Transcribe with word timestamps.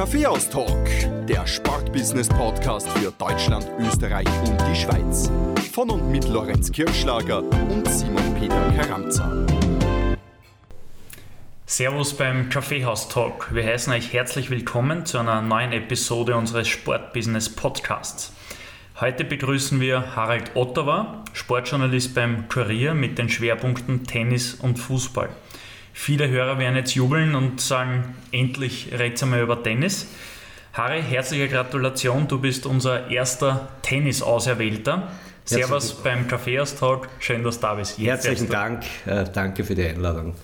Kaffeehaus-Talk, 0.00 1.26
der 1.26 1.46
Sportbusiness-Podcast 1.46 2.88
für 2.88 3.12
Deutschland, 3.18 3.70
Österreich 3.80 4.26
und 4.46 4.58
die 4.62 4.74
Schweiz. 4.74 5.30
Von 5.74 5.90
und 5.90 6.10
mit 6.10 6.26
Lorenz 6.26 6.72
Kirschlager 6.72 7.42
und 7.42 7.86
Simon 7.86 8.34
Peter 8.40 8.72
Karamza. 8.78 9.30
Servus 11.66 12.14
beim 12.14 12.48
Kaffeehaus-Talk. 12.48 13.54
Wir 13.54 13.66
heißen 13.66 13.92
euch 13.92 14.10
herzlich 14.14 14.48
willkommen 14.48 15.04
zu 15.04 15.18
einer 15.18 15.42
neuen 15.42 15.72
Episode 15.72 16.34
unseres 16.34 16.66
Sportbusiness-Podcasts. 16.68 18.32
Heute 19.00 19.24
begrüßen 19.24 19.82
wir 19.82 20.16
Harald 20.16 20.56
Ottawa, 20.56 21.24
Sportjournalist 21.34 22.14
beim 22.14 22.48
Kurier 22.48 22.94
mit 22.94 23.18
den 23.18 23.28
Schwerpunkten 23.28 24.04
Tennis 24.04 24.54
und 24.54 24.78
Fußball. 24.78 25.28
Viele 26.02 26.30
Hörer 26.30 26.58
werden 26.58 26.76
jetzt 26.76 26.94
jubeln 26.94 27.34
und 27.34 27.60
sagen, 27.60 28.14
endlich 28.32 28.88
red's 28.98 29.22
einmal 29.22 29.42
über 29.42 29.62
Tennis. 29.62 30.06
Harry, 30.72 31.02
herzliche 31.02 31.46
Gratulation, 31.46 32.26
du 32.26 32.38
bist 32.38 32.64
unser 32.64 33.10
erster 33.10 33.68
Tennis-Auserwählter. 33.82 35.08
Servus 35.44 35.92
beim 35.92 36.26
Kaffeeaustausch, 36.26 37.06
schön, 37.18 37.44
dass 37.44 37.56
du 37.56 37.66
da 37.66 37.74
bist. 37.74 37.98
Jetzt 37.98 38.24
Herzlichen 38.24 38.48
Dank, 38.48 38.84
äh, 39.04 39.26
danke 39.30 39.62
für 39.62 39.74
die 39.74 39.84
Einladung. 39.84 40.34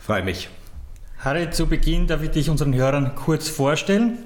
Freue 0.00 0.22
mich. 0.22 0.48
Harry, 1.18 1.50
zu 1.50 1.66
Beginn 1.66 2.06
darf 2.06 2.22
ich 2.22 2.30
dich 2.30 2.48
unseren 2.48 2.72
Hörern 2.72 3.16
kurz 3.16 3.48
vorstellen. 3.48 4.18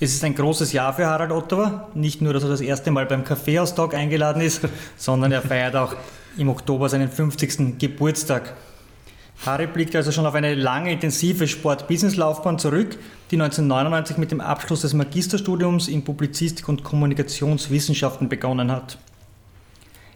Es 0.00 0.12
ist 0.12 0.24
ein 0.24 0.34
großes 0.34 0.72
Jahr 0.72 0.92
für 0.92 1.06
Harald 1.06 1.30
Ottawa. 1.30 1.88
Nicht 1.94 2.20
nur, 2.20 2.32
dass 2.32 2.42
er 2.42 2.48
das 2.48 2.62
erste 2.62 2.90
Mal 2.90 3.06
beim 3.06 3.22
Kaffeehaustag 3.22 3.94
eingeladen 3.94 4.42
ist, 4.42 4.62
sondern 4.96 5.30
er 5.30 5.42
feiert 5.42 5.76
auch 5.76 5.94
im 6.36 6.48
Oktober 6.48 6.88
seinen 6.88 7.08
50. 7.08 7.78
Geburtstag. 7.78 8.54
Harry 9.46 9.66
blickt 9.66 9.94
also 9.94 10.10
schon 10.10 10.24
auf 10.24 10.34
eine 10.34 10.54
lange, 10.54 10.90
intensive 10.90 11.46
Sport-Business-Laufbahn 11.46 12.58
zurück, 12.58 12.96
die 13.30 13.36
1999 13.36 14.16
mit 14.16 14.30
dem 14.30 14.40
Abschluss 14.40 14.80
des 14.80 14.94
Magisterstudiums 14.94 15.88
in 15.88 16.02
Publizistik 16.02 16.66
und 16.68 16.82
Kommunikationswissenschaften 16.82 18.30
begonnen 18.30 18.72
hat. 18.72 18.96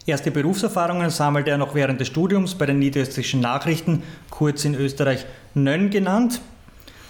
Erste 0.07 0.31
Berufserfahrungen 0.31 1.11
sammelte 1.11 1.51
er 1.51 1.59
noch 1.59 1.75
während 1.75 1.99
des 1.99 2.07
Studiums 2.07 2.55
bei 2.55 2.65
den 2.65 2.79
niederösterreichischen 2.79 3.41
Nachrichten, 3.41 4.01
kurz 4.31 4.65
in 4.65 4.73
Österreich 4.73 5.27
Nönn 5.53 5.91
genannt. 5.91 6.41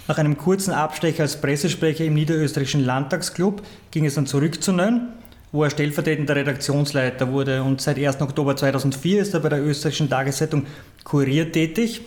Nach 0.06 0.18
einem 0.18 0.36
kurzen 0.36 0.74
Abstecher 0.74 1.22
als 1.22 1.40
Pressesprecher 1.40 2.04
im 2.04 2.14
niederösterreichischen 2.14 2.84
Landtagsclub 2.84 3.62
ging 3.90 4.04
es 4.04 4.16
dann 4.16 4.26
zurück 4.26 4.62
zu 4.62 4.72
Nönn, 4.72 5.08
wo 5.52 5.64
er 5.64 5.70
stellvertretender 5.70 6.36
Redaktionsleiter 6.36 7.30
wurde 7.30 7.62
und 7.62 7.80
seit 7.80 7.98
1. 7.98 8.20
Oktober 8.20 8.56
2004 8.56 9.22
ist 9.22 9.34
er 9.34 9.40
bei 9.40 9.48
der 9.48 9.62
österreichischen 9.62 10.08
Tageszeitung 10.08 10.66
Kurier 11.02 11.50
tätig. 11.50 12.02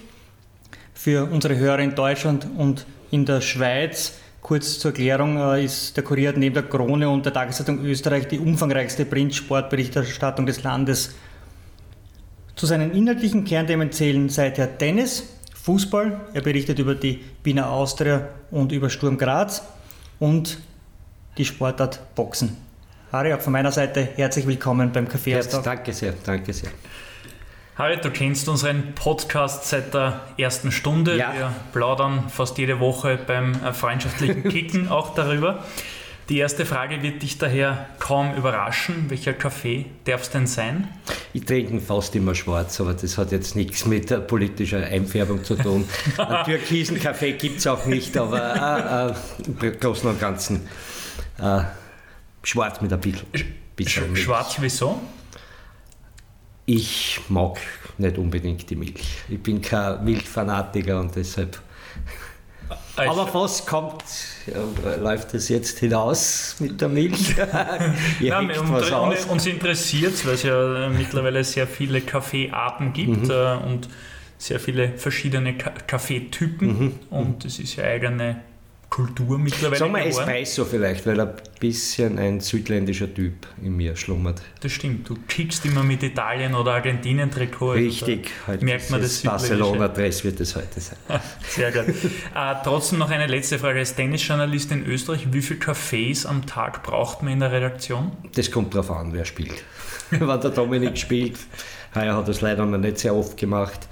Für 0.94 1.26
unsere 1.30 1.58
Hörer 1.58 1.80
in 1.80 1.96
Deutschland 1.96 2.48
und 2.58 2.86
in 3.12 3.26
der 3.26 3.42
Schweiz, 3.42 4.14
kurz 4.42 4.80
zur 4.80 4.92
Erklärung, 4.92 5.38
äh, 5.38 5.66
ist 5.66 5.98
der 5.98 6.04
Kurier 6.04 6.34
neben 6.38 6.54
der 6.54 6.64
Krone 6.64 7.10
und 7.10 7.26
der 7.26 7.34
Tageszeitung 7.34 7.84
Österreich 7.84 8.28
die 8.28 8.40
umfangreichste 8.40 9.06
Print-Sportberichterstattung 9.06 10.46
des 10.46 10.64
Landes. 10.64 11.14
Zu 12.56 12.66
seinen 12.66 12.92
inhaltlichen 12.92 13.44
Kernthemen 13.44 13.92
zählen 13.92 14.30
seither 14.30 14.78
Tennis, 14.78 15.24
Fußball, 15.64 16.22
er 16.34 16.42
berichtet 16.42 16.80
über 16.80 16.94
die 16.96 17.22
Wiener 17.44 17.70
Austria 17.70 18.30
und 18.52 18.72
über 18.72 18.90
Sturm 18.90 19.18
Graz 19.18 19.64
und 20.20 20.60
die 21.38 21.46
Sportart 21.46 22.16
Boxen. 22.16 22.58
Harry, 23.14 23.32
auch 23.32 23.42
von 23.42 23.54
meiner 23.54 23.72
Seite 23.72 24.10
herzlich 24.16 24.48
willkommen 24.48 24.92
beim 24.92 25.06
Café 25.06 25.30
ja, 25.30 25.62
Danke 25.62 25.94
sehr, 25.94 26.16
danke 26.26 26.52
sehr. 26.52 26.72
Harry, 27.76 27.98
du 28.02 28.10
kennst 28.10 28.50
unseren 28.50 28.96
Podcast 28.96 29.70
seit 29.70 29.94
der 29.94 30.22
ersten 30.36 30.72
Stunde. 30.72 31.16
Ja. 31.16 31.32
Wir 31.32 31.54
plaudern 31.74 32.28
fast 32.30 32.58
jede 32.58 32.80
Woche 32.80 33.20
beim 33.28 33.54
äh, 33.54 33.72
freundschaftlichen 33.72 34.44
Kicken 34.50 34.90
auch 34.90 35.14
darüber. 35.14 35.64
Die 36.28 36.40
erste 36.40 36.66
Frage 36.66 37.04
wird 37.04 37.22
dich 37.22 37.38
daher 37.38 37.86
kaum 38.00 38.34
überraschen. 38.34 39.06
Welcher 39.10 39.34
Kaffee 39.34 39.86
darf 40.06 40.24
es 40.24 40.32
denn 40.32 40.48
sein? 40.48 40.88
Ich 41.34 41.46
trinke 41.46 41.82
fast 41.82 42.16
immer 42.16 42.34
schwarz, 42.34 42.82
aber 42.82 42.96
das 42.96 43.20
hat 43.20 43.32
jetzt 43.32 43.56
nichts 43.56 43.86
mit 43.86 44.26
politischer 44.26 44.84
Einfärbung 44.84 45.44
zu 45.44 45.54
tun. 45.56 45.88
Einen 46.18 46.46
türkisen 46.46 47.00
Kaffee 47.00 47.34
gibt 47.34 47.60
es 47.60 47.68
auch 47.68 47.86
nicht, 47.86 48.18
aber 48.18 49.14
äh, 49.46 49.60
äh, 49.62 49.68
im 49.68 49.80
Großen 49.80 50.10
und 50.10 50.20
Ganzen 50.20 50.68
äh, 51.40 51.62
schwarz 52.44 52.82
mit 52.82 52.94
ein 52.94 53.00
bisschen. 53.00 53.28
bisschen 53.76 54.16
schwarz 54.16 54.58
wieso? 54.60 55.00
ich 56.66 57.20
mag 57.30 57.60
nicht 57.98 58.18
unbedingt 58.18 58.70
die 58.70 58.76
Milch. 58.76 59.24
Ich 59.30 59.42
bin 59.42 59.62
kein 59.62 60.04
Milchfanatiker 60.04 61.00
und 61.00 61.16
deshalb. 61.16 61.60
Also 62.96 63.22
Aber 63.22 63.34
was 63.34 63.66
kommt, 63.66 64.04
äh, 64.48 65.00
läuft 65.00 65.34
das 65.34 65.50
jetzt 65.50 65.80
hinaus 65.80 66.56
mit 66.60 66.80
der 66.80 66.90
Milch? 66.90 67.36
Nein, 68.20 68.52
und, 68.58 69.30
uns 69.30 69.46
interessiert 69.46 70.14
es, 70.14 70.26
weil 70.26 70.34
es 70.36 70.44
ja 70.44 70.90
mittlerweile 70.90 71.44
sehr 71.44 71.68
viele 71.68 72.02
Kaffeearten 72.02 72.94
gibt 72.94 73.26
mhm. 73.26 73.32
äh, 73.32 73.56
und 73.58 73.90
sehr 74.38 74.60
viele 74.60 74.98
verschiedene 74.98 75.56
Kaffeetypen 75.58 76.68
mhm. 76.68 77.00
und 77.10 77.46
es 77.46 77.60
ist 77.60 77.76
ja 77.76 77.86
eigene 77.86 78.42
Kultur 78.94 79.40
mittlerweile 79.40 79.80
Sagen 79.80 79.94
wir 79.96 80.06
Espresso 80.06 80.66
vielleicht, 80.66 81.08
weil 81.08 81.20
ein 81.20 81.34
bisschen 81.60 82.20
ein 82.20 82.40
südländischer 82.42 83.12
Typ 83.12 83.48
in 83.60 83.76
mir 83.76 83.96
schlummert. 83.96 84.44
Das 84.60 84.72
stimmt, 84.72 85.10
du 85.10 85.16
kickst 85.28 85.66
immer 85.66 85.82
mit 85.82 86.04
Italien- 86.04 86.54
oder 86.54 86.74
Argentinien-Trikot. 86.74 87.72
Richtig, 87.72 88.30
heute 88.46 88.64
merkt 88.64 88.92
man 88.92 89.02
das 89.02 89.24
Barcelona-Dress 89.24 90.24
wird 90.24 90.40
es 90.42 90.56
heute 90.56 90.80
sein. 90.80 90.98
Sehr 91.50 91.72
gut. 91.72 91.88
äh, 91.88 92.54
trotzdem 92.64 93.00
noch 93.00 93.10
eine 93.10 93.26
letzte 93.26 93.58
Frage. 93.58 93.80
Als 93.80 93.96
Tennisjournalist 93.96 94.72
in 94.72 94.86
Österreich, 94.86 95.26
wie 95.34 95.42
viele 95.42 95.60
Cafés 95.60 96.28
am 96.28 96.46
Tag 96.46 96.84
braucht 96.84 97.24
man 97.24 97.34
in 97.34 97.40
der 97.40 97.52
Redaktion? 97.52 98.12
Das 98.36 98.52
kommt 98.52 98.76
darauf 98.76 98.92
an, 98.92 99.12
wer 99.12 99.26
spielt. 99.26 99.64
Wenn 100.12 100.28
der 100.28 100.52
Dominik 100.52 101.00
spielt, 101.00 101.40
heuer 101.96 102.16
hat 102.16 102.28
das 102.28 102.42
leider 102.42 102.64
noch 102.64 102.78
nicht 102.78 103.00
sehr 103.00 103.16
oft 103.16 103.38
gemacht, 103.38 103.88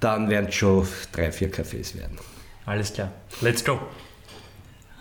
dann 0.00 0.28
werden 0.28 0.46
es 0.48 0.56
schon 0.56 0.84
drei, 1.12 1.30
vier 1.30 1.52
Cafés 1.52 1.96
werden. 1.96 2.18
Alles 2.64 2.92
klar, 2.92 3.12
let's 3.40 3.64
go. 3.64 3.78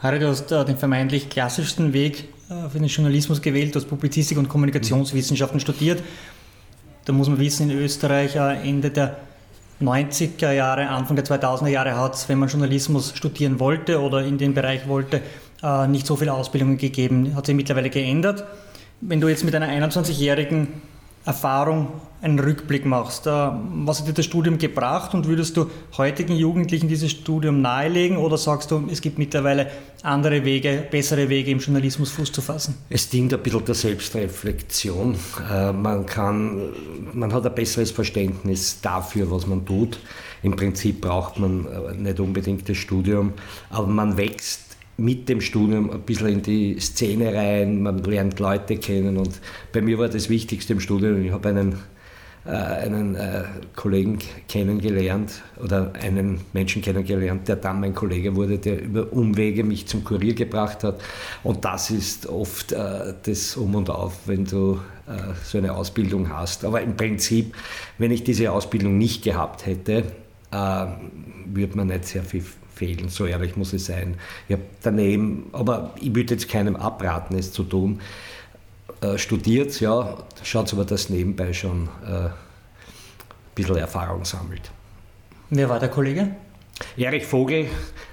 Harry, 0.01 0.19
du 0.19 0.28
hast 0.28 0.51
den 0.51 0.78
vermeintlich 0.78 1.29
klassischsten 1.29 1.94
Weg 1.94 2.25
äh, 2.50 2.69
für 2.69 2.79
den 2.79 2.88
Journalismus 2.88 3.41
gewählt, 3.41 3.73
du 3.73 3.79
hast 3.79 3.88
Publizistik 3.88 4.38
und 4.38 4.50
Kommunikationswissenschaften 4.50 5.59
studiert. 5.59 6.03
Da 7.06 7.13
muss 7.13 7.29
man 7.29 7.39
wissen, 7.39 7.69
in 7.69 7.78
Österreich 7.78 8.35
äh, 8.35 8.67
Ende 8.67 8.91
der 8.91 9.17
90er 9.81 10.51
Jahre, 10.51 10.88
Anfang 10.89 11.16
der 11.16 11.25
2000er 11.25 11.67
Jahre 11.67 11.97
hat 11.97 12.16
es, 12.16 12.28
wenn 12.29 12.39
man 12.39 12.50
Journalismus 12.50 13.13
studieren 13.16 13.59
wollte 13.59 14.01
oder 14.01 14.23
in 14.23 14.38
den 14.38 14.53
Bereich 14.53 14.88
wollte, 14.88 15.22
äh, 15.63 15.88
nicht 15.88 16.06
so 16.06 16.17
viele 16.17 16.33
Ausbildungen 16.33 16.77
gegeben. 16.77 17.33
Hat 17.35 17.45
sich 17.45 17.56
mittlerweile 17.56 17.89
geändert. 17.89 18.44
Wenn 19.01 19.22
du 19.22 19.29
jetzt 19.29 19.44
mit 19.44 19.56
einer 19.56 19.67
21-jährigen 19.67 20.67
Erfahrung 21.25 21.88
einen 22.22 22.40
Rückblick 22.40 22.86
machst. 22.86 23.28
Äh, 23.28 23.30
was 23.30 24.00
hat 24.00 24.08
dir 24.08 24.13
das 24.13 24.25
Studium 24.25 24.58
gebracht 24.58 25.13
und 25.13 25.28
würdest 25.28 25.58
du 25.58 25.69
heutigen 25.97 26.36
Jugendlichen 26.36 26.88
dieses 26.88 27.12
Studium 27.12 27.62
nahelegen 27.62 28.18
oder 28.18 28.38
sagst 28.38 28.72
du, 28.72 28.88
es 28.91 29.02
gibt 29.02 29.19
mittlerweile 29.19 29.69
andere 30.02 30.44
Wege, 30.44 30.86
bessere 30.90 31.30
Wege 31.30 31.52
im 31.52 31.59
Journalismus 31.59 32.12
Fuß 32.12 32.31
zu 32.31 32.41
fassen? 32.41 32.75
Es 32.90 33.09
dient 33.09 33.34
ein 33.34 33.41
bisschen 33.41 33.66
der 33.66 33.75
Selbstreflexion. 33.75 35.16
Äh, 35.52 35.72
man, 35.72 36.06
kann, 36.06 36.69
man 37.13 37.31
hat 37.31 37.46
ein 37.46 37.53
besseres 37.53 37.92
Verständnis 37.92 38.81
dafür, 38.81 39.30
was 39.30 39.46
man 39.46 39.66
tut. 39.66 40.00
Im 40.42 40.56
Prinzip 40.56 41.02
braucht 41.02 41.40
man 41.40 41.68
äh, 41.68 41.94
nicht 41.96 42.19
unbedingt 42.19 42.68
das 42.68 42.78
Studium, 42.78 43.34
aber 43.69 43.88
man 43.88 44.18
wächst 44.18 44.64
mit 44.97 45.28
dem 45.28 45.41
Studium 45.41 45.89
ein 45.89 46.01
bisschen 46.01 46.28
in 46.28 46.41
die 46.41 46.79
Szene 46.79 47.33
rein, 47.33 47.81
man 47.81 48.03
lernt 48.03 48.39
Leute 48.39 48.78
kennen 48.78 49.17
und 49.17 49.41
bei 49.73 49.81
mir 49.81 49.97
war 49.97 50.07
das 50.07 50.29
Wichtigste 50.29 50.73
im 50.73 50.79
Studium, 50.79 51.22
ich 51.23 51.31
habe 51.31 51.50
einen, 51.50 51.75
äh, 52.45 52.50
einen 52.50 53.16
äh, 53.16 53.44
Kollegen 53.75 54.19
kennengelernt 54.47 55.41
oder 55.61 55.91
einen 56.01 56.39
Menschen 56.53 56.81
kennengelernt, 56.81 57.47
der 57.47 57.57
dann 57.57 57.81
mein 57.81 57.94
Kollege 57.94 58.36
wurde, 58.36 58.57
der 58.57 58.81
über 58.81 59.12
Umwege 59.12 59.65
mich 59.65 59.86
zum 59.86 60.03
Kurier 60.03 60.33
gebracht 60.33 60.83
hat 60.86 61.01
und 61.44 61.65
das 61.65 61.92
ist 61.92 62.27
oft 62.27 62.71
äh, 62.71 63.13
das 63.24 63.57
Um 63.57 63.75
und 63.75 63.89
Auf, 63.89 64.19
wenn 64.27 64.45
du 64.45 64.80
äh, 65.07 65.33
so 65.44 65.57
eine 65.57 65.74
Ausbildung 65.74 66.30
hast. 66.30 66.65
Aber 66.65 66.81
im 66.81 66.95
Prinzip, 66.95 67.53
wenn 67.97 68.12
ich 68.12 68.24
diese 68.24 68.51
Ausbildung 68.51 68.97
nicht 68.97 69.24
gehabt 69.24 69.65
hätte, 69.65 70.03
äh, 70.51 70.86
würde 71.45 71.77
man 71.77 71.88
nicht 71.88 72.06
sehr 72.06 72.24
viel 72.24 72.44
fehlen, 72.74 73.09
so 73.09 73.25
ehrlich 73.25 73.56
muss 73.56 73.74
es 73.74 73.86
sein. 73.86 74.15
Ich 74.47 74.53
habe 74.53 74.63
daneben, 74.83 75.50
aber 75.53 75.94
ich 76.00 76.13
würde 76.13 76.33
jetzt 76.33 76.50
keinem 76.50 76.75
abraten, 76.75 77.38
es 77.38 77.51
zu 77.51 77.63
tun. 77.63 78.01
Äh, 79.01 79.18
studiert, 79.18 79.80
ja, 79.80 80.18
schaut 80.44 80.71
aber, 80.74 80.86
dass 80.86 81.09
nebenbei 81.09 81.53
schon 81.53 81.89
äh, 82.06 82.12
ein 82.12 82.31
bisschen 83.53 83.77
Erfahrung 83.77 84.25
sammelt. 84.25 84.71
Wer 85.50 85.69
war 85.69 85.80
der 85.80 85.89
Kollege? 85.89 86.36
Erich 86.97 87.25
Vogel, 87.25 87.68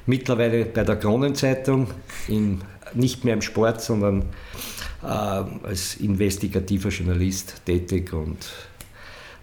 mittlerweile 0.07 0.65
bei 0.65 0.85
der 0.85 0.97
Kronenzeitung, 0.97 1.89
in, 2.29 2.63
nicht 2.95 3.25
mehr 3.25 3.35
im 3.35 3.43
Sport, 3.43 3.81
sondern 3.81 4.23
äh, 5.03 5.07
als 5.07 5.97
investigativer 5.97 6.91
Journalist 6.91 7.65
tätig 7.65 8.13
und 8.13 8.39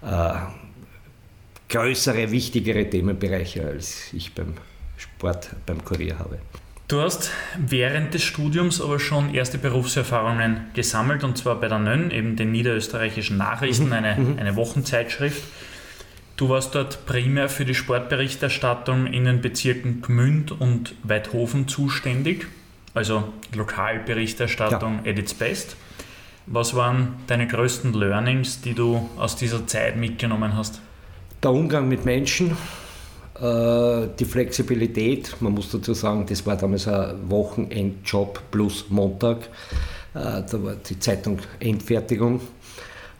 äh, 0.01 0.33
größere, 1.69 2.31
wichtigere 2.31 2.89
Themenbereiche 2.89 3.66
als 3.66 4.12
ich 4.13 4.33
beim 4.33 4.56
Sport 4.98 5.51
beim 5.66 5.83
Kurier 5.86 6.19
habe. 6.19 6.39
Du 6.89 7.00
hast 7.00 7.30
während 7.56 8.16
des 8.16 8.24
Studiums 8.24 8.81
aber 8.81 9.00
schon 9.00 9.36
erste 9.36 9.60
Berufserfahrungen 9.60 10.71
gesammelt 10.74 11.24
und 11.24 11.38
zwar 11.38 11.60
bei 11.60 11.68
der 11.68 11.77
NÖN, 11.77 12.10
eben 12.10 12.36
den 12.36 12.51
niederösterreichischen 12.51 13.38
Nachrichten, 13.38 13.88
mhm. 13.88 13.94
eine, 13.94 14.16
mhm. 14.16 14.39
eine 14.39 14.56
Wochenzeitschrift. 14.56 15.44
Du 16.36 16.50
warst 16.50 16.74
dort 16.74 17.06
primär 17.06 17.48
für 17.48 17.63
die 17.63 17.75
Sportberichterstattung 17.75 19.06
in 19.06 19.25
den 19.25 19.42
Bezirken 19.42 20.01
Gmünd 20.01 20.51
und 20.51 20.95
Weidhofen 21.04 21.68
zuständig, 21.68 22.48
also 22.95 23.33
Lokalberichterstattung 23.54 25.01
ja. 25.06 25.12
at 25.12 25.19
its 25.19 25.36
best. 25.36 25.75
Was 26.48 26.74
waren 26.74 27.13
deine 27.27 27.45
größten 27.45 27.94
Learnings, 27.94 28.62
die 28.62 28.74
du 28.74 29.07
aus 29.18 29.36
dieser 29.36 29.68
Zeit 29.68 29.95
mitgenommen 29.95 30.57
hast? 30.57 30.81
Der 31.41 31.51
Umgang 31.51 31.88
mit 31.88 32.03
Menschen, 32.03 32.51
äh, 33.39 34.07
die 34.19 34.25
Flexibilität, 34.25 35.38
man 35.39 35.53
muss 35.53 35.71
dazu 35.71 35.94
sagen, 35.94 36.25
das 36.27 36.45
war 36.45 36.57
damals 36.57 36.86
ein 36.86 37.30
Wochenendjob 37.30 38.41
plus 38.51 38.88
Montag. 38.89 39.38
Äh, 40.13 40.44
da 40.50 40.63
war 40.63 40.75
die 40.75 41.00
Zeitung 41.00 41.39
Endfertigung. 41.62 42.41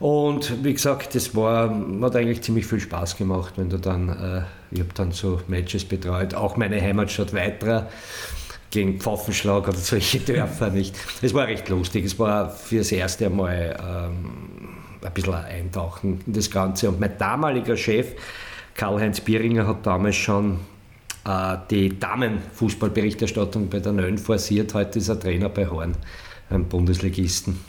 Und 0.02 0.64
wie 0.66 0.74
gesagt, 0.74 1.16
das 1.16 1.34
war, 1.34 1.74
hat 2.02 2.16
eigentlich 2.18 2.42
ziemlich 2.42 2.66
viel 2.66 2.82
Spaß 2.82 3.16
gemacht, 3.16 3.54
wenn 3.56 3.70
du 3.70 3.78
dann, 3.78 4.10
äh, 4.10 4.42
ich 4.72 4.82
habe 4.82 4.94
dann 4.96 5.14
so 5.14 5.40
Matches 5.48 5.86
betreut, 5.86 6.34
auch 6.34 6.58
meine 6.58 6.82
Heimatstadt 6.82 7.34
Weitra 7.34 7.88
gegen 8.70 9.00
Pfaffenschlag 9.00 9.66
oder 9.66 9.78
solche 9.78 10.20
Dörfer 10.20 10.72
nicht. 10.72 10.94
Es 11.22 11.34
war 11.34 11.48
recht 11.48 11.70
lustig, 11.70 12.04
es 12.04 12.20
war 12.20 12.50
für 12.50 12.80
das 12.80 12.92
erste 12.92 13.30
Mal 13.30 13.78
ähm, 13.82 14.79
ein 15.02 15.14
bisschen 15.14 15.34
ein 15.34 15.46
Eintauchen 15.46 16.22
in 16.26 16.34
das 16.34 16.50
Ganze. 16.50 16.90
Und 16.90 17.00
mein 17.00 17.18
damaliger 17.18 17.78
Chef, 17.78 18.14
Karl-Heinz 18.76 19.22
Bieringer 19.22 19.68
hat 19.68 19.86
damals 19.86 20.16
schon 20.16 20.60
äh, 21.26 21.58
die 21.70 21.98
Damenfußballberichterstattung 21.98 23.70
bei 23.70 23.80
der 23.80 23.94
Nön 23.94 24.18
forciert. 24.18 24.74
Heute 24.74 25.00
ist 25.00 25.10
er 25.10 25.20
Trainer 25.20 25.50
bei 25.50 25.68
Horn, 25.68 25.96
einem 26.50 26.66
Bundesligisten. 26.66 27.60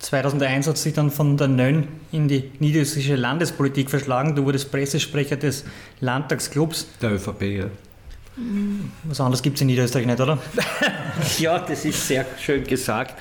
2001 0.00 0.68
hat 0.68 0.76
sich 0.76 0.92
dann 0.92 1.10
von 1.10 1.36
der 1.36 1.48
Nön 1.48 1.88
in 2.12 2.28
die 2.28 2.50
niederösterreichische 2.58 3.16
Landespolitik 3.16 3.88
verschlagen. 3.88 4.34
Du 4.34 4.44
wurdest 4.44 4.70
Pressesprecher 4.70 5.36
des 5.36 5.64
Landtagsclubs. 6.00 6.88
Der 7.00 7.12
ÖVP, 7.12 7.42
ja. 7.42 7.66
Was 9.04 9.20
anderes 9.20 9.42
gibt 9.42 9.56
es 9.56 9.60
in 9.60 9.68
Niederösterreich 9.68 10.06
nicht, 10.06 10.20
oder? 10.20 10.38
ja, 11.38 11.58
das 11.58 11.84
ist 11.84 12.06
sehr 12.06 12.26
schön 12.38 12.64
gesagt 12.64 13.14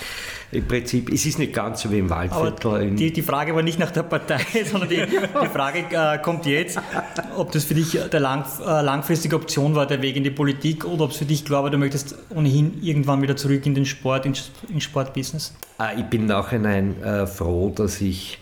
im 0.53 0.67
Prinzip, 0.67 1.11
es 1.11 1.25
ist 1.25 1.39
nicht 1.39 1.53
ganz 1.53 1.81
so 1.81 1.91
wie 1.91 1.99
im 1.99 2.09
Waldviertel. 2.09 2.91
Die, 2.91 3.11
die, 3.11 3.21
Frage 3.21 3.55
war 3.55 3.63
nicht 3.63 3.79
nach 3.79 3.91
der 3.91 4.03
Partei, 4.03 4.39
sondern 4.71 4.89
die, 4.89 4.97
die 4.97 5.47
Frage 5.47 5.85
äh, 5.89 6.19
kommt 6.19 6.45
jetzt, 6.45 6.79
ob 7.35 7.51
das 7.51 7.65
für 7.65 7.73
dich 7.73 7.97
der 8.11 8.19
lang, 8.19 8.45
äh, 8.65 8.81
langfristige 8.81 9.35
Option 9.35 9.75
war, 9.75 9.87
der 9.87 10.01
Weg 10.01 10.15
in 10.15 10.23
die 10.23 10.31
Politik, 10.31 10.85
oder 10.85 11.05
ob 11.05 11.11
es 11.11 11.17
für 11.17 11.25
dich 11.25 11.49
war, 11.49 11.69
du 11.69 11.77
möchtest 11.77 12.15
ohnehin 12.29 12.81
irgendwann 12.81 13.21
wieder 13.21 13.35
zurück 13.35 13.65
in 13.65 13.75
den 13.75 13.85
Sport, 13.85 14.25
ins 14.25 14.51
in 14.69 14.79
Sportbusiness? 14.79 15.53
Äh, 15.79 15.99
ich 15.99 16.05
bin 16.05 16.25
nachhinein 16.25 17.01
äh, 17.01 17.25
froh, 17.25 17.71
dass 17.75 17.99
ich 18.01 18.39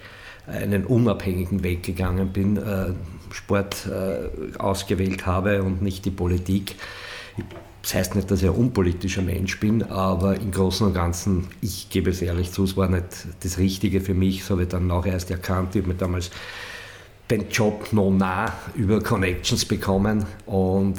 einen 0.48 0.86
unabhängigen 0.86 1.64
Weg 1.64 1.84
gegangen 1.84 2.30
bin, 2.34 2.58
äh, 2.58 2.94
Sport 3.32 3.88
äh, 3.88 4.58
ausgewählt 4.58 5.26
habe 5.26 5.64
und 5.64 5.82
nicht 5.82 6.06
die 6.06 6.12
Politik. 6.12 6.76
Das 7.82 7.96
heißt 7.96 8.16
nicht, 8.16 8.30
dass 8.30 8.42
ich 8.42 8.50
ein 8.50 8.56
unpolitischer 8.56 9.22
Mensch 9.24 9.60
bin, 9.60 9.84
aber 9.84 10.36
im 10.36 10.52
Großen 10.52 10.86
und 10.86 10.94
Ganzen, 10.94 11.48
ich 11.62 11.90
gebe 11.90 12.12
es 12.12 12.22
ehrlich 12.22 12.52
zu, 12.52 12.64
es 12.64 12.78
war 12.78 12.88
nicht 12.88 13.06
das 13.44 13.58
Richtige 13.58 14.02
für 14.02 14.14
mich. 14.14 14.40
Das 14.42 14.52
habe 14.52 14.64
ich 14.64 14.70
dann 14.70 14.88
nachher 14.88 15.14
erst 15.14 15.32
erkannt. 15.32 15.76
Ich 15.76 15.82
habe 15.82 15.94
mir 15.94 15.98
damals 15.98 16.30
den 17.30 17.50
Job 17.50 17.92
noch 17.92 18.12
nah 18.12 18.54
über 18.76 19.02
Connections 19.02 19.66
bekommen 19.66 20.26
und 20.46 20.98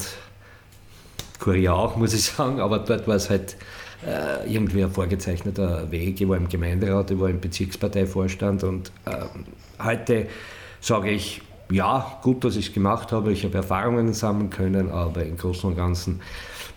Kurier 1.38 1.74
auch, 1.74 1.96
muss 1.96 2.14
ich 2.14 2.22
sagen, 2.24 2.60
aber 2.60 2.78
dort 2.80 3.06
war 3.06 3.16
es 3.16 3.28
halt 3.28 3.56
äh, 4.06 4.52
irgendwie 4.52 4.82
ein 4.82 4.90
vorgezeichneter 4.90 5.90
Weg. 5.90 6.20
Ich 6.20 6.28
war 6.28 6.36
im 6.36 6.48
Gemeinderat, 6.48 7.10
ich 7.10 7.20
war 7.20 7.28
im 7.28 7.40
Bezirksparteivorstand 7.40 8.64
und 8.64 8.90
äh, 9.04 9.24
heute 9.82 10.26
sage 10.80 11.10
ich, 11.10 11.42
ja, 11.70 12.18
gut, 12.22 12.44
dass 12.44 12.56
ich 12.56 12.68
es 12.68 12.74
gemacht 12.74 13.12
habe, 13.12 13.32
ich 13.32 13.44
habe 13.44 13.56
Erfahrungen 13.56 14.12
sammeln 14.12 14.50
können, 14.50 14.90
aber 14.90 15.24
im 15.24 15.36
Großen 15.36 15.70
und 15.70 15.76
Ganzen 15.76 16.20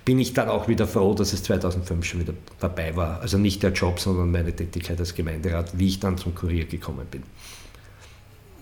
bin 0.05 0.19
ich 0.19 0.33
dann 0.33 0.49
auch 0.49 0.67
wieder 0.67 0.87
froh, 0.87 1.13
dass 1.15 1.33
es 1.33 1.43
2005 1.43 2.05
schon 2.05 2.19
wieder 2.21 2.33
vorbei 2.59 2.95
war. 2.95 3.21
Also 3.21 3.37
nicht 3.37 3.63
der 3.63 3.71
Job, 3.71 3.99
sondern 3.99 4.31
meine 4.31 4.55
Tätigkeit 4.55 4.99
als 4.99 5.15
Gemeinderat, 5.15 5.77
wie 5.77 5.87
ich 5.87 5.99
dann 5.99 6.17
zum 6.17 6.35
Kurier 6.35 6.65
gekommen 6.65 7.07
bin. 7.09 7.23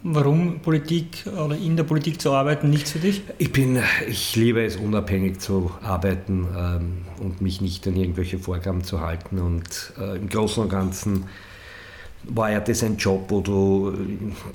Warum 0.06 0.60
Politik 0.60 1.26
oder 1.28 1.56
in 1.56 1.78
der 1.78 1.84
Politik 1.84 2.20
zu 2.20 2.32
arbeiten 2.32 2.70
nichts 2.70 2.92
für 2.92 3.00
dich? 3.00 3.22
Ich 3.38 3.54
bin, 3.54 3.80
ich 4.08 4.36
liebe 4.36 4.64
es, 4.64 4.76
unabhängig 4.76 5.40
zu 5.40 5.72
arbeiten 5.82 6.46
ähm, 6.58 6.98
und 7.22 7.40
mich 7.40 7.62
nicht 7.62 7.88
an 7.88 7.96
irgendwelche 7.96 8.38
Vorgaben 8.38 8.84
zu 8.84 9.00
halten. 9.00 9.40
Und 9.40 9.94
äh, 9.98 10.18
im 10.18 10.28
Großen 10.28 10.62
und 10.64 10.70
Ganzen 10.70 11.26
war 12.26 12.52
ja 12.52 12.60
das 12.60 12.84
ein 12.84 12.98
Job, 12.98 13.26
wo 13.30 13.42
du 13.42 13.94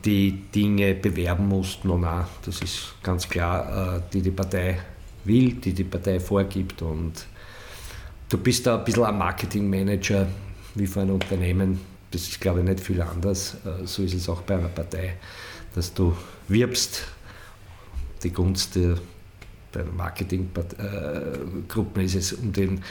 die 0.05 0.33
Dinge 0.55 0.95
bewerben 0.95 1.49
musst. 1.49 1.85
No, 1.85 1.99
na, 1.99 2.29
das 2.45 2.61
ist 2.61 2.95
ganz 3.03 3.29
klar, 3.29 3.97
äh, 3.97 4.01
die 4.13 4.23
die 4.23 4.31
Partei 4.31 4.79
will, 5.25 5.53
die 5.53 5.73
die 5.73 5.85
Partei 5.85 6.21
vorgibt. 6.21 6.83
Und 6.83 7.27
du 8.29 8.39
bist 8.39 8.67
da 8.67 8.79
ein 8.79 8.85
bisschen 8.85 9.05
ein 9.05 9.19
Marketingmanager 9.19 10.27
wie 10.75 10.87
für 10.87 11.03
ein 11.03 11.11
Unternehmen. 11.11 11.81
Das 12.11 12.23
ist, 12.23 12.41
glaube 12.41 12.61
ich, 12.61 12.65
nicht 12.65 12.81
viel 12.81 13.01
anders. 13.03 13.57
Äh, 13.65 13.87
so 13.87 14.03
ist 14.03 14.15
es 14.15 14.29
auch 14.29 14.43
bei 14.43 14.55
einer 14.55 14.69
Partei, 14.69 15.17
dass 15.75 15.93
du 15.93 16.17
wirbst 16.49 17.05
die 18.23 18.31
Gunst 18.31 18.75
der 18.75 18.97
bei 19.73 19.85
Marketinggruppen 19.85 22.03
ist 22.03 22.15
es 22.15 22.33
um 22.33 22.53
den, 22.53 22.83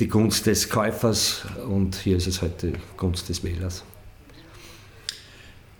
die 0.00 0.08
Gunst 0.08 0.46
des 0.46 0.68
Käufers 0.68 1.42
und 1.68 1.96
hier 1.96 2.16
ist 2.16 2.26
es 2.26 2.40
halt 2.40 2.62
die 2.62 2.72
Gunst 2.96 3.28
des 3.28 3.44
Wählers. 3.44 3.84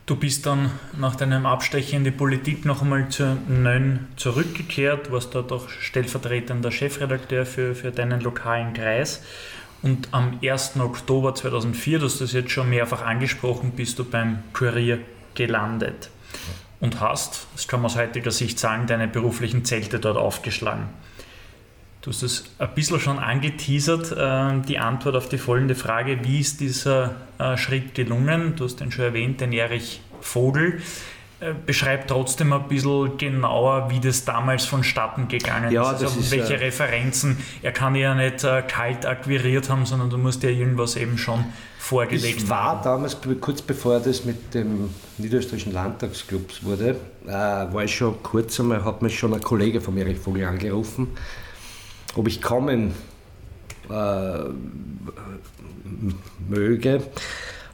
Du 0.07 0.17
bist 0.17 0.45
dann 0.45 0.71
nach 0.99 1.17
deinem 1.17 1.47
Abstecher 1.47 1.97
in 1.97 2.05
die 2.05 2.11
Politik 2.11 2.67
noch 2.67 2.83
einmal 2.83 3.09
zur 3.09 3.39
Nön 3.49 4.01
zurückgekehrt, 4.17 5.11
warst 5.11 5.35
dort 5.35 5.51
auch 5.51 5.71
stellvertretender 5.71 6.71
Chefredakteur 6.71 7.47
für, 7.47 7.75
für 7.75 7.91
deinen 7.91 8.21
lokalen 8.21 8.75
Kreis. 8.75 9.23
Und 9.81 10.09
am 10.11 10.41
1. 10.43 10.79
Oktober 10.79 11.35
2004, 11.35 12.01
du 12.01 12.05
hast 12.05 12.21
das 12.21 12.33
jetzt 12.33 12.51
schon 12.51 12.69
mehrfach 12.69 13.01
angesprochen, 13.01 13.73
bist 13.75 13.99
du 13.99 14.05
beim 14.05 14.43
Kurier 14.53 14.99
gelandet 15.35 16.11
und 16.81 17.01
hast, 17.01 17.47
das 17.55 17.67
kann 17.67 17.81
man 17.81 17.91
aus 17.91 17.97
heutiger 17.97 18.31
Sicht 18.31 18.59
sagen, 18.59 18.87
deine 18.87 19.09
beruflichen 19.09 19.65
Zelte 19.65 20.01
dort 20.01 20.19
aufgeschlagen. 20.19 20.89
Du 22.05 22.11
hast 22.11 22.23
es 22.23 22.45
ein 22.59 22.69
bisschen 22.75 23.01
schon 23.01 23.19
angeteasert, 23.19 24.13
äh, 24.13 24.61
die 24.69 24.79
Antwort 24.79 25.17
auf 25.17 25.31
die 25.31 25.39
folgende 25.39 25.75
Frage, 25.75 26.19
wie 26.23 26.39
ist 26.39 26.61
dieser 26.61 27.15
äh, 27.39 27.57
Schritt 27.57 27.95
gelungen? 27.95 28.57
Du 28.57 28.65
hast 28.65 28.81
den 28.81 28.93
schon 28.93 29.07
erwähnt, 29.07 29.41
den 29.41 29.55
Erich 29.55 30.03
Vogel. 30.21 30.83
Äh, 31.41 31.55
beschreib 31.65 32.07
trotzdem 32.07 32.53
ein 32.53 32.69
bisschen 32.69 33.17
genauer, 33.17 33.91
wie 33.91 34.01
das 34.01 34.27
damals 34.27 34.67
vonstatten 34.67 35.29
gegangen 35.29 35.73
ja, 35.73 35.93
ist. 35.93 36.03
Also 36.03 36.21
ist 36.21 36.31
welche 36.31 36.61
Referenzen. 36.61 37.39
Er 37.63 37.73
kann 37.73 37.95
ja 37.95 38.15
nicht 38.15 38.47
kalt 38.69 39.07
akquiriert 39.07 39.71
haben, 39.71 39.87
sondern 39.87 40.11
du 40.11 40.19
musst 40.19 40.43
ja 40.43 40.51
irgendwas 40.51 40.97
eben 40.97 41.17
schon 41.17 41.43
vorgelegt 41.79 42.43
ich 42.43 42.49
war 42.51 42.65
haben. 42.65 42.85
damals, 42.85 43.17
kurz 43.41 43.63
bevor 43.63 43.99
das 43.99 44.27
mit 44.27 44.53
dem 44.53 44.91
Niederösterreichischen 45.17 45.73
Landtagsclubs 45.73 46.65
wurde, 46.65 46.97
war 47.25 47.85
ich 47.85 47.95
schon 47.95 48.23
kurz 48.23 48.61
einmal, 48.61 48.85
hat 48.85 49.01
mich 49.01 49.19
schon 49.19 49.33
ein 49.33 49.41
Kollege 49.41 49.81
von 49.81 49.97
Erich 49.97 50.19
Vogel 50.19 50.45
angerufen 50.45 51.09
ob 52.17 52.29
ich 52.29 52.41
kommen 52.41 52.93
äh, 53.91 54.39
möge. 56.49 57.03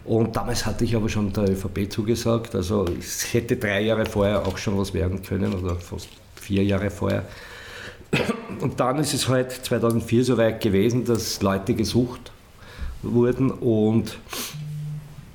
Und 0.05 0.35
damals 0.37 0.67
hatte 0.67 0.85
ich 0.85 0.97
aber 0.97 1.09
schon 1.09 1.33
der 1.33 1.51
ÖVP 1.51 1.91
zugesagt. 1.91 2.55
Also 2.55 2.87
es 2.99 3.33
hätte 3.33 3.57
drei 3.57 3.83
Jahre 3.83 4.07
vorher 4.07 4.47
auch 4.47 4.59
schon 4.59 4.79
was 4.79 4.95
werden 4.95 5.23
können 5.23 5.53
oder 5.55 5.77
fast 5.77 6.09
vier 6.35 6.65
Jahre 6.65 6.91
vorher. 6.91 7.25
Und 8.61 8.81
dann 8.81 8.99
ist 8.99 9.15
es 9.15 9.29
halt 9.29 9.53
2004 9.53 10.25
so 10.25 10.37
weit 10.37 10.61
gewesen, 10.61 11.05
dass 11.05 11.43
Leute 11.43 11.75
gesucht 11.75 12.33
wurden 13.03 13.51
und 13.51 14.19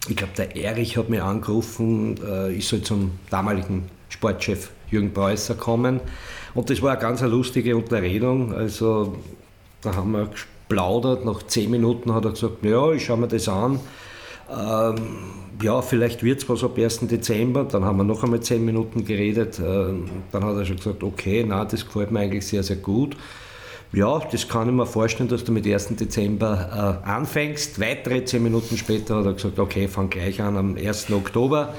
ich 0.08 0.16
glaube, 0.16 0.34
der 0.38 0.56
Erich 0.56 0.98
hat 0.98 1.10
mir 1.10 1.24
angerufen, 1.24 2.20
äh, 2.24 2.52
ich 2.52 2.68
soll 2.68 2.82
zum 2.82 3.12
damaligen 3.30 3.90
Sportchef 4.10 4.70
Jürgen 4.92 5.14
Preußer 5.14 5.56
kommen. 5.56 6.00
Und 6.56 6.70
das 6.70 6.82
war 6.82 6.92
eine 6.92 7.02
ganz 7.02 7.22
lustige 7.22 7.76
Unterredung. 7.76 8.54
Also 8.54 9.16
da 9.82 9.96
haben 9.96 10.14
wir 10.14 10.30
geplaudert. 10.68 11.26
Nach 11.26 11.44
zehn 11.44 11.70
Minuten 11.70 12.14
hat 12.14 12.26
er 12.26 12.32
gesagt, 12.32 12.64
ja, 12.64 12.92
ich 12.92 13.06
schaue 13.06 13.18
mir 13.18 13.28
das 13.28 13.48
an. 13.48 13.80
Ähm, 14.50 14.96
ja, 15.62 15.82
vielleicht 15.82 16.24
wird 16.24 16.42
es 16.42 16.50
was 16.50 16.64
ab 16.64 16.78
1. 16.78 17.02
Dezember. 17.08 17.66
Dann 17.66 17.84
haben 17.84 17.98
wir 17.98 18.04
noch 18.04 18.24
einmal 18.24 18.40
zehn 18.40 18.64
Minuten 18.64 19.06
geredet. 19.06 19.60
Ähm, 19.60 20.10
dann 20.32 20.44
hat 20.44 20.56
er 20.56 20.66
schon 20.66 20.78
gesagt, 20.78 21.04
okay, 21.04 21.46
na, 21.48 21.66
das 21.66 21.86
gefällt 21.86 22.12
mir 22.12 22.22
eigentlich 22.22 22.48
sehr, 22.48 22.64
sehr 22.64 22.78
gut. 22.78 23.18
Ja, 23.92 24.20
das 24.20 24.48
kann 24.48 24.68
ich 24.68 24.74
mir 24.74 24.86
vorstellen, 24.86 25.30
dass 25.30 25.44
du 25.44 25.52
mit 25.52 25.68
1. 25.68 25.96
Dezember 25.96 27.02
äh, 27.06 27.10
anfängst. 27.10 27.80
Weitere 27.80 28.26
zehn 28.26 28.44
Minuten 28.44 28.78
später 28.78 29.18
hat 29.18 29.26
er 29.26 29.34
gesagt, 29.34 29.60
okay, 29.60 29.88
fang 29.88 30.10
gleich 30.10 30.42
an 30.42 30.58
am 30.58 30.78
1. 30.78 31.12
Oktober. 31.12 31.74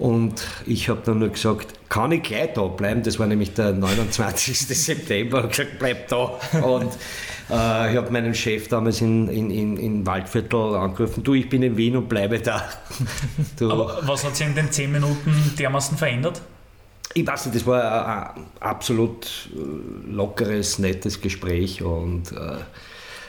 Und 0.00 0.46
ich 0.64 0.88
habe 0.88 1.02
dann 1.04 1.18
nur 1.18 1.28
gesagt, 1.28 1.74
kann 1.90 2.10
ich 2.10 2.22
gleich 2.22 2.54
da 2.54 2.62
bleiben? 2.62 3.02
Das 3.02 3.18
war 3.18 3.26
nämlich 3.26 3.52
der 3.52 3.72
29. 3.72 4.58
September. 4.66 5.44
Ich 5.44 5.50
gesagt, 5.50 5.78
bleib 5.78 6.08
da. 6.08 6.38
Und 6.62 6.90
äh, 7.50 7.90
ich 7.90 7.96
habe 7.98 8.10
meinen 8.10 8.34
Chef 8.34 8.68
damals 8.68 9.02
in, 9.02 9.28
in, 9.28 9.50
in, 9.50 9.76
in 9.76 10.06
Waldviertel 10.06 10.74
angerufen, 10.76 11.22
du, 11.22 11.34
ich 11.34 11.50
bin 11.50 11.62
in 11.62 11.76
Wien 11.76 11.96
und 11.96 12.08
bleibe 12.08 12.40
da. 12.40 12.66
Du. 13.58 13.70
Aber 13.70 13.98
was 14.02 14.24
hat 14.24 14.36
sich 14.36 14.46
in 14.46 14.54
den 14.54 14.72
10 14.72 14.90
Minuten 14.90 15.34
dermaßen 15.58 15.98
verändert? 15.98 16.40
Ich 17.12 17.26
weiß 17.26 17.46
nicht, 17.46 17.56
das 17.56 17.66
war 17.66 18.34
ein 18.36 18.46
absolut 18.60 19.50
äh, 19.52 20.10
lockeres, 20.10 20.78
nettes 20.78 21.20
Gespräch 21.20 21.82
und 21.82 22.32
äh, 22.32 22.56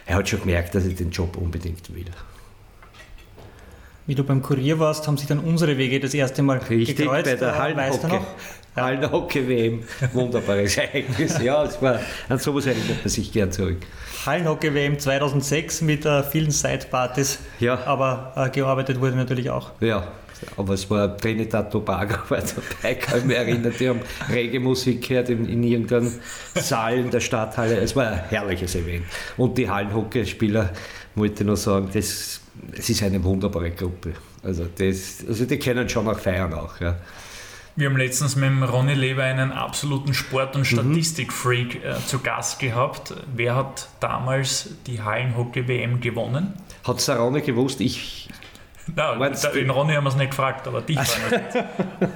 er 0.05 0.15
hat 0.15 0.29
schon 0.29 0.39
gemerkt, 0.39 0.73
dass 0.73 0.85
ich 0.85 0.95
den 0.95 1.11
Job 1.11 1.35
unbedingt 1.35 1.93
will 1.93 2.05
wie 4.07 4.15
du 4.15 4.23
beim 4.23 4.41
Kurier 4.41 4.79
warst, 4.79 5.07
haben 5.07 5.17
sich 5.17 5.27
dann 5.27 5.39
unsere 5.39 5.77
Wege 5.77 5.99
das 5.99 6.13
erste 6.13 6.41
Mal 6.41 6.57
Richtig, 6.57 6.97
gekreuzt. 6.97 7.25
bei 7.25 7.35
der 7.35 7.57
Hallenhockey. 7.57 8.19
Ja. 8.75 8.83
Hallenhockey-WM. 8.83 9.83
Wunderbares 10.13 10.77
Ereignis. 10.77 11.41
Ja, 11.41 11.63
es 11.65 11.81
war, 11.81 11.99
an 12.29 12.39
sowas 12.39 12.65
erinnert 12.65 13.03
man 13.03 13.09
sich 13.09 13.31
gern 13.31 13.51
zurück. 13.51 13.77
Hallenhockey-WM 14.25 14.97
2006 14.97 15.81
mit 15.81 16.05
äh, 16.05 16.23
vielen 16.23 16.51
Sidepartys. 16.51 17.39
Ja. 17.59 17.83
Aber 17.85 18.33
äh, 18.35 18.49
gearbeitet 18.49 19.01
wurde 19.01 19.15
natürlich 19.15 19.49
auch. 19.49 19.71
Ja, 19.81 20.07
aber 20.57 20.73
es 20.73 20.89
war 20.89 21.15
Trinidad 21.17 21.71
Tobago 21.71 22.15
war 22.29 22.39
dabei, 22.39 22.95
kann 22.95 23.19
ich 23.19 23.25
mich 23.25 23.37
erinnern, 23.37 23.73
die 23.77 23.89
haben 23.89 24.01
Reggae-Musik 24.29 25.07
gehört 25.07 25.29
in, 25.29 25.47
in 25.47 25.63
irgendeinem 25.63 26.11
Saal 26.55 26.97
in 26.97 27.11
der 27.11 27.19
Stadthalle. 27.19 27.77
Es 27.77 27.95
war 27.95 28.07
ein 28.07 28.19
herrliches 28.29 28.75
Event. 28.75 29.05
Und 29.37 29.57
die 29.57 29.69
Hallenhockeyspieler, 29.69 30.71
wollte 31.15 31.43
ich 31.43 31.47
noch 31.47 31.57
sagen, 31.57 31.89
das 31.93 32.40
es 32.77 32.89
ist 32.89 33.03
eine 33.03 33.23
wunderbare 33.23 33.71
Gruppe. 33.71 34.13
Also, 34.43 34.65
das, 34.65 35.23
also 35.27 35.45
die 35.45 35.59
können 35.59 35.87
schon 35.87 36.07
auch 36.07 36.19
feiern 36.19 36.53
auch. 36.53 36.79
Ja. 36.79 36.97
Wir 37.75 37.89
haben 37.89 37.97
letztens 37.97 38.35
mit 38.35 38.49
dem 38.49 38.63
Ronny 38.63 38.93
Leber 38.93 39.23
einen 39.23 39.51
absoluten 39.51 40.13
Sport- 40.13 40.55
und 40.55 40.61
mhm. 40.61 40.65
Statistikfreak 40.65 41.75
mhm. 41.75 41.89
äh, 41.89 42.05
zu 42.05 42.19
Gast 42.19 42.59
gehabt. 42.59 43.13
Wer 43.33 43.55
hat 43.55 43.87
damals 43.99 44.69
die 44.87 45.01
Hallenhockey-WM 45.01 46.01
gewonnen? 46.01 46.53
Hat 46.83 46.97
es 46.97 47.05
der 47.05 47.17
Ronny 47.17 47.41
gewusst? 47.41 47.79
Ich. 47.79 48.29
Nein, 48.93 49.35
den 49.55 49.69
Ronny 49.69 49.93
haben 49.93 50.03
wir 50.03 50.09
es 50.09 50.15
nicht 50.15 50.31
gefragt, 50.31 50.67
aber 50.67 50.81
dich 50.81 50.97
also. 50.97 51.13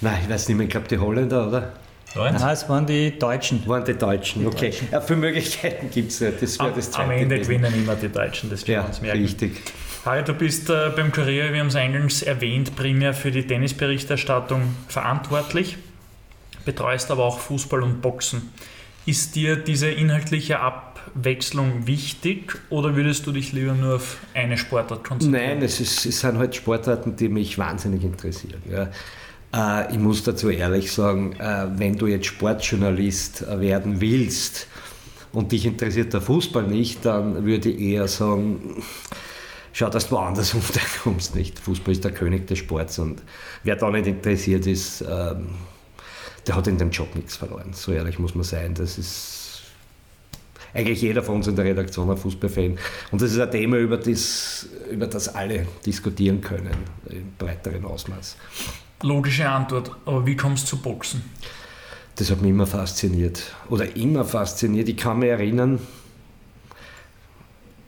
Nein, 0.00 0.18
ich 0.22 0.30
weiß 0.30 0.48
nicht 0.48 0.56
mehr, 0.56 0.66
ich 0.66 0.70
glaube 0.70 0.86
die 0.88 0.98
Holländer, 0.98 1.48
oder? 1.48 1.72
Nein, 2.16 2.34
es 2.34 2.68
waren 2.68 2.86
die 2.86 3.18
Deutschen. 3.18 3.66
Waren 3.66 3.84
die 3.84 3.94
Deutschen, 3.94 4.42
die 4.42 4.46
okay. 4.46 4.70
Deutschen. 4.70 4.88
Ja, 4.90 5.00
viele 5.00 5.18
Möglichkeiten 5.18 5.90
gibt 5.90 6.12
es 6.12 6.20
ja. 6.20 6.30
Das 6.30 6.58
am, 6.58 6.74
das 6.74 6.94
am 6.94 7.10
Ende 7.10 7.36
gewesen. 7.36 7.62
gewinnen 7.62 7.74
immer 7.74 7.94
die 7.94 8.08
Deutschen, 8.08 8.50
das 8.50 8.66
ja, 8.66 8.82
uns 8.82 9.00
merken. 9.00 9.22
Richtig. 9.22 9.62
Harry, 10.04 10.22
du 10.22 10.34
bist 10.34 10.70
äh, 10.70 10.90
beim 10.94 11.10
Kurier, 11.10 11.52
wir 11.52 11.58
haben 11.58 11.66
es 11.66 11.74
eingangs 11.74 12.22
erwähnt, 12.22 12.76
primär 12.76 13.12
für 13.12 13.32
die 13.32 13.44
Tennisberichterstattung 13.44 14.62
verantwortlich, 14.86 15.78
betreust 16.64 17.10
aber 17.10 17.24
auch 17.24 17.40
Fußball 17.40 17.82
und 17.82 18.02
Boxen. 18.02 18.52
Ist 19.04 19.34
dir 19.34 19.56
diese 19.56 19.88
inhaltliche 19.88 20.60
Abwechslung 20.60 21.88
wichtig 21.88 22.56
oder 22.70 22.94
würdest 22.94 23.26
du 23.26 23.32
dich 23.32 23.52
lieber 23.52 23.72
nur 23.72 23.96
auf 23.96 24.18
eine 24.32 24.56
Sportart 24.56 25.02
konzentrieren? 25.02 25.58
Nein, 25.58 25.62
es, 25.62 25.80
ist, 25.80 26.06
es 26.06 26.20
sind 26.20 26.38
halt 26.38 26.54
Sportarten, 26.54 27.16
die 27.16 27.28
mich 27.28 27.58
wahnsinnig 27.58 28.04
interessieren. 28.04 28.62
Ja. 28.70 28.88
Äh, 29.56 29.92
ich 29.92 29.98
muss 29.98 30.22
dazu 30.22 30.50
ehrlich 30.50 30.92
sagen, 30.92 31.32
äh, 31.38 31.66
wenn 31.76 31.96
du 31.96 32.06
jetzt 32.06 32.26
Sportjournalist 32.26 33.46
werden 33.58 34.00
willst 34.00 34.66
und 35.32 35.52
dich 35.52 35.64
interessiert 35.64 36.12
der 36.12 36.20
Fußball 36.20 36.64
nicht, 36.64 37.04
dann 37.04 37.44
würde 37.44 37.70
ich 37.70 37.80
eher 37.80 38.08
sagen, 38.08 38.82
schau, 39.72 39.88
dass 39.88 40.08
du 40.08 40.16
woanders 40.16 40.54
unterkommst. 40.54 41.34
Nicht? 41.34 41.58
Fußball 41.58 41.92
ist 41.92 42.04
der 42.04 42.12
König 42.12 42.46
des 42.46 42.58
Sports 42.58 42.98
und 42.98 43.22
wer 43.62 43.76
da 43.76 43.90
nicht 43.90 44.06
interessiert 44.06 44.66
ist, 44.66 45.02
ähm, 45.02 45.48
der 46.46 46.54
hat 46.54 46.66
in 46.68 46.78
dem 46.78 46.90
Job 46.90 47.14
nichts 47.16 47.36
verloren. 47.36 47.72
So 47.72 47.92
ehrlich 47.92 48.18
muss 48.18 48.34
man 48.34 48.44
sein. 48.44 48.74
Das 48.74 48.98
ist 48.98 49.62
eigentlich 50.72 51.00
jeder 51.00 51.22
von 51.22 51.36
uns 51.36 51.48
in 51.48 51.56
der 51.56 51.64
Redaktion 51.64 52.08
ein 52.08 52.16
Fußballfan. 52.16 52.78
Und 53.10 53.22
das 53.22 53.32
ist 53.32 53.40
ein 53.40 53.50
Thema, 53.50 53.78
über 53.78 53.96
das, 53.96 54.68
über 54.90 55.06
das 55.08 55.34
alle 55.34 55.66
diskutieren 55.84 56.40
können, 56.40 56.76
im 57.08 57.32
breiteren 57.36 57.84
Ausmaß. 57.84 58.36
Logische 59.02 59.48
Antwort, 59.48 59.90
aber 60.06 60.24
wie 60.26 60.36
kommst 60.36 60.64
du 60.64 60.76
zu 60.76 60.82
Boxen? 60.82 61.22
Das 62.16 62.30
hat 62.30 62.40
mich 62.40 62.50
immer 62.50 62.66
fasziniert. 62.66 63.54
Oder 63.68 63.94
immer 63.94 64.24
fasziniert. 64.24 64.88
Ich 64.88 64.96
kann 64.96 65.18
mich 65.18 65.28
erinnern, 65.28 65.80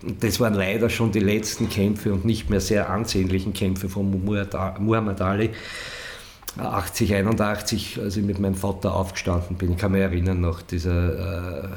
das 0.02 0.38
waren 0.38 0.54
leider 0.54 0.90
schon 0.90 1.10
die 1.10 1.20
letzten 1.20 1.68
Kämpfe 1.68 2.12
und 2.12 2.24
nicht 2.24 2.50
mehr 2.50 2.60
sehr 2.60 2.90
ansehnlichen 2.90 3.52
Kämpfe 3.52 3.88
von 3.88 4.24
Muhammad 4.24 5.20
Ali. 5.20 5.50
80, 6.56 7.14
81, 7.14 8.00
als 8.00 8.16
ich 8.16 8.24
mit 8.24 8.38
meinem 8.38 8.54
Vater 8.54 8.94
aufgestanden 8.94 9.56
bin. 9.56 9.72
Ich 9.72 9.78
kann 9.78 9.92
mich 9.92 10.00
erinnern, 10.02 10.40
nach 10.40 10.62
dieser 10.62 11.64
äh, 11.64 11.68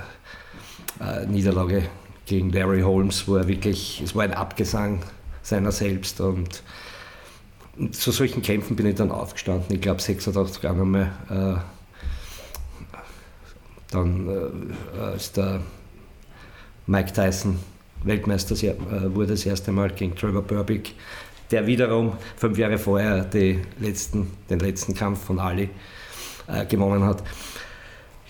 äh, 1.00 1.26
Niederlage 1.28 1.84
gegen 2.26 2.52
Larry 2.52 2.82
Holmes, 2.82 3.28
wo 3.28 3.36
er 3.36 3.48
wirklich, 3.48 4.02
es 4.04 4.16
war 4.16 4.24
ein 4.24 4.34
Abgesang 4.34 5.00
seiner 5.44 5.72
selbst 5.72 6.22
und 6.22 6.64
und 7.78 7.96
zu 7.96 8.12
solchen 8.12 8.42
Kämpfen 8.42 8.76
bin 8.76 8.86
ich 8.86 8.96
dann 8.96 9.12
aufgestanden. 9.12 9.74
Ich 9.74 9.82
glaube 9.82 10.02
86 10.02 10.68
einmal. 10.68 11.12
Äh, 11.30 11.60
dann 13.92 14.28
äh, 14.28 15.00
als 15.00 15.34
der 15.34 15.62
Mike 16.88 17.12
Tyson 17.14 17.60
Weltmeister 18.04 18.56
äh, 18.64 18.76
wurde 19.14 19.28
das 19.28 19.46
erste 19.46 19.72
Mal 19.72 19.92
gegen 19.92 20.16
Trevor 20.16 20.42
Burbick, 20.42 20.96
der 21.52 21.68
wiederum 21.68 22.14
fünf 22.38 22.58
Jahre 22.58 22.78
vorher 22.78 23.30
letzten, 23.80 24.32
den 24.50 24.60
letzten 24.60 24.96
Kampf 24.96 25.26
von 25.26 25.40
Ali 25.40 25.70
äh, 26.48 26.66
gewonnen 26.66 27.04
hat. 27.04 27.24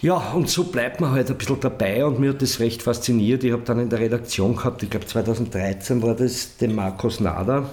Ja, 0.02 0.18
und 0.34 0.50
so 0.50 0.64
bleibt 0.64 1.00
man 1.00 1.12
halt 1.12 1.30
ein 1.30 1.38
bisschen 1.38 1.60
dabei 1.60 2.04
und 2.04 2.20
mir 2.20 2.32
hat 2.32 2.42
das 2.42 2.60
recht 2.60 2.82
fasziniert. 2.82 3.44
Ich 3.44 3.52
habe 3.52 3.62
dann 3.62 3.80
in 3.80 3.90
der 3.90 4.00
Redaktion 4.00 4.56
gehabt, 4.56 4.82
ich 4.82 4.90
glaube 4.90 5.06
2013 5.06 6.02
war 6.02 6.16
das, 6.16 6.58
den 6.58 6.74
Markus 6.74 7.20
Nader, 7.20 7.70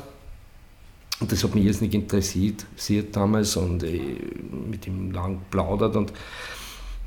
und 1.20 1.32
das 1.32 1.42
hat 1.42 1.54
mich 1.54 1.64
jetzt 1.64 1.82
nicht 1.82 1.94
interessiert 1.94 2.64
damals 3.12 3.56
und 3.56 3.82
äh, 3.82 4.16
mit 4.70 4.87
ihm 4.87 5.10
lang 5.10 5.40
plaudert. 5.50 5.96
Und 5.96 6.12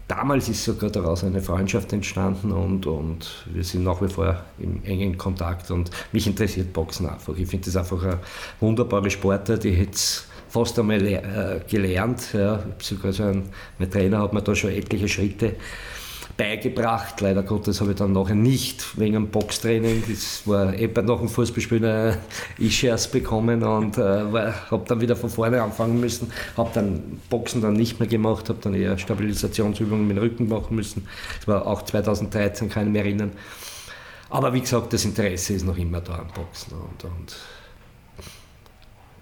damals 0.07 0.49
ist 0.49 0.65
sogar 0.65 0.89
daraus 0.89 1.23
eine 1.23 1.41
Freundschaft 1.41 1.93
entstanden 1.93 2.51
und, 2.51 2.85
und 2.85 3.45
wir 3.53 3.63
sind 3.63 3.83
nach 3.85 4.01
wie 4.01 4.09
vor 4.09 4.43
im 4.59 4.83
engen 4.83 5.17
Kontakt. 5.17 5.71
Und 5.71 5.91
mich 6.11 6.27
interessiert 6.27 6.73
Boxen 6.73 7.07
einfach. 7.07 7.37
Ich 7.37 7.47
finde 7.47 7.65
das 7.65 7.77
einfach 7.77 8.03
eine 8.03 8.19
wunderbare 8.59 9.09
Sportart. 9.09 9.63
Ich 9.63 9.77
hätte 9.77 9.93
es 9.93 10.27
fast 10.49 10.77
einmal 10.77 11.05
äh, 11.05 11.61
gelernt. 11.69 12.33
Ja. 12.33 12.61
Sogar 12.79 13.13
so 13.13 13.23
ein, 13.23 13.43
mein 13.79 13.89
Trainer 13.89 14.19
hat 14.19 14.33
mir 14.33 14.41
da 14.41 14.53
schon 14.53 14.71
etliche 14.71 15.07
Schritte 15.07 15.55
beigebracht. 16.41 17.21
Leider 17.21 17.43
Gottes 17.43 17.81
habe 17.81 17.91
ich 17.91 17.97
dann 17.97 18.13
nachher 18.13 18.35
nicht 18.35 18.97
wegen 18.99 19.13
dem 19.13 19.27
Boxtraining, 19.27 20.03
das 20.09 20.41
war 20.47 20.73
eh 20.73 20.87
nach 20.87 21.19
dem 21.19 21.29
Fußballspielen 21.29 21.83
äh, 21.83 22.17
E-Shares 22.59 23.09
bekommen 23.09 23.61
und 23.63 23.97
äh, 23.97 24.01
habe 24.01 24.83
dann 24.87 25.01
wieder 25.01 25.15
von 25.15 25.29
vorne 25.29 25.61
anfangen 25.61 25.99
müssen. 25.99 26.31
Habe 26.57 26.71
dann 26.73 27.21
Boxen 27.29 27.61
dann 27.61 27.73
nicht 27.73 27.99
mehr 27.99 28.09
gemacht, 28.09 28.49
habe 28.49 28.57
dann 28.59 28.73
eher 28.73 28.97
Stabilisationsübungen 28.97 30.07
mit 30.07 30.17
dem 30.17 30.23
Rücken 30.23 30.47
machen 30.47 30.75
müssen. 30.75 31.07
Das 31.37 31.47
war 31.47 31.67
auch 31.67 31.83
2013, 31.83 32.69
kann 32.69 32.87
ich 32.87 32.93
mich 32.93 33.01
erinnern. 33.01 33.31
Aber 34.31 34.51
wie 34.53 34.61
gesagt, 34.61 34.93
das 34.93 35.05
Interesse 35.05 35.53
ist 35.53 35.65
noch 35.65 35.77
immer 35.77 36.01
da 36.01 36.19
am 36.19 36.27
Boxen 36.29 36.73
und, 36.73 37.03
und 37.03 37.35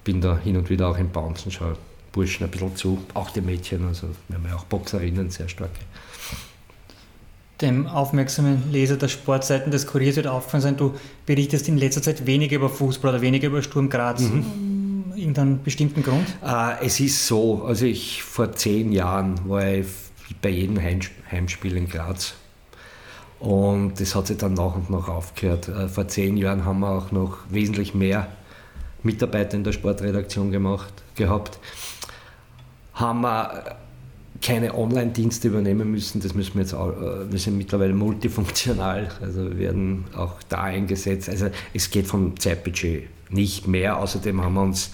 bin 0.06 0.22
da 0.22 0.38
hin 0.38 0.56
und 0.56 0.70
wieder 0.70 0.88
auch 0.88 0.98
im 0.98 1.10
Bouncen, 1.10 1.52
schaue 1.52 1.76
Burschen 2.14 2.46
ein 2.46 2.52
bisschen 2.52 2.76
zu, 2.76 3.06
auch 3.14 3.30
die 3.32 3.42
Mädchen, 3.42 3.86
also 3.88 4.08
wir 4.30 4.38
haben 4.38 4.46
ja 4.48 4.56
auch 4.56 4.64
Boxerinnen, 4.66 5.30
sehr 5.30 5.50
starke 5.50 5.82
dem 7.62 7.88
aufmerksamen 7.88 8.72
Leser 8.72 8.98
der 8.98 9.10
Sportseiten 9.10 9.72
des 9.72 9.86
Kuriers 9.86 10.16
wird 10.16 10.28
aufgefallen 10.28 10.62
sein, 10.62 10.78
du 10.78 10.94
berichtest 11.25 11.68
in 11.68 11.78
letzter 11.78 12.01
Zeit 12.01 12.25
weniger 12.25 12.56
über 12.56 12.70
Fußball 12.70 13.12
oder 13.12 13.22
weniger 13.22 13.48
über 13.48 13.62
Sturm 13.62 13.89
Graz. 13.89 14.22
Mhm. 14.22 15.13
Irgendeinen 15.16 15.62
bestimmten 15.63 16.01
Grund? 16.01 16.25
Äh, 16.46 16.86
es 16.86 17.00
ist 17.00 17.28
so, 17.28 17.63
also 17.63 17.86
ich 17.86 18.24
vor 18.24 18.54
zehn 18.54 18.92
Jahren 18.92 19.39
war 19.50 19.68
ich 19.68 19.88
bei 20.42 20.50
jedem 20.50 20.80
Heimspiel 20.80 21.75
in 21.75 21.89
Graz. 21.89 22.36
Und 23.39 24.00
das 24.00 24.16
hat 24.16 24.28
sich 24.28 24.38
dann 24.38 24.54
nach 24.54 24.75
und 24.75 24.89
nach 24.89 25.08
aufgehört. 25.08 25.68
Äh, 25.68 25.88
vor 25.89 26.08
zehn 26.08 26.38
Jahren 26.38 26.66
haben 26.66 26.80
wir 26.80 26.89
auch 26.89 27.12
noch 27.12 27.38
wesentlich 27.50 27.94
mehr 27.94 28.28
Mitarbeiter 29.04 29.56
in 29.56 29.63
der 29.63 29.72
Sportredaktion 29.72 30.51
gemacht, 30.51 30.94
gehabt. 31.16 31.60
Haben 32.94 33.22
wir 33.22 33.78
keine 34.41 34.74
Online-Dienste 34.75 35.50
übernehmen 35.50 35.91
müssen. 35.91 36.22
Das 36.22 36.34
müssen 36.34 36.55
wir 36.55 36.62
jetzt 36.62 36.74
auch, 36.74 36.89
äh, 36.89 37.31
wir 37.31 37.39
sind 37.39 37.58
mittlerweile 37.58 37.93
multifunktional, 37.93 39.10
also 39.22 39.58
werden 39.58 40.05
auch 40.15 40.41
da 40.48 40.63
eingesetzt. 40.63 41.29
Also 41.29 41.50
es 41.74 41.89
geht 41.89 42.08
vom 42.08 42.39
Zeitbudget 42.39 43.08
nicht 43.29 43.67
mehr. 43.67 43.98
Außerdem 43.98 44.41
haben 44.41 44.53
wir 44.53 44.62
uns 44.62 44.91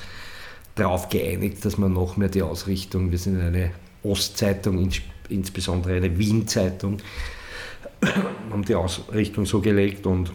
darauf 0.75 1.09
geeinigt, 1.09 1.63
dass 1.63 1.77
wir 1.77 1.89
noch 1.89 2.17
mehr 2.17 2.29
die 2.29 2.41
Ausrichtung, 2.41 3.11
wir 3.11 3.17
sind 3.17 3.39
eine 3.39 3.71
Ostzeitung, 4.03 4.89
insbesondere 5.29 5.95
eine 5.95 6.17
Wien-Zeitung, 6.17 6.97
haben 8.51 8.65
die 8.65 8.75
Ausrichtung 8.75 9.45
so 9.45 9.61
gelegt 9.61 10.05
und 10.05 10.31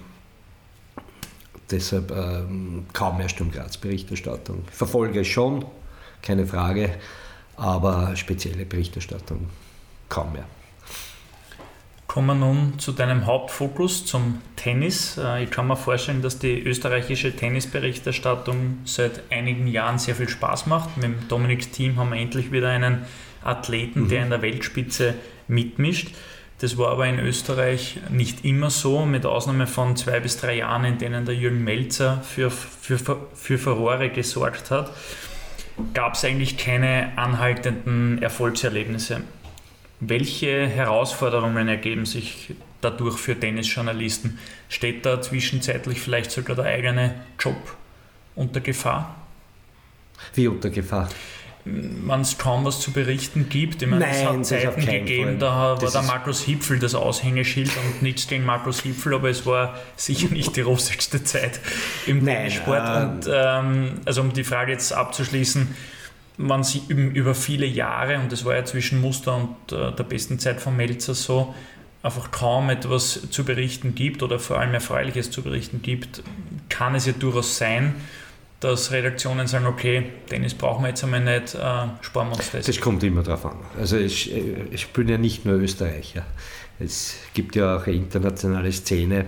deshalb 1.70 2.10
ähm, 2.10 2.86
kaum 2.92 3.18
mehr 3.18 3.28
Sturm 3.28 3.50
Graz-Berichterstattung. 3.50 4.64
Ich 4.68 4.76
verfolge 4.76 5.24
schon, 5.24 5.64
keine 6.22 6.46
Frage, 6.46 6.90
aber 7.60 8.16
spezielle 8.16 8.64
Berichterstattung 8.64 9.48
kaum 10.08 10.32
mehr. 10.32 10.46
Kommen 12.06 12.26
wir 12.26 12.34
nun 12.34 12.78
zu 12.80 12.90
deinem 12.90 13.26
Hauptfokus, 13.26 14.04
zum 14.04 14.40
Tennis. 14.56 15.16
Äh, 15.16 15.44
ich 15.44 15.50
kann 15.50 15.68
mir 15.68 15.76
vorstellen, 15.76 16.22
dass 16.22 16.40
die 16.40 16.60
österreichische 16.60 17.36
Tennisberichterstattung 17.36 18.78
seit 18.84 19.30
einigen 19.30 19.68
Jahren 19.68 20.00
sehr 20.00 20.16
viel 20.16 20.28
Spaß 20.28 20.66
macht. 20.66 20.96
Mit 20.96 21.04
dem 21.04 21.28
Dominiks 21.28 21.70
Team 21.70 21.96
haben 21.98 22.10
wir 22.10 22.18
endlich 22.18 22.50
wieder 22.50 22.68
einen 22.68 23.02
Athleten, 23.44 24.08
der 24.08 24.18
mhm. 24.18 24.24
in 24.24 24.30
der 24.30 24.42
Weltspitze 24.42 25.14
mitmischt. 25.46 26.08
Das 26.60 26.76
war 26.76 26.90
aber 26.90 27.06
in 27.06 27.20
Österreich 27.20 28.00
nicht 28.10 28.44
immer 28.44 28.70
so, 28.70 29.06
mit 29.06 29.24
Ausnahme 29.24 29.66
von 29.66 29.96
zwei 29.96 30.18
bis 30.18 30.36
drei 30.36 30.56
Jahren, 30.56 30.84
in 30.84 30.98
denen 30.98 31.24
der 31.24 31.34
Jürgen 31.34 31.62
Melzer 31.62 32.22
für, 32.22 32.50
für, 32.50 32.98
für 32.98 33.56
Furore 33.58 34.10
gesorgt 34.10 34.70
hat, 34.70 34.90
gab 35.94 36.14
es 36.14 36.24
eigentlich 36.24 36.56
keine 36.56 37.12
anhaltenden 37.16 38.22
Erfolgserlebnisse. 38.22 39.22
Welche 40.00 40.66
Herausforderungen 40.66 41.68
ergeben 41.68 42.06
sich 42.06 42.54
dadurch 42.80 43.18
für 43.18 43.38
Tennisjournalisten? 43.38 44.38
Steht 44.68 45.04
da 45.04 45.20
zwischenzeitlich 45.20 46.00
vielleicht 46.00 46.30
sogar 46.30 46.56
der 46.56 46.66
eigene 46.66 47.14
Job 47.38 47.76
unter 48.34 48.60
Gefahr? 48.60 49.14
Wie 50.34 50.48
unter 50.48 50.70
Gefahr? 50.70 51.08
Wenn 51.64 52.20
es 52.20 52.38
kaum 52.38 52.64
was 52.64 52.80
zu 52.80 52.92
berichten 52.92 53.48
gibt. 53.48 53.82
Ich 53.82 53.88
meine, 53.88 54.06
Nein, 54.06 54.40
es 54.40 54.52
hat 54.52 54.62
Zeiten 54.62 54.86
gegeben, 54.86 55.38
da 55.38 55.80
war 55.80 55.90
der 55.90 56.02
Markus 56.02 56.42
Hipfel 56.42 56.78
das 56.78 56.94
Aushängeschild 56.94 57.70
und 57.84 58.02
nichts 58.02 58.26
gegen 58.26 58.44
Markus 58.44 58.80
Hipfel, 58.80 59.14
aber 59.14 59.28
es 59.28 59.44
war 59.44 59.74
sicher 59.96 60.28
nicht 60.28 60.56
die 60.56 60.62
rosigste 60.62 61.22
Zeit 61.22 61.60
im 62.06 62.24
Tennissport. 62.24 62.78
Äh, 62.78 63.04
und 63.04 63.30
ähm, 63.32 63.92
also 64.04 64.22
um 64.22 64.32
die 64.32 64.44
Frage 64.44 64.72
jetzt 64.72 64.92
abzuschließen, 64.92 65.74
man 66.38 66.64
sie 66.64 66.82
über 66.88 67.34
viele 67.34 67.66
Jahre, 67.66 68.18
und 68.18 68.32
das 68.32 68.44
war 68.44 68.54
ja 68.54 68.64
zwischen 68.64 69.00
Muster 69.00 69.36
und 69.36 69.72
äh, 69.72 69.92
der 69.92 70.04
besten 70.04 70.38
Zeit 70.38 70.60
von 70.60 70.74
Melzer 70.74 71.14
so, 71.14 71.54
einfach 72.02 72.30
kaum 72.30 72.70
etwas 72.70 73.30
zu 73.30 73.44
berichten 73.44 73.94
gibt 73.94 74.22
oder 74.22 74.38
vor 74.38 74.58
allem 74.58 74.72
Erfreuliches 74.72 75.30
zu 75.30 75.42
berichten 75.42 75.82
gibt, 75.82 76.22
kann 76.70 76.94
es 76.94 77.04
ja 77.04 77.12
durchaus 77.12 77.58
sein, 77.58 77.94
dass 78.60 78.92
Redaktionen 78.92 79.46
sagen, 79.46 79.66
okay, 79.66 80.04
Tennis 80.28 80.54
brauchen 80.54 80.84
wir 80.84 80.90
jetzt 80.90 81.02
einmal 81.02 81.20
nicht, 81.20 81.54
äh, 81.54 81.58
sparen 82.02 82.28
wir 82.28 82.36
uns 82.36 82.50
das. 82.50 82.66
Das 82.66 82.80
kommt 82.80 83.02
immer 83.02 83.22
darauf 83.22 83.46
an. 83.46 83.56
Also 83.78 83.96
ich, 83.96 84.32
ich 84.70 84.88
bin 84.88 85.08
ja 85.08 85.16
nicht 85.16 85.46
nur 85.46 85.56
Österreicher. 85.56 86.26
Es 86.78 87.16
gibt 87.34 87.56
ja 87.56 87.76
auch 87.76 87.86
eine 87.86 87.96
internationale 87.96 88.70
Szene, 88.70 89.26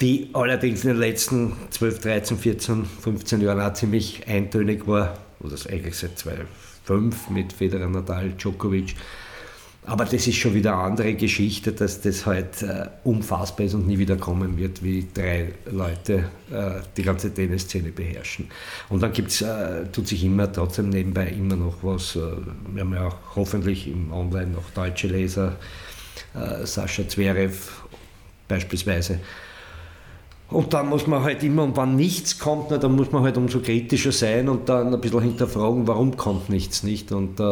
die 0.00 0.30
allerdings 0.34 0.84
in 0.84 0.90
den 0.90 0.98
letzten 0.98 1.52
12, 1.70 2.00
13, 2.00 2.38
14, 2.38 2.84
15 2.84 3.40
Jahren 3.40 3.60
auch 3.60 3.72
ziemlich 3.72 4.26
eintönig 4.28 4.86
war 4.86 5.16
oder 5.40 5.56
eigentlich 5.70 5.96
seit 5.96 6.18
2005 6.18 7.30
mit 7.30 7.52
Federer, 7.52 7.88
Nadal, 7.88 8.32
Djokovic. 8.32 8.94
Aber 9.86 10.06
das 10.06 10.26
ist 10.26 10.36
schon 10.36 10.54
wieder 10.54 10.72
eine 10.72 10.82
andere 10.82 11.14
Geschichte, 11.14 11.72
dass 11.72 12.00
das 12.00 12.24
halt 12.24 12.62
äh, 12.62 12.86
unfassbar 13.04 13.66
ist 13.66 13.74
und 13.74 13.86
nie 13.86 13.98
wieder 13.98 14.16
kommen 14.16 14.56
wird, 14.56 14.82
wie 14.82 15.06
drei 15.12 15.52
Leute 15.70 16.30
äh, 16.50 16.80
die 16.96 17.02
ganze 17.02 17.32
Tennisszene 17.34 17.90
beherrschen. 17.90 18.48
Und 18.88 19.02
dann 19.02 19.12
gibt's, 19.12 19.42
äh, 19.42 19.84
tut 19.92 20.08
sich 20.08 20.24
immer 20.24 20.50
trotzdem 20.50 20.88
nebenbei 20.88 21.28
immer 21.28 21.56
noch 21.56 21.76
was. 21.82 22.16
Äh, 22.16 22.20
wir 22.72 22.80
haben 22.80 22.94
ja 22.94 23.08
auch 23.08 23.36
hoffentlich 23.36 23.86
im 23.86 24.10
Online 24.10 24.52
noch 24.52 24.70
deutsche 24.70 25.08
Leser, 25.08 25.56
äh, 26.34 26.64
Sascha 26.64 27.06
Zverev 27.06 27.70
beispielsweise. 28.48 29.20
Und 30.48 30.72
dann 30.72 30.88
muss 30.88 31.06
man 31.06 31.22
halt 31.22 31.42
immer, 31.42 31.64
und 31.64 31.76
wenn 31.76 31.96
nichts 31.96 32.38
kommt, 32.38 32.70
na, 32.70 32.78
dann 32.78 32.96
muss 32.96 33.12
man 33.12 33.22
halt 33.22 33.36
umso 33.36 33.60
kritischer 33.60 34.12
sein 34.12 34.48
und 34.48 34.68
dann 34.68 34.94
ein 34.94 35.00
bisschen 35.00 35.20
hinterfragen, 35.20 35.86
warum 35.86 36.16
kommt 36.16 36.48
nichts 36.48 36.82
nicht. 36.82 37.12
Und 37.12 37.38
äh, 37.40 37.44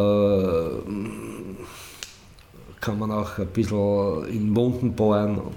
kann 2.83 2.99
man 2.99 3.11
auch 3.11 3.39
ein 3.39 3.47
bisschen 3.47 4.27
in 4.27 4.55
Wunden 4.55 4.93
bohren. 4.95 5.39
Und 5.39 5.55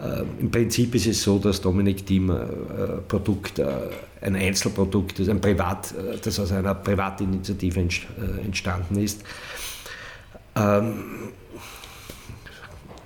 äh, 0.00 0.22
im 0.40 0.50
Prinzip 0.50 0.94
ist 0.94 1.06
es 1.06 1.22
so, 1.22 1.38
dass 1.38 1.60
Dominik 1.60 2.06
Thiem 2.06 2.30
äh, 2.30 2.36
Produkt, 3.06 3.58
äh, 3.58 3.66
ein 4.22 4.36
Einzelprodukt 4.36 5.18
ist, 5.18 5.28
ein 5.28 5.40
Privat, 5.40 5.92
äh, 5.92 6.16
das 6.22 6.40
aus 6.40 6.52
einer 6.52 6.74
Privatinitiative 6.76 7.80
entstanden 8.44 8.96
ist. 8.98 9.22
Ähm, 10.54 10.94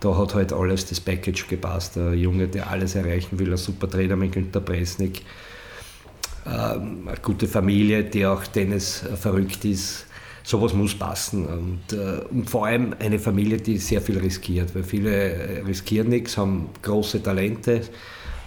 da 0.00 0.16
hat 0.16 0.34
halt 0.34 0.52
alles 0.52 0.86
das 0.86 1.00
Package 1.00 1.48
gepasst. 1.48 1.96
Der 1.96 2.14
Junge, 2.14 2.48
der 2.48 2.70
alles 2.70 2.94
erreichen 2.94 3.38
will, 3.38 3.50
ein 3.50 3.56
super 3.56 3.88
Trainer 3.88 4.14
mit 4.14 4.32
Günter 4.32 4.60
Presnik, 4.60 5.22
ähm, 6.46 7.08
eine 7.08 7.16
gute 7.22 7.48
Familie, 7.48 8.04
die 8.04 8.26
auch 8.26 8.46
Tennis 8.46 9.02
verrückt 9.18 9.64
ist. 9.64 10.05
Sowas 10.46 10.72
muss 10.74 10.94
passen. 10.94 11.44
Und, 11.44 11.92
äh, 11.92 12.20
und, 12.30 12.48
vor 12.48 12.66
allem 12.66 12.94
eine 13.00 13.18
Familie, 13.18 13.56
die 13.56 13.78
sehr 13.78 14.00
viel 14.00 14.16
riskiert, 14.18 14.76
weil 14.76 14.84
viele 14.84 15.64
riskieren 15.66 16.08
nichts, 16.08 16.36
haben 16.36 16.70
große 16.82 17.20
Talente. 17.20 17.80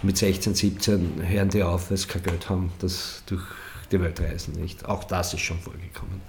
Mit 0.02 0.16
16, 0.16 0.54
17 0.54 1.12
hören 1.28 1.50
die 1.50 1.62
auf, 1.62 1.90
weil 1.90 1.98
sie 1.98 2.06
kein 2.06 2.22
Geld 2.22 2.48
haben, 2.48 2.72
das 2.78 3.22
durch 3.26 3.42
die 3.92 4.00
Welt 4.00 4.18
reisen. 4.18 4.54
Nicht? 4.54 4.86
Auch 4.86 5.04
das 5.04 5.34
ist 5.34 5.40
schon 5.40 5.58
vorgekommen. 5.58 6.22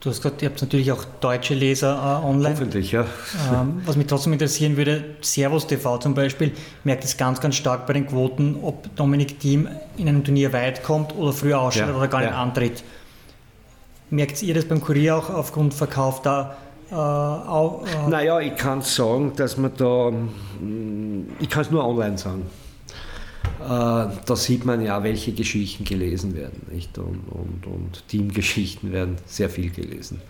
Du 0.00 0.10
hast 0.10 0.20
gesagt, 0.20 0.42
ihr 0.42 0.50
habt 0.50 0.60
natürlich 0.60 0.92
auch 0.92 1.02
deutsche 1.20 1.54
Leser 1.54 1.94
äh, 1.94 2.26
online. 2.26 2.54
Hoffentlich, 2.54 2.92
ja. 2.92 3.06
Ähm, 3.54 3.80
was 3.86 3.96
mich 3.96 4.06
trotzdem 4.06 4.34
interessieren 4.34 4.76
würde, 4.76 5.14
Servus 5.22 5.66
TV 5.66 5.96
zum 5.96 6.12
Beispiel, 6.12 6.52
merkt 6.84 7.04
es 7.04 7.16
ganz, 7.16 7.40
ganz 7.40 7.54
stark 7.54 7.86
bei 7.86 7.94
den 7.94 8.06
Quoten, 8.06 8.58
ob 8.60 8.94
Dominik 8.96 9.40
Thiem 9.40 9.68
in 9.96 10.08
einem 10.08 10.24
Turnier 10.24 10.52
weit 10.52 10.82
kommt 10.82 11.16
oder 11.16 11.32
früher 11.32 11.58
ausscheidet 11.58 11.90
ja, 11.90 11.96
oder 11.96 12.08
gar 12.08 12.20
nicht 12.20 12.30
ja. 12.30 12.42
antritt. 12.42 12.82
Merkt 14.12 14.42
ihr 14.42 14.52
das 14.52 14.66
beim 14.66 14.82
Kurier 14.82 15.16
auch 15.16 15.30
aufgrund 15.30 15.72
Verkauf 15.72 16.20
da? 16.20 16.58
Äh, 16.90 16.94
auch, 16.94 17.82
äh 17.86 18.10
naja, 18.10 18.40
ich 18.40 18.54
kann 18.56 18.82
sagen, 18.82 19.32
dass 19.36 19.56
man 19.56 19.72
da, 19.74 20.10
mm, 20.10 21.28
ich 21.40 21.48
kann 21.48 21.62
es 21.62 21.70
nur 21.70 21.82
online 21.82 22.18
sagen. 22.18 22.42
Äh, 23.62 23.64
da 23.64 24.36
sieht 24.36 24.66
man 24.66 24.84
ja, 24.84 25.02
welche 25.02 25.32
Geschichten 25.32 25.84
gelesen 25.84 26.36
werden. 26.36 26.60
Nicht? 26.70 26.98
Und, 26.98 27.22
und, 27.30 27.66
und 27.66 28.06
Teamgeschichten 28.08 28.92
werden 28.92 29.16
sehr 29.24 29.48
viel 29.48 29.70
gelesen. 29.70 30.20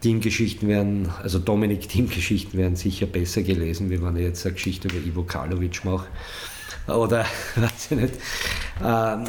Teamgeschichten 0.00 0.68
werden, 0.68 1.08
also 1.24 1.40
Dominik 1.40 1.80
Teamgeschichten 1.88 2.56
werden 2.56 2.76
sicher 2.76 3.06
besser 3.06 3.42
gelesen, 3.42 3.90
wie 3.90 4.00
wenn 4.00 4.14
ich 4.14 4.22
jetzt 4.22 4.46
eine 4.46 4.54
Geschichte 4.54 4.86
über 4.86 5.04
Ivo 5.04 5.24
Karlovic 5.24 5.84
mache. 5.84 6.06
Oder, 6.86 7.26
weiß 7.56 7.90
ich 7.90 7.96
nicht. 7.98 8.14
Ähm, 8.80 9.24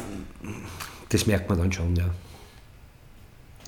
das 1.08 1.26
merkt 1.26 1.48
man 1.48 1.58
dann 1.58 1.72
schon, 1.72 1.96
ja. 1.96 2.08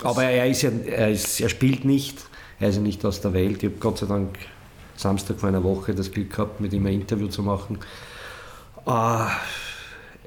Aber 0.02 0.24
er, 0.24 0.46
ist 0.46 0.62
ja, 0.62 0.70
er, 0.70 1.10
ist, 1.10 1.40
er 1.40 1.48
spielt 1.48 1.84
nicht, 1.84 2.18
er 2.60 2.68
ist 2.68 2.76
ja 2.76 2.82
nicht 2.82 3.04
aus 3.04 3.20
der 3.20 3.32
Welt. 3.32 3.62
Ich 3.62 3.70
habe 3.70 3.80
Gott 3.80 3.98
sei 3.98 4.06
Dank 4.06 4.36
Samstag 4.96 5.38
vor 5.38 5.48
einer 5.48 5.62
Woche 5.62 5.94
das 5.94 6.10
Glück 6.10 6.30
gehabt, 6.30 6.60
mit 6.60 6.72
ihm 6.72 6.86
ein 6.86 6.94
Interview 6.94 7.28
zu 7.28 7.42
machen. 7.42 7.78
Ah, 8.84 9.30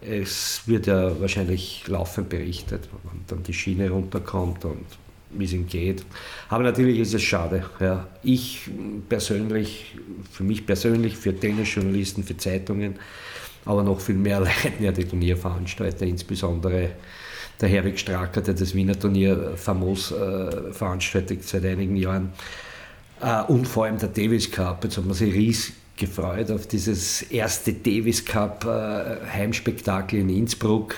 es 0.02 0.62
wird 0.66 0.88
ja 0.88 1.20
wahrscheinlich 1.20 1.88
laufend 1.88 2.30
berichtet, 2.30 2.88
wenn 3.04 3.22
dann 3.28 3.44
die 3.44 3.54
Schiene 3.54 3.90
runterkommt 3.90 4.66
und 4.66 4.86
wie 5.32 5.46
es 5.46 5.54
ihm 5.54 5.68
geht. 5.68 6.06
Aber 6.50 6.64
natürlich 6.64 7.00
ist 7.00 7.14
es 7.14 7.22
schade. 7.22 7.66
Ja. 7.80 8.08
Ich 8.24 8.70
persönlich, 9.08 9.96
für 10.32 10.44
mich 10.44 10.66
persönlich, 10.66 11.16
für 11.16 11.36
Tennisjournalisten, 11.36 12.24
für 12.24 12.38
Zeitungen, 12.38 12.96
aber 13.66 13.84
noch 13.84 14.00
viel 14.00 14.16
mehr 14.16 14.40
leiden 14.64 14.84
ja 14.84 14.92
die 14.92 15.06
Turnierveranstalter, 15.06 16.06
insbesondere 16.06 16.92
der 17.60 17.70
Herwig 17.70 18.00
Stracker, 18.00 18.42
der 18.42 18.54
das 18.54 18.74
Wiener 18.74 18.98
Turnier 18.98 19.54
famos 19.56 20.12
äh, 20.12 20.72
veranstaltet 20.72 21.44
seit 21.44 21.66
einigen 21.66 21.96
Jahren. 21.96 22.32
Äh, 23.22 23.44
und 23.44 23.68
vor 23.68 23.86
allem 23.86 23.98
der 23.98 24.10
Davis 24.10 24.50
Cup. 24.50 24.84
Jetzt 24.84 24.98
hat 24.98 25.06
man 25.06 25.14
sich 25.14 25.34
riesig 25.34 25.74
gefreut 25.98 26.50
auf 26.50 26.66
dieses 26.66 27.24
erste 27.24 27.74
Davis 27.74 28.24
Cup 28.24 28.66
äh, 28.66 29.28
Heimspektakel 29.32 30.20
in 30.20 30.30
Innsbruck 30.30 30.96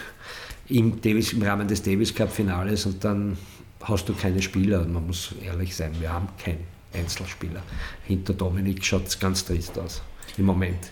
im, 0.69 1.01
Davis, 1.01 1.33
im 1.33 1.41
Rahmen 1.41 1.67
des 1.67 1.81
Davis 1.81 2.13
Cup 2.13 2.31
Finales 2.31 2.85
und 2.85 3.03
dann 3.03 3.37
hast 3.81 4.07
du 4.07 4.13
keine 4.13 4.41
Spieler. 4.41 4.85
Man 4.85 5.07
muss 5.07 5.33
ehrlich 5.43 5.75
sein, 5.75 5.91
wir 5.99 6.13
haben 6.13 6.27
keinen 6.43 6.63
Einzelspieler. 6.93 7.63
Hinter 8.05 8.33
Dominik 8.33 8.85
schaut 8.85 9.07
es 9.07 9.19
ganz 9.19 9.43
trist 9.43 9.77
aus 9.79 10.01
im 10.37 10.45
Moment. 10.45 10.91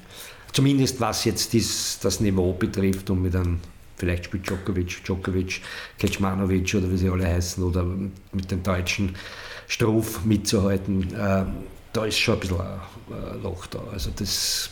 Zumindest 0.52 1.00
was 1.00 1.26
jetzt 1.26 1.54
dies, 1.54 2.00
das 2.02 2.20
Niveau 2.20 2.54
betrifft 2.54 3.10
und 3.10 3.22
mit 3.22 3.36
einem, 3.36 3.60
vielleicht 4.00 4.26
spielt 4.26 4.48
Djokovic, 4.48 5.04
Djokovic, 5.04 5.62
Kecmanovic 6.00 6.74
oder 6.76 6.92
wie 6.92 6.98
sie 6.98 7.10
alle 7.10 7.28
heißen 7.28 7.64
oder 7.64 7.84
mit 7.84 8.50
dem 8.50 8.64
deutschen 8.64 9.16
Struf 9.68 10.24
mitzuhalten. 10.26 11.14
Äh, 11.14 11.46
da 11.94 12.06
ist 12.06 12.18
schon 12.18 12.36
ein 12.36 12.40
bisschen 12.40 12.62
ein 12.62 13.44
Loch 13.44 13.68
da. 13.68 13.80
Also 13.92 14.10
das 14.16 14.70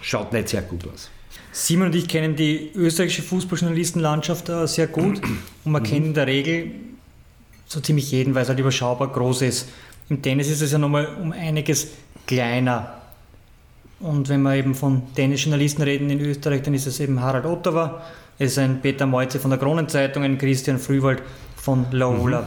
schaut 0.00 0.32
nicht 0.32 0.48
sehr 0.48 0.62
gut 0.62 0.86
aus. 0.92 1.10
Simon 1.52 1.88
und 1.88 1.94
ich 1.94 2.08
kennen 2.08 2.36
die 2.36 2.70
österreichische 2.74 3.22
Fußballjournalistenlandschaft 3.22 4.48
äh, 4.48 4.66
sehr 4.66 4.86
gut 4.86 5.20
und 5.64 5.72
man 5.72 5.82
mhm. 5.82 5.86
kennt 5.86 6.06
in 6.06 6.14
der 6.14 6.26
Regel 6.26 6.70
so 7.66 7.80
ziemlich 7.80 8.10
jeden, 8.10 8.34
weil 8.34 8.42
es 8.42 8.48
halt 8.48 8.58
überschaubar 8.58 9.08
groß 9.08 9.42
ist. 9.42 9.68
Im 10.08 10.22
Tennis 10.22 10.48
ist 10.48 10.60
es 10.60 10.72
ja 10.72 10.78
nochmal 10.78 11.06
um 11.20 11.32
einiges 11.32 11.88
kleiner. 12.26 13.00
Und 14.00 14.28
wenn 14.28 14.42
wir 14.42 14.54
eben 14.56 14.74
von 14.74 15.02
Tennisjournalisten 15.14 15.84
reden 15.84 16.10
in 16.10 16.20
Österreich, 16.20 16.62
dann 16.62 16.74
ist 16.74 16.86
es 16.86 17.00
eben 17.00 17.20
Harald 17.20 17.44
Ottawa, 17.44 18.02
Es 18.40 18.52
ist 18.52 18.58
ein 18.58 18.80
Peter 18.80 19.04
Meuze 19.04 19.38
von 19.38 19.50
der 19.50 19.58
Kronenzeitung, 19.58 20.22
ein 20.22 20.38
Christian 20.38 20.78
Frühwald 20.78 21.20
von 21.56 21.84
Laola. 21.90 22.40
Mhm. 22.40 22.46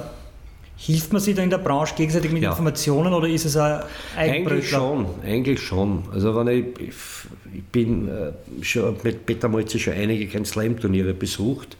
Hilft 0.75 1.13
man 1.13 1.21
sich 1.21 1.35
da 1.35 1.43
in 1.43 1.51
der 1.51 1.59
Branche 1.59 1.93
gegenseitig 1.93 2.31
mit 2.31 2.41
ja. 2.41 2.49
Informationen 2.49 3.13
oder 3.13 3.27
ist 3.27 3.45
es 3.45 3.55
ein 3.55 3.83
Eigentlich 4.17 4.71
schon, 4.71 5.05
eigentlich 5.23 5.61
schon. 5.61 6.01
Also 6.11 6.35
wenn 6.35 6.47
ich, 6.47 6.65
ich 6.79 7.63
bin 7.71 8.07
äh, 8.07 8.31
schon 8.63 8.97
mit 9.03 9.23
Peter 9.27 9.47
Molze 9.47 9.77
schon 9.77 9.93
einige 9.93 10.25
Grand 10.25 10.47
Slam 10.47 10.79
Turniere 10.79 11.13
besucht 11.13 11.77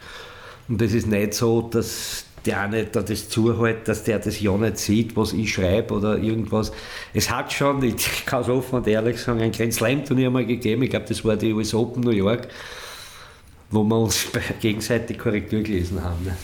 und 0.70 0.80
es 0.80 0.94
ist 0.94 1.08
nicht 1.08 1.34
so, 1.34 1.64
dass 1.64 2.26
der 2.46 2.62
eine 2.62 2.86
da 2.86 3.02
das 3.02 3.30
zuhält, 3.30 3.88
dass 3.88 4.04
der 4.04 4.20
das 4.20 4.40
ja 4.40 4.56
nicht 4.56 4.78
sieht, 4.78 5.18
was 5.18 5.34
ich 5.34 5.52
schreibe 5.52 5.92
oder 5.96 6.20
irgendwas. 6.20 6.72
Es 7.16 7.32
hat 7.32 7.52
schon, 7.52 7.82
ich 7.82 7.96
kann 8.28 8.44
es 8.44 8.50
offen 8.50 8.76
und 8.76 8.88
ehrlich 8.88 9.18
sagen, 9.18 9.42
ein 9.42 9.52
Grand 9.52 9.74
Slam 9.74 10.06
Turnier 10.06 10.30
mal 10.30 10.46
gegeben, 10.46 10.84
ich 10.84 10.92
glaube 10.92 11.08
das 11.10 11.26
war 11.26 11.36
die 11.36 11.52
US 11.52 11.74
Open 11.74 12.04
New 12.04 12.12
York, 12.12 12.48
wo 13.74 13.84
wir 13.84 13.98
uns 13.98 14.28
gegenseitig 14.62 15.18
Korrektur 15.18 15.62
gelesen 15.62 16.04
haben. 16.04 16.24
Ne? 16.26 16.38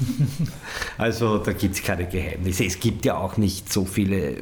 also 0.98 1.38
da 1.38 1.52
gibt 1.52 1.74
es 1.74 1.82
keine 1.82 2.06
Geheimnisse. 2.06 2.64
Es 2.64 2.80
gibt 2.80 3.04
ja 3.04 3.16
auch 3.16 3.36
nicht 3.36 3.70
so 3.72 3.84
viele 3.84 4.30
äh, 4.30 4.36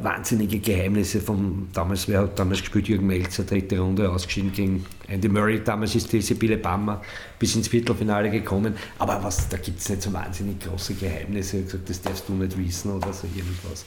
wahnsinnige 0.00 0.58
Geheimnisse 0.58 1.20
vom 1.20 1.68
damals, 1.72 2.08
wer 2.08 2.22
hat 2.22 2.38
damals 2.38 2.60
gespielt, 2.60 2.88
Jürgen 2.88 3.06
Melzer, 3.06 3.44
dritte 3.44 3.78
Runde 3.78 4.10
ausgeschieden 4.10 4.52
gegen 4.52 4.86
Andy 5.08 5.28
Murray. 5.28 5.62
Damals 5.62 5.94
ist 5.94 6.12
die 6.12 6.20
Sibylle 6.20 6.56
Bammer 6.56 7.02
bis 7.38 7.54
ins 7.54 7.68
Viertelfinale 7.68 8.30
gekommen. 8.30 8.74
Aber 8.98 9.22
was, 9.22 9.48
da 9.48 9.56
gibt 9.56 9.78
es 9.78 9.88
nicht 9.88 10.02
so 10.02 10.12
wahnsinnig 10.12 10.60
große 10.60 10.94
Geheimnisse. 10.94 11.58
Ich 11.58 11.66
gesagt, 11.66 11.88
das 11.88 12.02
darfst 12.02 12.28
du 12.28 12.34
nicht 12.34 12.58
wissen 12.58 12.92
oder 12.92 13.12
so 13.12 13.28
irgendwas. 13.28 13.84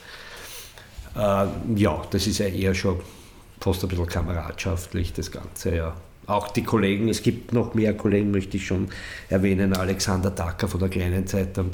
Äh, 1.16 1.80
ja, 1.80 2.02
das 2.10 2.28
ist 2.28 2.38
ja 2.40 2.48
eher 2.48 2.74
schon 2.74 3.00
fast 3.60 3.84
ein 3.84 3.90
bisschen 3.90 4.08
kameradschaftlich, 4.08 5.14
das 5.14 5.32
Ganze, 5.32 5.76
ja 5.76 5.96
auch 6.28 6.50
die 6.50 6.64
Kollegen, 6.64 7.10
es 7.10 7.22
gibt 7.22 7.54
noch 7.54 7.74
mehr 7.74 7.96
Kollegen, 7.96 8.32
möchte 8.32 8.58
ich 8.58 8.66
schon 8.66 8.90
erwähnen, 9.30 9.74
Alexander 9.74 10.32
Dacker 10.32 10.68
von 10.68 10.80
der 10.80 10.90
Kleinen 10.90 11.28
Zeitung, 11.28 11.72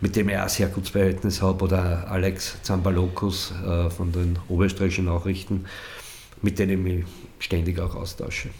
mit 0.00 0.16
dem 0.16 0.28
ich 0.28 0.36
auch 0.36 0.48
sehr 0.48 0.68
gutes 0.68 0.90
Verhältnis 0.90 1.42
habe, 1.42 1.64
oder 1.64 2.10
Alex 2.10 2.58
Zambalokus 2.62 3.52
äh, 3.66 3.90
von 3.90 4.12
den 4.12 4.38
Oberösterreichischen 4.48 5.06
Nachrichten, 5.06 5.64
mit 6.42 6.58
denen 6.58 6.86
ich 6.86 6.94
mich 6.94 7.04
ständig 7.38 7.78
auch 7.80 7.94
austausche. 7.94 8.50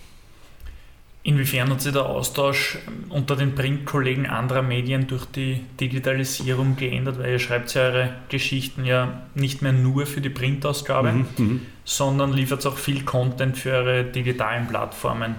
Inwiefern 1.27 1.71
hat 1.71 1.81
sich 1.81 1.93
der 1.93 2.07
Austausch 2.07 2.79
unter 3.09 3.35
den 3.35 3.57
Printkollegen 3.57 4.27
anderer 4.27 4.63
Medien 4.63 5.09
durch 5.09 5.25
die 5.25 5.61
Digitalisierung 5.81 6.77
geändert? 6.77 7.19
Weil 7.19 7.33
ihr 7.33 7.39
schreibt 7.41 7.75
ja 7.75 7.83
eure 7.83 8.11
Geschichten 8.29 8.85
ja 8.85 9.23
nicht 9.35 9.61
mehr 9.61 9.73
nur 9.73 10.07
für 10.07 10.21
die 10.21 10.31
Printausgabe, 10.31 11.11
mhm, 11.11 11.27
mhm. 11.37 11.61
sondern 11.85 12.33
liefert 12.33 12.65
auch 12.65 12.79
viel 12.79 13.03
Content 13.03 13.59
für 13.59 13.73
eure 13.73 14.05
digitalen 14.05 14.69
Plattformen. 14.69 15.35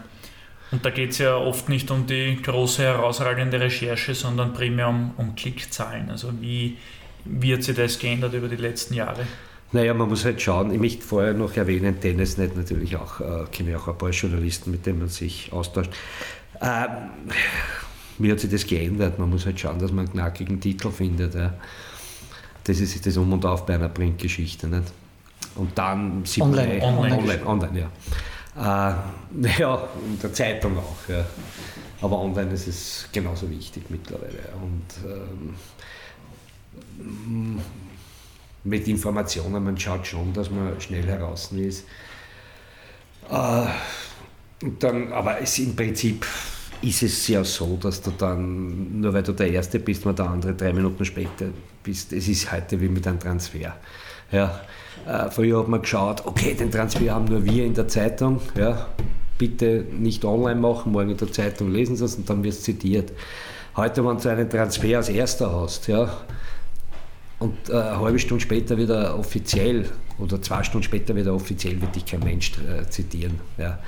Und 0.72 0.84
da 0.84 0.90
geht 0.90 1.12
es 1.12 1.20
ja 1.20 1.38
oft 1.38 1.70
nicht 1.70 1.90
um 1.90 2.06
die 2.06 2.38
große 2.42 2.84
herausragende 2.84 3.58
Recherche, 3.58 4.14
sondern 4.14 4.54
primär 4.54 4.90
um, 4.90 5.14
um 5.16 5.36
Klickzahlen. 5.36 6.10
Also 6.10 6.34
wie, 6.42 6.76
wie 7.24 7.54
hat 7.54 7.64
sich 7.64 7.78
das 7.78 7.98
geändert 7.98 8.34
über 8.34 8.50
die 8.50 8.58
letzten 8.58 8.94
Jahre? 8.94 9.26
Naja, 9.72 9.94
man 9.94 10.08
muss 10.08 10.24
halt 10.24 10.42
schauen. 10.42 10.72
Ich 10.72 10.80
möchte 10.80 11.04
vorher 11.04 11.34
noch 11.34 11.56
erwähnen, 11.56 12.00
Dennis 12.00 12.38
nicht 12.38 12.56
natürlich 12.56 12.96
auch, 12.96 13.20
äh, 13.20 13.46
kenne 13.52 13.72
ich 13.72 13.76
auch 13.76 13.88
ein 13.90 13.98
paar 13.98 14.12
Journalisten, 14.12 14.72
mit 14.72 14.86
denen 14.86 15.00
man 15.00 15.10
sich 15.10 15.52
austauscht. 15.52 15.92
Ähm, 16.62 17.10
wie 18.18 18.32
hat 18.32 18.40
sich 18.40 18.50
das 18.50 18.66
geändert? 18.66 19.20
Man 19.20 19.30
muss 19.30 19.46
halt 19.46 19.60
schauen, 19.60 19.80
dass 19.80 19.92
man 19.92 20.06
einen 20.06 20.14
knackigen 20.14 20.62
Titel 20.62 20.90
findet. 20.90 21.36
Ja. 21.36 21.54
Das 22.64 22.80
ist 22.80 23.06
das 23.06 23.18
Um 23.18 23.34
und 23.34 23.46
Auf 23.46 23.66
bei 23.66 23.76
einer 23.76 23.90
Printgeschichte. 23.90 24.68
Nicht? 24.68 24.92
Und 25.56 25.78
dann 25.78 26.24
sieht 26.26 26.44
online, 26.44 26.80
man 26.80 26.98
online, 26.98 27.18
online, 27.18 27.46
online, 27.46 27.80
ja. 27.80 27.92
Äh, 28.58 28.96
ja, 29.60 29.88
in 30.06 30.20
der 30.20 30.34
Zeitung 30.34 30.78
auch. 30.78 31.10
Ja. 31.10 31.26
Aber 32.02 32.20
online 32.20 32.52
ist 32.52 32.68
es 32.68 33.10
genauso 33.12 33.50
wichtig 33.50 33.84
mittlerweile. 33.90 34.54
Und 34.62 35.56
ähm, 37.00 37.60
mit 38.68 38.88
Informationen, 38.88 39.64
man 39.64 39.78
schaut 39.78 40.06
schon, 40.06 40.34
dass 40.34 40.52
man 40.52 40.80
schnell 40.80 41.06
heraus 41.06 41.52
ist. 41.52 41.86
Äh, 43.30 43.66
und 44.64 44.84
dann, 44.84 45.12
aber 45.14 45.42
es 45.42 45.60
im 45.60 45.76
Prinzip 45.76 46.26
ist 46.82 47.04
es 47.04 47.28
ja 47.28 47.44
so, 47.44 47.78
dass 47.78 48.02
du 48.02 48.12
dann, 48.12 49.00
nur 49.02 49.14
weil 49.14 49.24
du 49.24 49.34
der 49.34 49.52
Erste 49.52 49.80
bist, 49.80 50.06
mal 50.06 50.14
der 50.14 50.30
andere 50.30 50.54
drei 50.54 50.74
Minuten 50.74 51.06
später 51.06 51.48
bist. 51.84 52.14
Es 52.14 52.28
ist 52.28 52.52
heute 52.52 52.80
wie 52.80 52.90
mit 52.90 53.08
einem 53.08 53.20
Transfer. 53.20 53.76
Ja. 54.32 54.62
Äh, 55.08 55.32
früher 55.32 55.60
hat 55.60 55.68
man 55.68 55.82
geschaut, 55.82 56.26
okay, 56.26 56.54
den 56.54 56.72
Transfer 56.72 57.14
haben 57.14 57.26
nur 57.26 57.46
wir 57.46 57.66
in 57.66 57.74
der 57.74 57.88
Zeitung. 57.88 58.42
Ja. 58.58 58.88
Bitte 59.38 59.86
nicht 59.92 60.26
online 60.26 60.60
machen, 60.60 60.92
morgen 60.92 61.12
in 61.12 61.18
der 61.18 61.32
Zeitung 61.32 61.72
lesen 61.72 61.96
Sie 61.96 62.06
es 62.06 62.16
und 62.16 62.30
dann 62.30 62.44
wird 62.44 62.56
es 62.56 62.64
zitiert. 62.64 63.12
Heute, 63.76 64.04
wenn 64.04 64.18
du 64.18 64.30
einen 64.30 64.50
Transfer 64.50 64.98
als 64.98 65.10
Erster 65.10 65.54
hast, 65.54 65.88
ja, 65.88 66.10
und 67.40 67.70
äh, 67.70 67.74
eine 67.74 68.00
halbe 68.00 68.20
Stunde 68.20 68.42
später 68.42 68.78
wieder 68.78 69.18
offiziell 69.18 69.86
oder 70.20 70.42
zwei 70.42 70.64
Stunden 70.64 70.84
später 70.84 71.16
wieder 71.16 71.34
offiziell 71.34 71.80
wird 71.80 71.96
dich 71.96 72.06
kein 72.06 72.22
Mensch 72.22 72.54
äh, 72.58 72.90
zitieren. 72.90 73.40
Ja. 73.58 73.80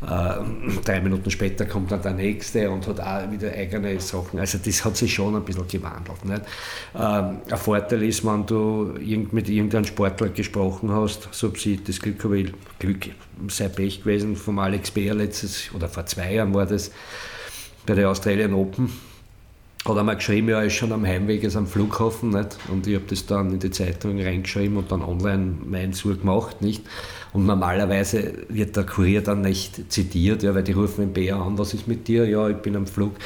Äh, 0.00 0.80
drei 0.84 1.00
Minuten 1.00 1.30
später 1.30 1.64
kommt 1.64 1.90
dann 1.90 2.02
der 2.02 2.12
nächste 2.12 2.70
und 2.70 2.86
hat 2.86 3.00
auch 3.00 3.32
wieder 3.32 3.50
eigene 3.50 3.98
Sachen. 3.98 4.38
Also 4.38 4.58
das 4.62 4.84
hat 4.84 4.96
sich 4.96 5.12
schon 5.14 5.34
ein 5.34 5.44
bisschen 5.44 5.66
gewandelt. 5.66 6.24
Nicht? 6.24 6.42
Ähm, 6.94 7.38
ein 7.50 7.58
Vorteil 7.58 8.02
ist, 8.02 8.24
wenn 8.24 8.44
du 8.46 8.94
mit 9.32 9.48
irgendeinem 9.48 9.86
Sportler 9.86 10.28
gesprochen 10.28 10.92
hast, 10.92 11.28
so 11.32 11.52
sie 11.54 11.82
das 11.82 11.98
Glück 12.00 12.22
ich, 12.34 12.52
Glück 12.78 13.08
sei 13.48 13.68
Pech 13.68 14.00
gewesen, 14.00 14.36
vom 14.36 14.58
Alex 14.58 14.90
Beer 14.90 15.14
letztes 15.14 15.70
oder 15.74 15.88
vor 15.88 16.04
zwei 16.06 16.34
Jahren 16.34 16.52
war 16.52 16.66
das 16.66 16.90
bei 17.86 17.94
der 17.94 18.10
Australian 18.10 18.52
Open 18.52 19.07
hat 19.96 20.04
mir 20.04 20.16
geschrieben, 20.16 20.48
ja, 20.48 20.62
ist 20.62 20.74
schon 20.74 20.92
am 20.92 21.06
Heimweg 21.06 21.42
ist 21.44 21.56
am 21.56 21.66
Flughafen. 21.66 22.30
Nicht? 22.30 22.58
Und 22.68 22.86
ich 22.86 22.94
habe 22.94 23.04
das 23.08 23.26
dann 23.26 23.52
in 23.52 23.58
die 23.58 23.70
Zeitung 23.70 24.20
reingeschrieben 24.20 24.76
und 24.76 24.92
dann 24.92 25.02
online 25.02 25.54
mein 25.64 25.92
Sur 25.92 26.16
gemacht. 26.16 26.60
Nicht? 26.62 26.84
Und 27.32 27.46
normalerweise 27.46 28.32
wird 28.48 28.76
der 28.76 28.84
Kurier 28.84 29.22
dann 29.22 29.42
nicht 29.42 29.92
zitiert, 29.92 30.42
ja, 30.42 30.54
weil 30.54 30.62
die 30.62 30.72
rufen 30.72 31.02
den 31.02 31.12
Bär 31.12 31.36
an, 31.36 31.58
was 31.58 31.74
ist 31.74 31.86
mit 31.86 32.08
dir? 32.08 32.26
Ja, 32.26 32.48
ich 32.48 32.56
bin 32.56 32.74
am 32.74 32.86
Flug. 32.86 33.16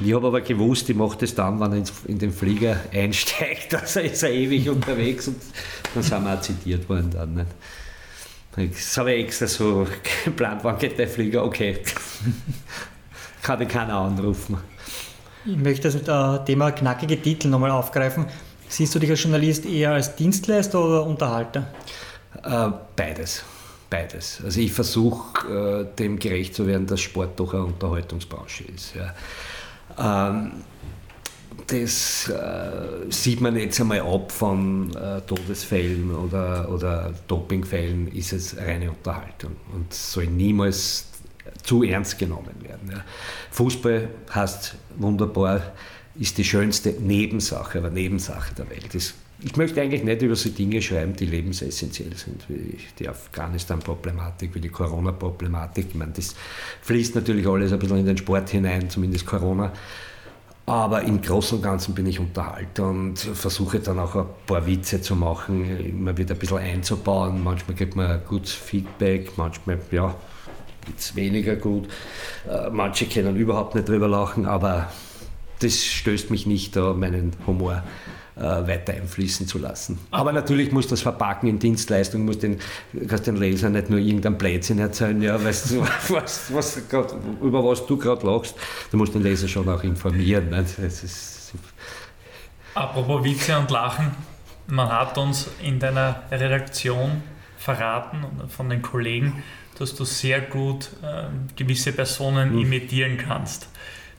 Ich 0.00 0.14
habe 0.14 0.28
aber 0.28 0.40
gewusst, 0.42 0.88
ich 0.88 0.96
mache 0.96 1.18
das 1.18 1.34
dann, 1.34 1.58
wenn 1.58 1.72
er 1.72 1.82
in 2.06 2.18
den 2.18 2.30
Flieger 2.30 2.78
einsteigt, 2.92 3.74
also 3.74 4.00
ist 4.00 4.22
er 4.22 4.30
ewig 4.30 4.68
unterwegs 4.70 5.28
und 5.28 5.36
dann 5.94 6.02
sind 6.02 6.24
wir 6.24 6.34
auch 6.34 6.40
zitiert 6.40 6.88
worden 6.88 7.10
dann. 7.10 7.34
Nicht? 7.34 7.50
Das 8.76 8.96
habe 8.96 9.12
ich 9.12 9.24
extra 9.24 9.46
so 9.46 9.86
geplant, 10.24 10.60
wann 10.62 10.78
geht 10.78 10.98
der 10.98 11.08
Flieger? 11.08 11.44
Okay, 11.44 11.78
kann 13.42 13.60
ich 13.60 13.68
keiner 13.68 13.94
anrufen. 13.98 14.56
Ich 15.50 15.56
möchte 15.56 15.90
das 15.90 16.44
Thema 16.44 16.72
knackige 16.72 17.20
Titel 17.22 17.48
nochmal 17.48 17.70
aufgreifen. 17.70 18.26
Siehst 18.68 18.94
du 18.94 18.98
dich 18.98 19.08
als 19.08 19.22
Journalist 19.22 19.64
eher 19.64 19.92
als 19.92 20.14
Dienstleister 20.14 20.84
oder 20.84 21.06
Unterhalter? 21.06 21.68
Äh, 22.44 22.68
beides. 22.94 23.44
Beides. 23.88 24.42
Also 24.44 24.60
ich 24.60 24.72
versuche 24.72 25.86
äh, 25.90 25.96
dem 25.96 26.18
gerecht 26.18 26.54
zu 26.54 26.66
werden, 26.66 26.86
dass 26.86 27.00
Sport 27.00 27.40
doch 27.40 27.54
eine 27.54 27.64
Unterhaltungsbranche 27.64 28.64
ist. 28.64 28.92
Ähm, 29.98 30.52
das 31.66 32.28
äh, 32.28 33.10
sieht 33.10 33.40
man 33.40 33.56
jetzt 33.56 33.80
einmal 33.80 34.00
ab 34.00 34.30
von 34.30 34.92
Todesfällen 35.26 36.14
oder, 36.14 36.68
oder 36.70 37.14
Dopingfällen, 37.26 38.08
ist 38.08 38.34
es 38.34 38.56
reine 38.58 38.90
Unterhaltung 38.90 39.56
und 39.74 39.92
soll 39.94 40.26
niemals 40.26 41.06
zu 41.62 41.82
ernst 41.82 42.18
genommen 42.18 42.54
werden. 42.62 43.02
Fußball 43.50 44.08
heißt 44.34 44.76
wunderbar, 44.98 45.62
ist 46.18 46.36
die 46.38 46.44
schönste 46.44 46.90
Nebensache, 46.90 47.78
aber 47.78 47.90
Nebensache 47.90 48.54
der 48.54 48.68
Welt. 48.70 48.92
Das, 48.92 49.14
ich 49.40 49.56
möchte 49.56 49.80
eigentlich 49.80 50.02
nicht 50.02 50.22
über 50.22 50.34
so 50.34 50.48
Dinge 50.48 50.82
schreiben, 50.82 51.14
die 51.14 51.26
lebensessentiell 51.26 52.14
sind, 52.16 52.48
wie 52.48 52.76
die 52.98 53.08
Afghanistan-Problematik, 53.08 54.54
wie 54.54 54.60
die 54.60 54.68
Corona-Problematik. 54.68 55.86
Ich 55.90 55.94
meine, 55.94 56.12
das 56.12 56.34
fließt 56.82 57.14
natürlich 57.14 57.46
alles 57.46 57.72
ein 57.72 57.78
bisschen 57.78 57.98
in 57.98 58.06
den 58.06 58.18
Sport 58.18 58.50
hinein, 58.50 58.90
zumindest 58.90 59.26
Corona. 59.26 59.72
Aber 60.66 61.02
im 61.02 61.22
Großen 61.22 61.56
und 61.56 61.64
Ganzen 61.64 61.94
bin 61.94 62.04
ich 62.04 62.20
Unterhalter 62.20 62.88
und 62.88 63.18
versuche 63.18 63.80
dann 63.80 63.98
auch 63.98 64.14
ein 64.16 64.26
paar 64.46 64.66
Witze 64.66 65.00
zu 65.00 65.16
machen, 65.16 65.64
immer 65.80 66.14
wieder 66.14 66.34
ein 66.34 66.38
bisschen 66.38 66.58
einzubauen. 66.58 67.42
Manchmal 67.42 67.74
gibt 67.74 67.96
man 67.96 68.20
gutes 68.28 68.52
Feedback, 68.52 69.38
manchmal, 69.38 69.78
ja, 69.90 70.14
es 70.96 71.16
weniger 71.16 71.56
gut. 71.56 71.88
Äh, 72.48 72.70
manche 72.70 73.06
können 73.06 73.36
überhaupt 73.36 73.74
nicht 73.74 73.88
drüber 73.88 74.08
lachen, 74.08 74.46
aber 74.46 74.90
das 75.60 75.84
stößt 75.84 76.30
mich 76.30 76.46
nicht, 76.46 76.76
da 76.76 76.92
meinen 76.92 77.32
Humor 77.46 77.82
äh, 78.36 78.42
weiter 78.42 78.92
einfließen 78.92 79.46
zu 79.46 79.58
lassen. 79.58 79.98
Aber 80.10 80.32
natürlich 80.32 80.70
muss 80.70 80.86
das 80.86 81.00
verpacken 81.00 81.48
in 81.48 81.58
Dienstleistung, 81.58 82.24
muss 82.24 82.38
den, 82.38 82.58
kannst 83.08 83.26
den 83.26 83.36
Leser 83.36 83.68
nicht 83.68 83.90
nur 83.90 83.98
irgendein 83.98 84.38
Blödsinn 84.38 84.78
erzählen, 84.78 85.20
ja, 85.20 85.42
weißt 85.42 85.72
du, 85.72 85.80
was, 86.08 86.52
was 86.54 86.88
grad, 86.88 87.14
über 87.42 87.64
was 87.64 87.84
du 87.86 87.96
gerade 87.96 88.24
lachst, 88.26 88.54
du 88.90 88.96
musst 88.96 89.14
den 89.14 89.22
Leser 89.22 89.48
schon 89.48 89.68
auch 89.68 89.82
informieren. 89.82 90.54
Apropos 92.74 93.24
Witze 93.24 93.58
und 93.58 93.70
Lachen, 93.70 94.12
man 94.68 94.88
hat 94.88 95.18
uns 95.18 95.48
in 95.62 95.80
deiner 95.80 96.22
Redaktion 96.30 97.22
verraten 97.56 98.24
von 98.48 98.70
den 98.70 98.82
Kollegen, 98.82 99.42
dass 99.78 99.94
du 99.94 100.04
sehr 100.04 100.40
gut 100.42 100.90
äh, 101.02 101.24
gewisse 101.56 101.92
Personen 101.92 102.52
mhm. 102.52 102.62
imitieren 102.62 103.16
kannst. 103.16 103.68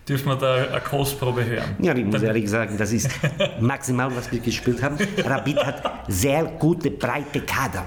Dürfen 0.08 0.28
wir 0.28 0.36
da 0.38 0.56
eine 0.56 0.82
Kostprobe 0.82 1.45
hören? 1.45 1.76
Ja, 1.80 1.93
ich 1.95 2.04
muss 2.04 2.15
Dann 2.15 2.24
ehrlich 2.24 2.50
sagen, 2.50 2.78
das 2.78 2.91
ist 2.91 3.10
maximal, 3.60 4.15
was 4.15 4.32
wir 4.32 4.39
gespielt 4.39 4.82
haben. 4.82 4.98
Rapid 5.24 5.58
hat 5.58 5.84
sehr 6.08 6.45
gute, 6.45 6.89
breite 6.89 7.41
Kader. 7.41 7.86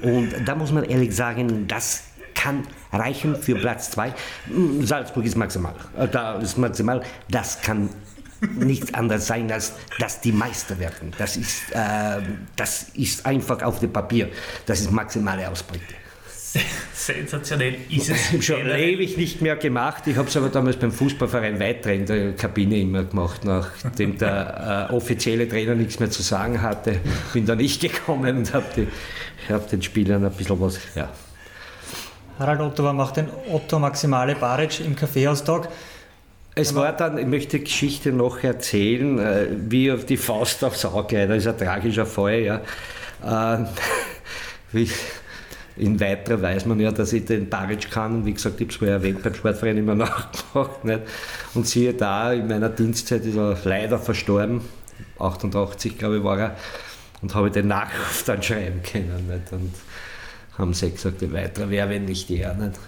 Und 0.00 0.30
da 0.46 0.54
muss 0.54 0.72
man 0.72 0.84
ehrlich 0.84 1.14
sagen, 1.14 1.68
das 1.68 2.04
kann 2.34 2.66
reichen 2.92 3.36
für 3.36 3.56
Platz 3.56 3.90
2. 3.90 4.14
Hm, 4.46 4.86
Salzburg 4.86 5.24
ist 5.24 5.36
maximal. 5.36 5.74
Äh, 5.98 6.08
da 6.08 6.38
ist 6.38 6.56
maximal. 6.56 7.02
Das 7.28 7.60
kann 7.60 7.90
nichts 8.40 8.94
anderes 8.94 9.26
sein, 9.26 9.50
als 9.50 9.74
dass 9.98 10.20
die 10.20 10.32
Meister 10.32 10.78
werden. 10.78 11.12
Das 11.18 11.36
ist, 11.36 11.70
äh, 11.72 12.22
das 12.56 12.84
ist 12.94 13.26
einfach 13.26 13.62
auf 13.62 13.80
dem 13.80 13.92
Papier. 13.92 14.30
Das 14.66 14.80
ist 14.80 14.90
maximale 14.90 15.48
Ausbeute. 15.48 15.82
Sensationell 16.94 17.76
ist 17.90 18.10
es. 18.10 18.26
Ich 18.26 18.32
habe 18.32 18.42
schon 18.42 18.70
ewig 18.70 19.16
nicht 19.16 19.42
mehr 19.42 19.56
gemacht. 19.56 20.06
Ich 20.06 20.16
habe 20.16 20.28
es 20.28 20.36
aber 20.36 20.48
damals 20.48 20.76
beim 20.76 20.92
Fußballverein 20.92 21.60
weiter 21.60 21.92
in 21.92 22.06
der 22.06 22.32
Kabine 22.34 22.78
immer 22.78 23.04
gemacht, 23.04 23.44
nachdem 23.44 24.16
der 24.18 24.88
äh, 24.90 24.94
offizielle 24.94 25.48
Trainer 25.48 25.74
nichts 25.74 26.00
mehr 26.00 26.10
zu 26.10 26.22
sagen 26.22 26.62
hatte. 26.62 27.00
Bin 27.32 27.44
da 27.44 27.54
nicht 27.54 27.80
gekommen 27.80 28.38
und 28.38 28.54
habe 28.54 28.86
hab 29.48 29.68
den 29.68 29.82
Spielern 29.82 30.24
ein 30.24 30.32
bisschen 30.32 30.60
was. 30.60 30.78
Ja. 30.94 31.10
Harald 32.38 32.60
Otto 32.60 32.92
macht 32.92 33.16
den 33.16 33.28
Otto 33.50 33.78
Maximale 33.78 34.34
Baric 34.34 34.80
im 34.80 34.94
Kaffeehaustag. 34.94 35.68
Es 36.54 36.74
war 36.74 36.92
dann, 36.92 37.18
ich 37.18 37.26
möchte 37.26 37.58
die 37.58 37.64
Geschichte 37.64 38.10
noch 38.10 38.42
erzählen, 38.42 39.18
äh, 39.18 39.46
wie 39.68 39.92
auf 39.92 40.06
die 40.06 40.16
Faust 40.16 40.64
aufs 40.64 40.84
Auge. 40.84 41.28
Das 41.28 41.38
ist 41.38 41.46
ein 41.46 41.58
tragischer 41.58 42.06
Fall. 42.06 42.40
Ja. 42.40 42.60
Äh, 43.24 43.64
wie, 44.72 44.90
in 45.78 46.00
weiterer 46.00 46.42
weiß 46.42 46.66
man 46.66 46.80
ja, 46.80 46.90
dass 46.90 47.12
ich 47.12 47.24
den 47.24 47.48
Baric 47.48 47.90
kann. 47.90 48.16
Und 48.16 48.26
wie 48.26 48.32
gesagt, 48.32 48.60
ich 48.60 48.66
habe 48.66 48.72
es 48.72 48.76
vorher 48.76 48.96
erwähnt, 48.96 49.22
beim 49.22 49.34
Sportverein 49.34 49.78
immer 49.78 49.94
nachgemacht. 49.96 50.84
Nicht? 50.84 51.00
Und 51.54 51.66
siehe 51.66 51.94
da, 51.94 52.32
in 52.32 52.48
meiner 52.48 52.68
Dienstzeit 52.68 53.24
ist 53.24 53.36
er 53.36 53.56
leider 53.64 53.98
verstorben. 53.98 54.60
88, 55.18 55.98
glaube 55.98 56.18
ich, 56.18 56.24
war 56.24 56.38
er. 56.38 56.56
Und 57.22 57.34
habe 57.34 57.50
den 57.50 57.68
Nachruf 57.68 58.22
dann 58.26 58.42
schreiben 58.42 58.82
können. 58.82 59.28
Nicht? 59.28 59.52
Und 59.52 59.74
haben 60.56 60.74
sie 60.74 60.90
gesagt, 60.90 61.20
die 61.20 61.32
weiterer 61.32 61.70
wäre, 61.70 61.88
wenn 61.90 62.04
nicht 62.04 62.30
er. 62.30 62.54
Nicht? 62.54 62.78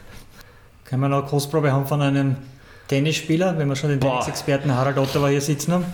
Können 0.84 1.02
wir 1.02 1.08
noch 1.08 1.20
eine 1.20 1.28
Großprobe 1.28 1.72
haben 1.72 1.86
von 1.86 2.02
einem 2.02 2.36
Tennisspieler, 2.88 3.56
wenn 3.56 3.68
wir 3.68 3.76
schon 3.76 3.90
den 3.90 4.00
Tennisexperten 4.00 4.74
Harald 4.74 4.98
Ottawa 4.98 5.28
hier 5.28 5.40
sitzen 5.40 5.72
haben? 5.72 5.84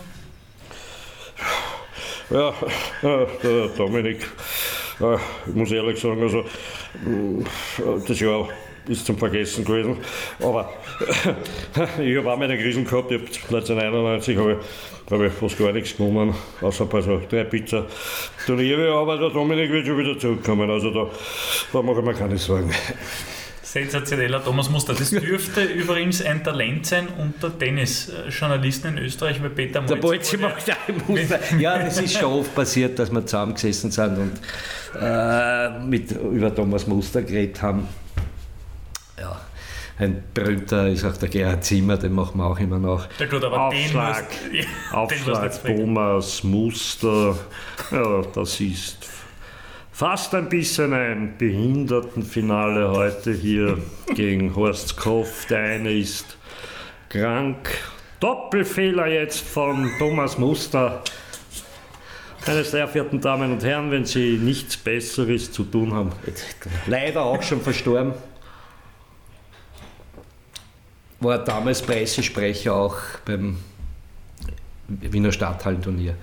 Ja, 2.30 2.48
äh, 3.02 3.26
der 3.42 3.68
Dominik, 3.76 4.22
äh, 4.22 4.26
ich 4.98 5.54
muss 5.54 5.72
ehrlich 5.72 6.00
sagen, 6.00 6.22
also 6.22 6.44
das 8.06 8.20
Jahr 8.20 8.48
ist 8.88 9.06
zum 9.06 9.18
Vergessen 9.18 9.64
gewesen. 9.64 9.98
Aber 10.40 10.72
ich 12.00 12.16
habe 12.16 12.32
auch 12.32 12.38
meine 12.38 12.56
Krisen 12.56 12.84
gehabt. 12.84 13.10
Ich 13.10 13.18
habe 13.18 13.56
1991 13.56 14.36
habe 14.36 14.52
ich, 14.52 15.12
habe 15.12 15.26
ich 15.26 15.32
fast 15.32 15.58
gar 15.58 15.72
nichts 15.72 15.96
genommen, 15.96 16.34
außer 16.60 16.86
bei 16.86 17.00
so 17.00 17.20
drei 17.28 17.44
Pizza 17.44 17.86
Turniere. 18.46 18.92
Aber 18.94 19.18
der 19.18 19.30
Dominik 19.30 19.70
wird 19.70 19.86
schon 19.86 19.98
wieder 19.98 20.18
zurückkommen. 20.18 20.70
Also 20.70 20.90
da, 20.90 21.10
da 21.72 21.82
mache 21.82 22.00
ich 22.00 22.04
mir 22.04 22.14
keine 22.14 22.38
Sorgen. 22.38 22.72
Sensationeller 23.62 24.42
Thomas 24.42 24.70
Muster. 24.70 24.94
Das 24.94 25.10
dürfte 25.10 25.62
übrigens 25.64 26.24
ein 26.24 26.42
Talent 26.42 26.86
sein 26.86 27.08
unter 27.18 27.56
Tennisjournalisten 27.58 28.96
in 28.96 29.04
Österreich, 29.04 29.42
weil 29.42 29.50
Peter 29.50 29.80
Molzi. 29.80 29.94
Der 29.94 30.00
Bolzi 30.00 30.36
macht 30.38 30.68
ja 30.68 30.76
Muster. 31.06 31.40
Ja, 31.58 31.78
das 31.78 31.98
ist 31.98 32.16
schon 32.16 32.32
oft 32.32 32.54
passiert, 32.54 32.98
dass 32.98 33.10
wir 33.10 33.26
zusammengesessen 33.26 33.90
sind 33.90 34.18
und 34.18 34.32
äh, 35.00 35.78
mit, 35.80 36.12
über 36.12 36.54
Thomas 36.54 36.86
Muster 36.86 37.22
geredet 37.22 37.60
haben. 37.62 37.88
Ja, 39.18 39.40
ein 39.98 40.22
berühmter 40.34 40.88
ist 40.88 41.04
auch 41.04 41.16
der 41.16 41.28
Gerhard 41.28 41.64
Zimmer, 41.64 41.96
den 41.96 42.12
machen 42.12 42.38
wir 42.38 42.46
auch 42.46 42.58
immer 42.58 42.78
noch. 42.78 43.08
Ja 43.18 43.26
gut, 43.26 43.42
aber 43.44 43.68
Aufschlag, 43.68 44.26
den 44.42 44.56
musst, 44.56 44.68
ja, 44.92 44.98
Aufschlag 44.98 45.62
den 45.62 45.76
Thomas 45.78 46.44
Muster, 46.44 47.36
ja, 47.90 48.22
das 48.34 48.60
ist 48.60 49.08
fast 49.92 50.34
ein 50.34 50.50
bisschen 50.50 50.92
ein 50.92 51.38
Behindertenfinale 51.38 52.90
heute 52.90 53.32
hier 53.32 53.78
gegen 54.14 54.54
Horst 54.54 54.98
Koff. 54.98 55.46
Der 55.46 55.60
eine 55.60 55.92
ist 55.92 56.36
krank. 57.08 57.70
Doppelfehler 58.20 59.06
jetzt 59.06 59.40
von 59.40 59.90
Thomas 59.98 60.36
Muster. 60.36 61.02
Meine 62.46 62.64
sehr 62.64 62.86
verehrten 62.86 63.20
Damen 63.20 63.52
und 63.52 63.64
Herren, 63.64 63.90
wenn 63.90 64.04
Sie 64.04 64.38
nichts 64.38 64.76
Besseres 64.76 65.50
zu 65.50 65.64
tun 65.64 65.92
haben. 65.92 66.12
Leider 66.86 67.22
auch 67.22 67.42
schon 67.42 67.60
verstorben. 67.60 68.14
War 71.20 71.38
damals 71.38 71.82
Pressesprecher 71.82 72.74
auch 72.74 72.96
beim 73.24 73.56
Wiener 74.88 75.32
Stadthallenturnier 75.32 76.14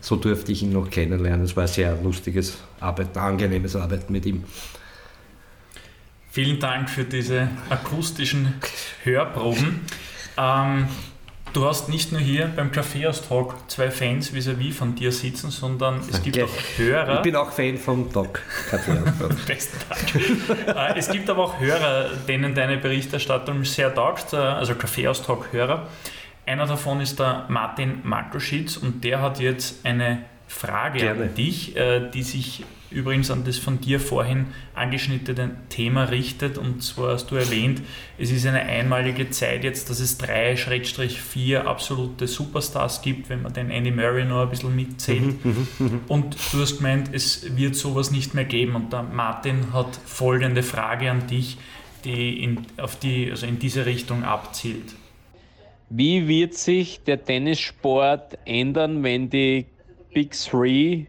so 0.00 0.16
durfte 0.16 0.52
ich 0.52 0.62
ihn 0.62 0.72
noch 0.72 0.90
kennenlernen. 0.90 1.44
Es 1.44 1.56
war 1.56 1.64
ein 1.64 1.68
sehr 1.68 1.96
lustiges 2.02 2.58
Arbeiten, 2.80 3.18
angenehmes 3.18 3.76
Arbeiten 3.76 4.12
mit 4.12 4.26
ihm. 4.26 4.44
Vielen 6.30 6.60
Dank 6.60 6.88
für 6.88 7.04
diese 7.04 7.48
akustischen 7.68 8.54
Hörproben. 9.02 9.80
Ähm, 10.36 10.88
du 11.52 11.66
hast 11.66 11.88
nicht 11.88 12.12
nur 12.12 12.20
hier 12.20 12.50
beim 12.54 12.72
Kaffeehaus-Talk 12.72 13.54
zwei 13.68 13.90
Fans 13.90 14.32
vis-à-vis 14.32 14.72
-vis 14.72 14.74
von 14.74 14.94
dir 14.94 15.12
sitzen, 15.12 15.50
sondern 15.50 16.00
es 16.10 16.22
gibt 16.22 16.40
auch 16.40 16.48
Hörer. 16.76 17.16
Ich 17.16 17.22
bin 17.22 17.36
auch 17.36 17.50
Fan 17.50 17.76
vom 17.76 18.12
Talk. 18.12 18.40
Besten 19.46 19.78
Dank. 19.88 20.76
äh, 20.76 20.98
es 20.98 21.10
gibt 21.10 21.28
aber 21.28 21.44
auch 21.44 21.60
Hörer, 21.60 22.10
denen 22.28 22.54
deine 22.54 22.76
Berichterstattung 22.78 23.64
sehr 23.64 23.94
taugt, 23.94 24.32
äh, 24.32 24.36
also 24.36 24.74
Kaffeehaus-Talk-Hörer. 24.74 25.88
Einer 26.46 26.66
davon 26.66 27.00
ist 27.00 27.18
der 27.18 27.44
Martin 27.48 28.00
Markoschitz 28.02 28.76
und 28.76 29.04
der 29.04 29.20
hat 29.20 29.38
jetzt 29.40 29.84
eine 29.84 30.24
Frage 30.50 30.98
Gerne. 30.98 31.22
an 31.22 31.34
dich, 31.36 31.76
äh, 31.76 32.10
die 32.12 32.24
sich 32.24 32.64
übrigens 32.90 33.30
an 33.30 33.44
das 33.44 33.56
von 33.56 33.80
dir 33.80 34.00
vorhin 34.00 34.46
angeschnittene 34.74 35.52
Thema 35.68 36.04
richtet. 36.04 36.58
Und 36.58 36.82
zwar 36.82 37.12
hast 37.12 37.30
du 37.30 37.36
erwähnt, 37.36 37.80
es 38.18 38.32
ist 38.32 38.44
eine 38.46 38.60
einmalige 38.60 39.30
Zeit 39.30 39.62
jetzt, 39.62 39.88
dass 39.90 40.00
es 40.00 40.18
drei, 40.18 40.56
Schrägstrich 40.56 41.20
vier 41.20 41.68
absolute 41.68 42.26
Superstars 42.26 43.00
gibt, 43.00 43.28
wenn 43.28 43.42
man 43.42 43.52
den 43.52 43.70
Andy 43.70 43.92
Murray 43.92 44.24
noch 44.24 44.42
ein 44.42 44.50
bisschen 44.50 44.74
mitzählt. 44.74 45.44
Mhm, 45.44 45.68
mhm, 45.78 45.86
mhm. 45.86 46.00
und 46.08 46.36
du 46.52 46.60
hast 46.60 46.78
gemeint, 46.78 47.10
es 47.12 47.56
wird 47.56 47.76
sowas 47.76 48.10
nicht 48.10 48.34
mehr 48.34 48.44
geben. 48.44 48.74
Und 48.74 48.92
der 48.92 49.04
Martin 49.04 49.72
hat 49.72 50.00
folgende 50.04 50.64
Frage 50.64 51.12
an 51.12 51.28
dich, 51.28 51.58
die 52.04 52.42
in, 52.42 52.66
auf 52.76 52.98
die, 52.98 53.30
also 53.30 53.46
in 53.46 53.60
diese 53.60 53.86
Richtung 53.86 54.24
abzielt. 54.24 54.96
Wie 55.90 56.26
wird 56.26 56.54
sich 56.54 57.04
der 57.04 57.24
Tennissport 57.24 58.36
ändern, 58.46 59.04
wenn 59.04 59.30
die 59.30 59.66
Big 60.12 60.32
Three, 60.32 61.06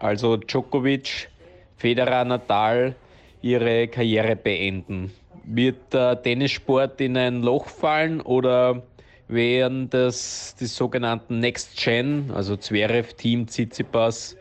also 0.00 0.36
Djokovic, 0.36 1.28
Federer, 1.76 2.24
Nadal, 2.24 2.96
ihre 3.40 3.86
Karriere 3.86 4.34
beenden? 4.34 5.12
Wird 5.44 5.92
der 5.92 6.20
Tennissport 6.20 7.00
in 7.00 7.16
ein 7.16 7.42
Loch 7.42 7.68
fallen 7.68 8.20
oder 8.20 8.82
werden 9.28 9.88
das 9.90 10.56
die 10.58 10.66
sogenannten 10.66 11.38
Next 11.38 11.76
Gen, 11.76 12.30
also 12.34 12.56
Zverev, 12.56 13.14
Team, 13.14 13.46
Tsitsipas, 13.46 14.36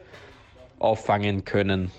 auffangen 0.79 1.45
können? 1.45 1.91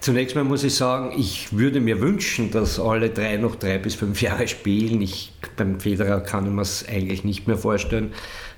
Zunächst 0.00 0.36
mal 0.36 0.44
muss 0.44 0.64
ich 0.64 0.74
sagen, 0.74 1.14
ich 1.18 1.52
würde 1.56 1.80
mir 1.80 2.00
wünschen, 2.00 2.50
dass 2.50 2.78
alle 2.78 3.10
drei 3.10 3.36
noch 3.36 3.56
drei 3.56 3.78
bis 3.78 3.94
fünf 3.94 4.20
Jahre 4.22 4.46
spielen. 4.48 5.00
Ich, 5.00 5.32
beim 5.56 5.80
Federer 5.80 6.20
kann 6.20 6.46
ich 6.46 6.52
mir 6.52 6.62
es 6.62 6.86
eigentlich 6.88 7.24
nicht 7.24 7.46
mehr 7.46 7.56
vorstellen, 7.56 8.12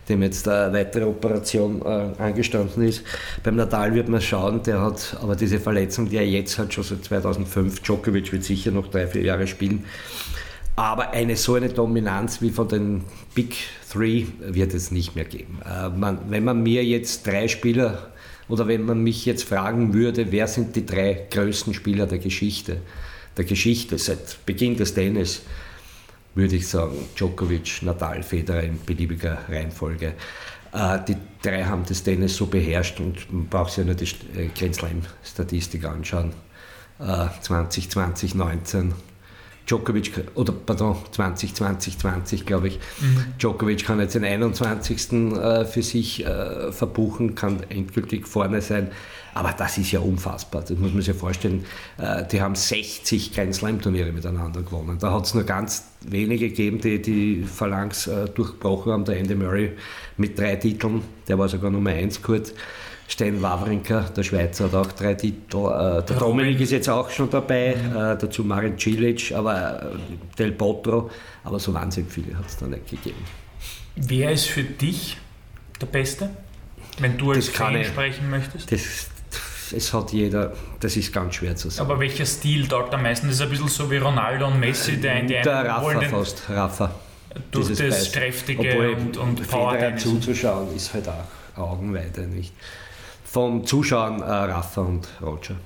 dem 0.08 0.22
jetzt 0.22 0.46
eine 0.48 0.72
weitere 0.72 1.04
Operation 1.04 1.82
äh, 1.82 2.22
angestanden 2.22 2.84
ist. 2.84 3.02
Beim 3.42 3.56
Nadal 3.56 3.94
wird 3.94 4.08
man 4.08 4.20
schauen, 4.20 4.62
der 4.62 4.80
hat 4.80 5.16
aber 5.20 5.36
diese 5.36 5.58
Verletzung, 5.58 6.08
die 6.08 6.16
er 6.16 6.26
jetzt 6.26 6.58
hat, 6.58 6.72
schon 6.72 6.84
seit 6.84 7.04
2005. 7.04 7.80
Djokovic 7.80 8.32
wird 8.32 8.44
sicher 8.44 8.70
noch 8.70 8.88
drei, 8.88 9.06
vier 9.06 9.22
Jahre 9.22 9.46
spielen. 9.46 9.84
Aber 10.76 11.10
eine 11.12 11.36
so 11.36 11.54
eine 11.54 11.70
Dominanz 11.70 12.42
wie 12.42 12.50
von 12.50 12.68
den 12.68 13.04
Big 13.34 13.56
Three 13.90 14.26
wird 14.40 14.74
es 14.74 14.90
nicht 14.90 15.16
mehr 15.16 15.24
geben. 15.24 15.58
Äh, 15.64 15.88
man, 15.88 16.18
wenn 16.28 16.44
man 16.44 16.62
mir 16.62 16.84
jetzt 16.84 17.26
drei 17.26 17.48
Spieler 17.48 18.10
oder 18.48 18.68
wenn 18.68 18.84
man 18.84 19.02
mich 19.02 19.26
jetzt 19.26 19.44
fragen 19.44 19.94
würde, 19.94 20.30
wer 20.30 20.46
sind 20.46 20.76
die 20.76 20.86
drei 20.86 21.26
größten 21.30 21.74
Spieler 21.74 22.06
der 22.06 22.18
Geschichte, 22.18 22.78
der 23.36 23.44
Geschichte 23.44 23.98
seit 23.98 24.44
Beginn 24.46 24.76
des 24.76 24.94
Tennis, 24.94 25.42
würde 26.37 26.57
ich 26.57 26.68
sagen 26.68 26.96
Djokovic, 27.16 27.83
Nadal, 27.83 28.22
Federer 28.22 28.62
in 28.62 28.79
beliebiger 28.85 29.38
Reihenfolge. 29.49 30.14
Äh, 30.72 30.99
die 31.09 31.16
drei 31.42 31.64
haben 31.64 31.85
das 31.88 32.05
Tennis 32.05 32.37
so 32.37 32.46
beherrscht 32.46 33.01
und 33.01 33.33
man 33.33 33.49
braucht 33.49 33.72
sich 33.72 33.79
ja 33.79 33.85
nur 33.85 33.94
die 33.94 34.07
Grand 34.57 34.75
Slam-Statistik 34.75 35.85
anschauen. 35.85 36.33
20, 36.99 37.90
20, 37.90 38.35
19 38.35 38.94
Djokovic, 39.66 40.12
oder 40.35 40.53
pardon, 40.53 40.96
2020, 41.11 41.99
20 41.99 42.46
glaube 42.46 42.68
ich. 42.68 42.79
Mhm. 43.01 43.25
Djokovic 43.38 43.85
kann 43.85 43.99
jetzt 43.99 44.14
den 44.14 44.25
21. 44.25 45.12
Äh, 45.12 45.64
für 45.64 45.83
sich 45.83 46.25
äh, 46.25 46.70
verbuchen, 46.70 47.35
kann 47.35 47.61
endgültig 47.68 48.27
vorne 48.29 48.62
sein. 48.62 48.92
Aber 49.37 49.53
das 49.53 49.79
ist 49.79 49.92
ja 49.92 50.01
unfassbar. 50.01 50.62
Das 50.62 50.79
muss 50.79 50.92
man 50.92 51.03
sich 51.03 51.09
ja 51.09 51.14
vorstellen. 51.14 51.64
Äh, 51.99 52.25
die 52.27 52.40
haben 52.40 52.55
60 52.55 53.35
Grand 53.35 53.55
Slam-Turniere 53.55 54.12
miteinander 54.12 54.62
gewonnen. 54.62 54.99
Da 54.99 55.12
hat 55.12 55.27
es 55.27 55.35
nur 55.35 55.44
ganz 55.44 55.85
wenige 56.03 56.49
gegeben, 56.49 56.81
die 56.81 57.03
die 57.03 57.42
Phalanx 57.42 58.11
durchbrochen 58.35 58.92
haben. 58.92 59.05
Der 59.05 59.18
Andy 59.18 59.35
Murray 59.35 59.72
mit 60.16 60.38
drei 60.38 60.57
Titeln, 60.57 61.03
der 61.29 61.38
war 61.38 61.49
sogar 61.49 61.70
Nummer 61.70 61.90
1 61.90 62.22
kurz. 62.22 62.53
Stein 63.09 63.40
Wawrinka, 63.40 64.01
der 64.16 64.22
Schweizer, 64.22 64.64
hat 64.64 64.75
auch 64.75 64.92
drei 64.92 65.14
Titel. 65.14 65.59
Äh, 65.59 66.03
der 66.03 66.16
Dominik 66.18 66.61
ist 66.61 66.72
jetzt 66.72 66.88
auch 66.88 67.09
schon 67.11 67.31
dabei, 67.31 67.77
mhm. 67.77 67.96
äh, 67.96 68.16
dazu 68.18 68.44
Marin 68.44 68.79
Cilic, 68.79 69.33
aber 69.33 69.83
äh, 69.83 70.37
Del 70.38 70.53
Potro, 70.53 71.11
aber 71.44 71.59
so 71.61 71.72
wahnsinnig 71.72 72.11
viele 72.11 72.37
hat 72.37 72.46
es 72.46 72.57
da 72.57 72.66
nicht 72.66 72.90
gegeben. 72.90 73.25
Wer 73.94 74.33
ist 74.33 74.46
für 74.46 74.64
dich 74.64 75.16
der 75.81 75.87
Beste, 75.87 76.31
wenn 76.99 77.16
du 77.16 77.31
als 77.31 77.49
Fan 77.49 77.83
sprechen 77.85 78.29
möchtest? 78.29 78.70
Das, 78.72 79.09
es 79.72 79.92
hat 79.92 80.12
jeder, 80.12 80.52
das 80.81 80.96
ist 80.96 81.12
ganz 81.12 81.35
schwer 81.35 81.57
zu 81.57 81.70
sagen. 81.70 81.90
Aber 81.90 82.00
welcher 82.00 82.26
Stil 82.26 82.66
taugt 82.68 82.94
am 82.94 83.02
meisten? 83.02 83.26
Das 83.26 83.37
ist 83.37 83.42
ein 83.42 83.50
bisschen 83.50 83.68
so 83.68 83.90
wie 83.90 83.96
Ronaldo 83.96 84.46
und 84.46 84.61
Messi, 84.61 85.00
der 85.00 85.20
in 85.20 85.29
die 85.29 85.35
Der 85.35 85.64
Rafa 85.64 86.00
fast, 86.02 86.42
Rafa. 86.48 86.94
Durch 87.50 87.68
das 87.68 87.79
Beiß. 87.79 88.12
Kräftige 88.12 88.70
Obwohl 88.70 88.94
und, 88.94 89.16
und 89.16 89.50
Power 89.50 89.96
zuzuschauen 89.96 90.74
ist 90.74 90.94
halt 90.94 91.09
auch 91.09 91.59
Augenweide, 91.59 92.22
nicht? 92.22 92.52
von 93.37 93.66
Zuschauern 93.66 94.22
äh, 94.22 94.24
Rafa 94.24 94.81
und 94.81 95.07
Roger. 95.20 95.57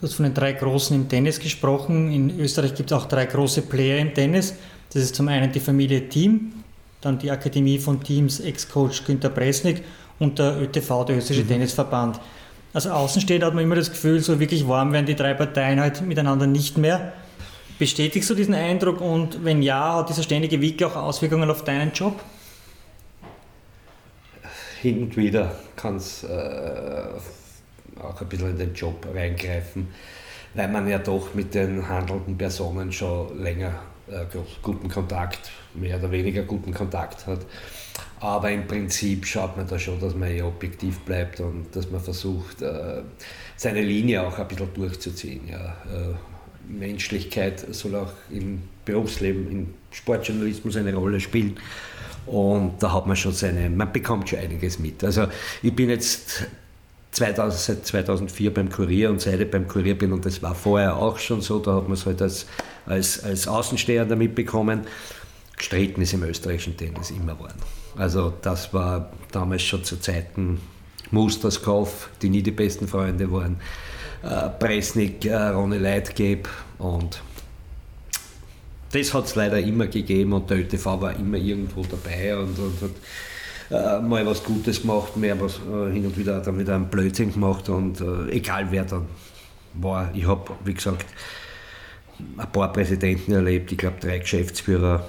Du 0.00 0.06
hast 0.06 0.14
von 0.14 0.24
den 0.24 0.32
drei 0.32 0.52
Großen 0.52 0.96
im 0.96 1.06
Tennis 1.06 1.38
gesprochen. 1.38 2.10
In 2.10 2.40
Österreich 2.40 2.74
gibt 2.74 2.90
es 2.90 2.96
auch 2.96 3.04
drei 3.04 3.26
große 3.26 3.60
Player 3.60 3.98
im 3.98 4.14
Tennis. 4.14 4.54
Das 4.90 5.02
ist 5.02 5.14
zum 5.14 5.28
einen 5.28 5.52
die 5.52 5.60
Familie 5.60 6.08
Team, 6.08 6.50
dann 7.02 7.18
die 7.18 7.30
Akademie 7.30 7.78
von 7.78 8.02
Teams 8.02 8.40
Ex-Coach 8.40 9.04
Günter 9.04 9.28
Bresnik 9.28 9.82
und 10.18 10.38
der 10.38 10.62
ÖTV, 10.62 11.04
der 11.04 11.18
Österreichische 11.18 11.44
mhm. 11.44 11.48
Tennisverband. 11.48 12.20
Als 12.72 12.86
Außenstehender 12.86 13.46
hat 13.46 13.54
man 13.54 13.64
immer 13.64 13.76
das 13.76 13.90
Gefühl, 13.90 14.20
so 14.20 14.40
wirklich 14.40 14.68
warm 14.68 14.92
werden 14.92 15.06
die 15.06 15.16
drei 15.16 15.34
Parteien 15.34 15.80
halt 15.80 16.02
miteinander 16.02 16.46
nicht 16.46 16.78
mehr. 16.78 17.12
Bestätigst 17.78 18.28
du 18.28 18.34
diesen 18.34 18.54
Eindruck 18.54 19.00
und 19.00 19.44
wenn 19.44 19.62
ja, 19.62 19.94
hat 19.94 20.08
dieser 20.08 20.22
ständige 20.22 20.60
Wickel 20.60 20.88
auch 20.88 20.96
Auswirkungen 20.96 21.50
auf 21.50 21.64
deinen 21.64 21.92
Job? 21.92 22.20
hin 24.80 25.02
und 25.02 25.16
wieder 25.16 25.54
kann 25.76 25.96
es 25.96 26.24
äh, 26.24 27.02
auch 28.00 28.20
ein 28.20 28.28
bisschen 28.28 28.50
in 28.50 28.58
den 28.58 28.74
Job 28.74 29.06
reingreifen, 29.12 29.88
weil 30.54 30.68
man 30.68 30.88
ja 30.88 30.98
doch 30.98 31.34
mit 31.34 31.54
den 31.54 31.88
handelnden 31.88 32.36
Personen 32.38 32.92
schon 32.92 33.42
länger 33.42 33.74
äh, 34.08 34.24
guten 34.62 34.88
Kontakt, 34.88 35.50
mehr 35.74 35.98
oder 35.98 36.10
weniger 36.10 36.42
guten 36.42 36.72
Kontakt 36.72 37.26
hat. 37.26 37.40
Aber 38.20 38.50
im 38.50 38.66
Prinzip 38.66 39.26
schaut 39.26 39.56
man 39.56 39.66
da 39.68 39.78
schon, 39.78 40.00
dass 40.00 40.14
man 40.14 40.28
eh 40.30 40.42
objektiv 40.42 40.98
bleibt 41.00 41.40
und 41.40 41.66
dass 41.72 41.90
man 41.90 42.00
versucht, 42.00 42.62
äh, 42.62 43.02
seine 43.56 43.82
Linie 43.82 44.26
auch 44.26 44.38
ein 44.38 44.48
bisschen 44.48 44.72
durchzuziehen. 44.74 45.48
Ja. 45.48 45.76
Äh, 45.92 46.14
Menschlichkeit 46.68 47.64
soll 47.74 47.96
auch 47.96 48.12
im 48.30 48.62
Berufsleben, 48.84 49.50
im 49.50 49.74
Sportjournalismus 49.90 50.76
eine 50.76 50.94
Rolle 50.94 51.20
spielen. 51.20 51.56
Und 52.26 52.74
da 52.80 52.92
hat 52.92 53.06
man 53.06 53.16
schon 53.16 53.32
seine, 53.32 53.70
man 53.70 53.90
bekommt 53.92 54.28
schon 54.28 54.38
einiges 54.38 54.78
mit. 54.78 55.02
Also 55.02 55.28
ich 55.62 55.74
bin 55.74 55.88
jetzt 55.88 56.46
2000, 57.12 57.60
seit 57.60 57.86
2004 57.86 58.52
beim 58.52 58.70
Kurier 58.70 59.10
und 59.10 59.20
seit 59.20 59.40
ich 59.40 59.50
beim 59.50 59.66
Kurier 59.66 59.96
bin, 59.96 60.12
und 60.12 60.26
das 60.26 60.42
war 60.42 60.54
vorher 60.54 60.96
auch 60.96 61.18
schon 61.18 61.40
so, 61.40 61.58
da 61.58 61.76
hat 61.76 61.84
man 61.84 61.92
es 61.92 62.04
halt 62.04 62.20
als, 62.20 62.46
als, 62.84 63.24
als 63.24 63.48
Außenstehender 63.48 64.14
mitbekommen, 64.14 64.82
ist 65.60 66.12
im 66.14 66.22
österreichischen 66.22 66.76
Tennis 66.76 67.10
immer 67.10 67.38
worden. 67.38 67.60
Also 67.96 68.32
das 68.42 68.72
war 68.72 69.10
damals 69.32 69.62
schon 69.62 69.84
zu 69.84 69.98
Zeiten 70.00 70.60
Musterskopf, 71.10 72.08
die 72.22 72.28
nie 72.28 72.42
die 72.42 72.50
besten 72.50 72.86
Freunde 72.86 73.30
waren, 73.32 73.56
äh, 74.22 74.48
Presnik, 74.50 75.24
äh, 75.24 75.34
Ronny 75.34 75.78
Leitgeb 75.78 76.48
und 76.78 77.22
das 78.92 79.12
hat 79.12 79.26
es 79.26 79.34
leider 79.34 79.58
immer 79.58 79.86
gegeben 79.86 80.32
und 80.32 80.48
der 80.48 80.58
ÖTV 80.58 81.00
war 81.00 81.14
immer 81.14 81.36
irgendwo 81.36 81.82
dabei 81.82 82.36
und, 82.36 82.58
und 82.58 82.82
hat 82.82 84.00
äh, 84.00 84.00
mal 84.00 84.24
was 84.24 84.42
Gutes 84.42 84.80
gemacht, 84.80 85.16
mehr 85.16 85.38
was 85.40 85.56
äh, 85.56 85.92
hin 85.92 86.06
und 86.06 86.16
wieder 86.16 86.40
dann 86.40 86.58
wieder 86.58 86.74
einen 86.74 86.88
Blödsinn 86.88 87.32
gemacht 87.32 87.68
und 87.68 88.00
äh, 88.00 88.30
egal 88.30 88.68
wer 88.70 88.84
dann 88.84 89.06
war. 89.74 90.10
Ich 90.14 90.26
habe, 90.26 90.52
wie 90.64 90.74
gesagt, 90.74 91.06
ein 92.36 92.52
paar 92.52 92.72
Präsidenten 92.72 93.32
erlebt, 93.32 93.70
ich 93.70 93.78
glaube 93.78 93.96
drei 94.00 94.18
Geschäftsführer. 94.18 95.08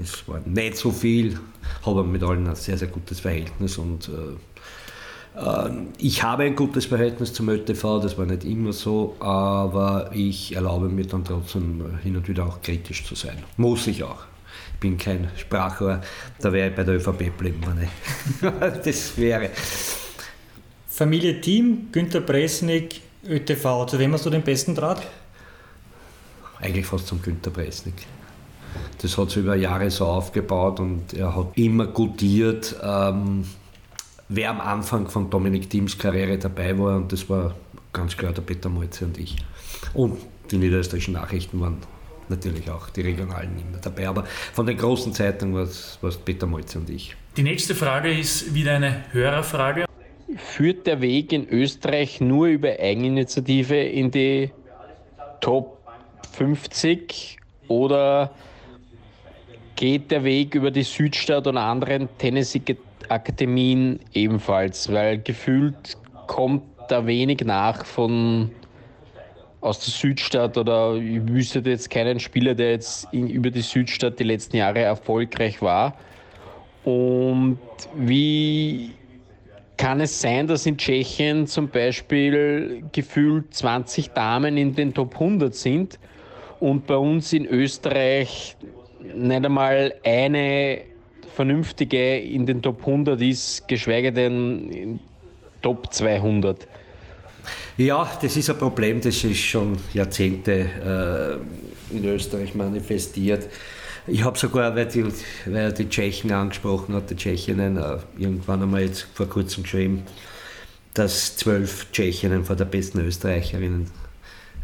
Das 0.00 0.26
war 0.26 0.40
nicht 0.44 0.76
so 0.76 0.90
viel, 0.90 1.38
habe 1.84 2.04
mit 2.04 2.22
allen 2.22 2.46
ein 2.46 2.54
sehr, 2.54 2.78
sehr 2.78 2.88
gutes 2.88 3.20
Verhältnis 3.20 3.76
und 3.76 4.08
äh, 4.08 5.38
ähm, 5.38 5.88
ich 5.98 6.22
habe 6.22 6.44
ein 6.44 6.56
gutes 6.56 6.86
Verhältnis 6.86 7.32
zum 7.32 7.48
ÖTV, 7.48 8.00
das 8.00 8.16
war 8.16 8.26
nicht 8.26 8.44
immer 8.44 8.72
so, 8.72 9.16
aber 9.20 10.10
ich 10.14 10.54
erlaube 10.54 10.88
mir 10.88 11.06
dann 11.06 11.24
trotzdem 11.24 11.98
hin 12.02 12.16
und 12.16 12.28
wieder 12.28 12.46
auch 12.46 12.62
kritisch 12.62 13.04
zu 13.04 13.14
sein. 13.14 13.38
Muss 13.56 13.86
ich 13.86 14.02
auch. 14.02 14.24
Ich 14.74 14.80
bin 14.80 14.96
kein 14.96 15.28
Sprachrohr, 15.36 16.00
da 16.40 16.52
wäre 16.52 16.70
ich 16.70 16.74
bei 16.74 16.84
der 16.84 16.96
ÖVP 16.96 17.36
bleiben, 17.36 17.60
wenn 18.40 18.50
das 18.84 19.18
wäre. 19.18 19.50
Familie 20.88 21.40
Team, 21.40 21.88
Günter 21.92 22.20
Bresnik, 22.20 23.02
ÖTV, 23.26 23.86
zu 23.86 23.98
wem 23.98 24.14
hast 24.14 24.24
du 24.24 24.30
den 24.30 24.42
besten 24.42 24.74
Draht? 24.74 25.02
Eigentlich 26.58 26.86
fast 26.86 27.06
zum 27.06 27.20
Günter 27.20 27.50
Bresnik. 27.50 28.06
Das 29.02 29.16
hat 29.16 29.30
sich 29.30 29.38
über 29.38 29.56
Jahre 29.56 29.90
so 29.90 30.06
aufgebaut 30.06 30.78
und 30.78 31.14
er 31.14 31.34
hat 31.34 31.56
immer 31.56 31.86
gutiert. 31.86 32.76
Ähm, 32.82 33.44
wer 34.28 34.50
am 34.50 34.60
Anfang 34.60 35.08
von 35.08 35.30
Dominik 35.30 35.70
Thiems 35.70 35.96
Karriere 35.96 36.38
dabei 36.38 36.78
war 36.78 36.96
und 36.96 37.12
das 37.12 37.28
war 37.30 37.54
ganz 37.92 38.16
klar 38.16 38.32
der 38.32 38.42
Peter 38.42 38.68
Molze 38.68 39.06
und 39.06 39.18
ich. 39.18 39.36
Und 39.94 40.18
die 40.50 40.58
niederösterreichischen 40.58 41.14
Nachrichten 41.14 41.60
waren 41.60 41.78
natürlich 42.28 42.70
auch 42.70 42.90
die 42.90 43.00
regionalen 43.00 43.50
immer 43.58 43.78
dabei, 43.78 44.08
aber 44.08 44.24
von 44.52 44.66
den 44.66 44.76
großen 44.76 45.12
Zeitungen 45.14 45.54
war 45.54 45.62
es 45.62 46.16
Peter 46.24 46.46
Molze 46.46 46.78
und 46.78 46.90
ich. 46.90 47.16
Die 47.36 47.42
nächste 47.42 47.74
Frage 47.74 48.12
ist 48.16 48.54
wieder 48.54 48.76
eine 48.76 49.04
Hörerfrage. 49.12 49.86
Führt 50.36 50.86
der 50.86 51.00
Weg 51.00 51.32
in 51.32 51.48
Österreich 51.48 52.20
nur 52.20 52.46
über 52.46 52.68
Eigeninitiative 52.78 53.76
in 53.76 54.10
die 54.10 54.52
Top 55.40 55.78
50 56.32 57.38
oder 57.66 58.30
geht 59.80 60.10
der 60.10 60.24
Weg 60.24 60.54
über 60.54 60.70
die 60.70 60.82
Südstadt 60.82 61.46
und 61.46 61.56
anderen 61.56 62.06
Tennessee 62.18 62.60
Akademien 63.08 63.98
ebenfalls, 64.12 64.92
weil 64.92 65.18
gefühlt 65.18 65.96
kommt 66.26 66.62
da 66.88 67.06
wenig 67.06 67.40
nach 67.46 67.86
von 67.86 68.50
aus 69.62 69.80
der 69.80 69.90
Südstadt 69.90 70.58
oder 70.58 70.96
ich 70.96 71.26
wüsste 71.26 71.62
jetzt 71.64 71.88
keinen 71.88 72.20
Spieler, 72.20 72.54
der 72.54 72.72
jetzt 72.72 73.08
in, 73.12 73.30
über 73.30 73.50
die 73.50 73.62
Südstadt 73.62 74.18
die 74.18 74.24
letzten 74.24 74.58
Jahre 74.58 74.80
erfolgreich 74.80 75.62
war. 75.62 75.96
Und 76.84 77.58
wie 77.96 78.90
kann 79.78 80.02
es 80.02 80.20
sein, 80.20 80.46
dass 80.46 80.66
in 80.66 80.76
Tschechien 80.76 81.46
zum 81.46 81.70
Beispiel 81.70 82.84
gefühlt 82.92 83.54
20 83.54 84.10
Damen 84.10 84.58
in 84.58 84.74
den 84.74 84.92
Top 84.92 85.14
100 85.14 85.54
sind 85.54 85.98
und 86.60 86.86
bei 86.86 86.96
uns 86.96 87.32
in 87.32 87.46
Österreich 87.46 88.56
nicht 89.14 89.44
einmal 89.44 89.94
eine 90.04 90.82
vernünftige 91.34 92.18
in 92.18 92.46
den 92.46 92.62
Top 92.62 92.80
100 92.80 93.20
ist, 93.22 93.66
geschweige 93.68 94.12
denn 94.12 94.70
in 94.70 95.00
Top 95.62 95.92
200. 95.92 96.66
Ja, 97.76 98.10
das 98.20 98.36
ist 98.36 98.50
ein 98.50 98.58
Problem, 98.58 99.00
das 99.00 99.24
ist 99.24 99.38
schon 99.38 99.78
Jahrzehnte 99.94 101.40
äh, 101.92 101.96
in 101.96 102.04
Österreich 102.04 102.54
manifestiert. 102.54 103.48
Ich 104.06 104.24
habe 104.24 104.38
sogar, 104.38 104.74
weil 104.76 104.86
die, 104.86 105.04
weil 105.46 105.56
er 105.56 105.72
die 105.72 105.88
Tschechen 105.88 106.32
angesprochen 106.32 106.94
hat, 106.94 107.10
die 107.10 107.16
Tschechinnen, 107.16 107.76
äh, 107.76 107.98
irgendwann 108.18 108.62
einmal 108.62 108.82
jetzt 108.82 109.06
vor 109.14 109.28
kurzem 109.28 109.62
geschrieben, 109.62 110.02
dass 110.94 111.36
zwölf 111.36 111.90
Tschechinnen 111.92 112.44
vor 112.44 112.56
der 112.56 112.64
besten 112.64 113.00
Österreicherinnen 113.00 113.90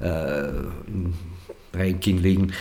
äh, 0.01 0.49
im 0.89 1.15
Ranking 1.73 2.19
liegen. 2.19 2.53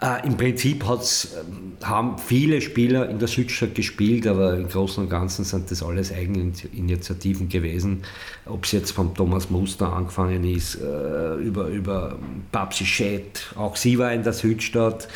Äh, 0.00 0.26
Im 0.26 0.36
Prinzip 0.36 0.84
ähm, 0.84 1.78
haben 1.82 2.18
viele 2.18 2.60
Spieler 2.60 3.08
in 3.08 3.18
der 3.18 3.28
Südstadt 3.28 3.74
gespielt, 3.74 4.26
aber 4.26 4.54
im 4.54 4.68
Großen 4.68 5.02
und 5.02 5.08
Ganzen 5.08 5.44
sind 5.44 5.70
das 5.70 5.82
alles 5.82 6.12
Eigeninitiativen 6.12 7.48
gewesen. 7.48 8.02
Ob 8.44 8.64
es 8.64 8.72
jetzt 8.72 8.90
vom 8.90 9.14
Thomas 9.14 9.48
Muster 9.48 9.90
angefangen 9.90 10.44
ist, 10.44 10.74
äh, 10.76 11.34
über, 11.36 11.68
über 11.68 12.18
Babsi 12.52 12.84
Schett, 12.84 13.54
auch 13.56 13.76
sie 13.76 13.98
war 13.98 14.12
in 14.12 14.22
der 14.22 14.34
Südstadt, 14.34 15.08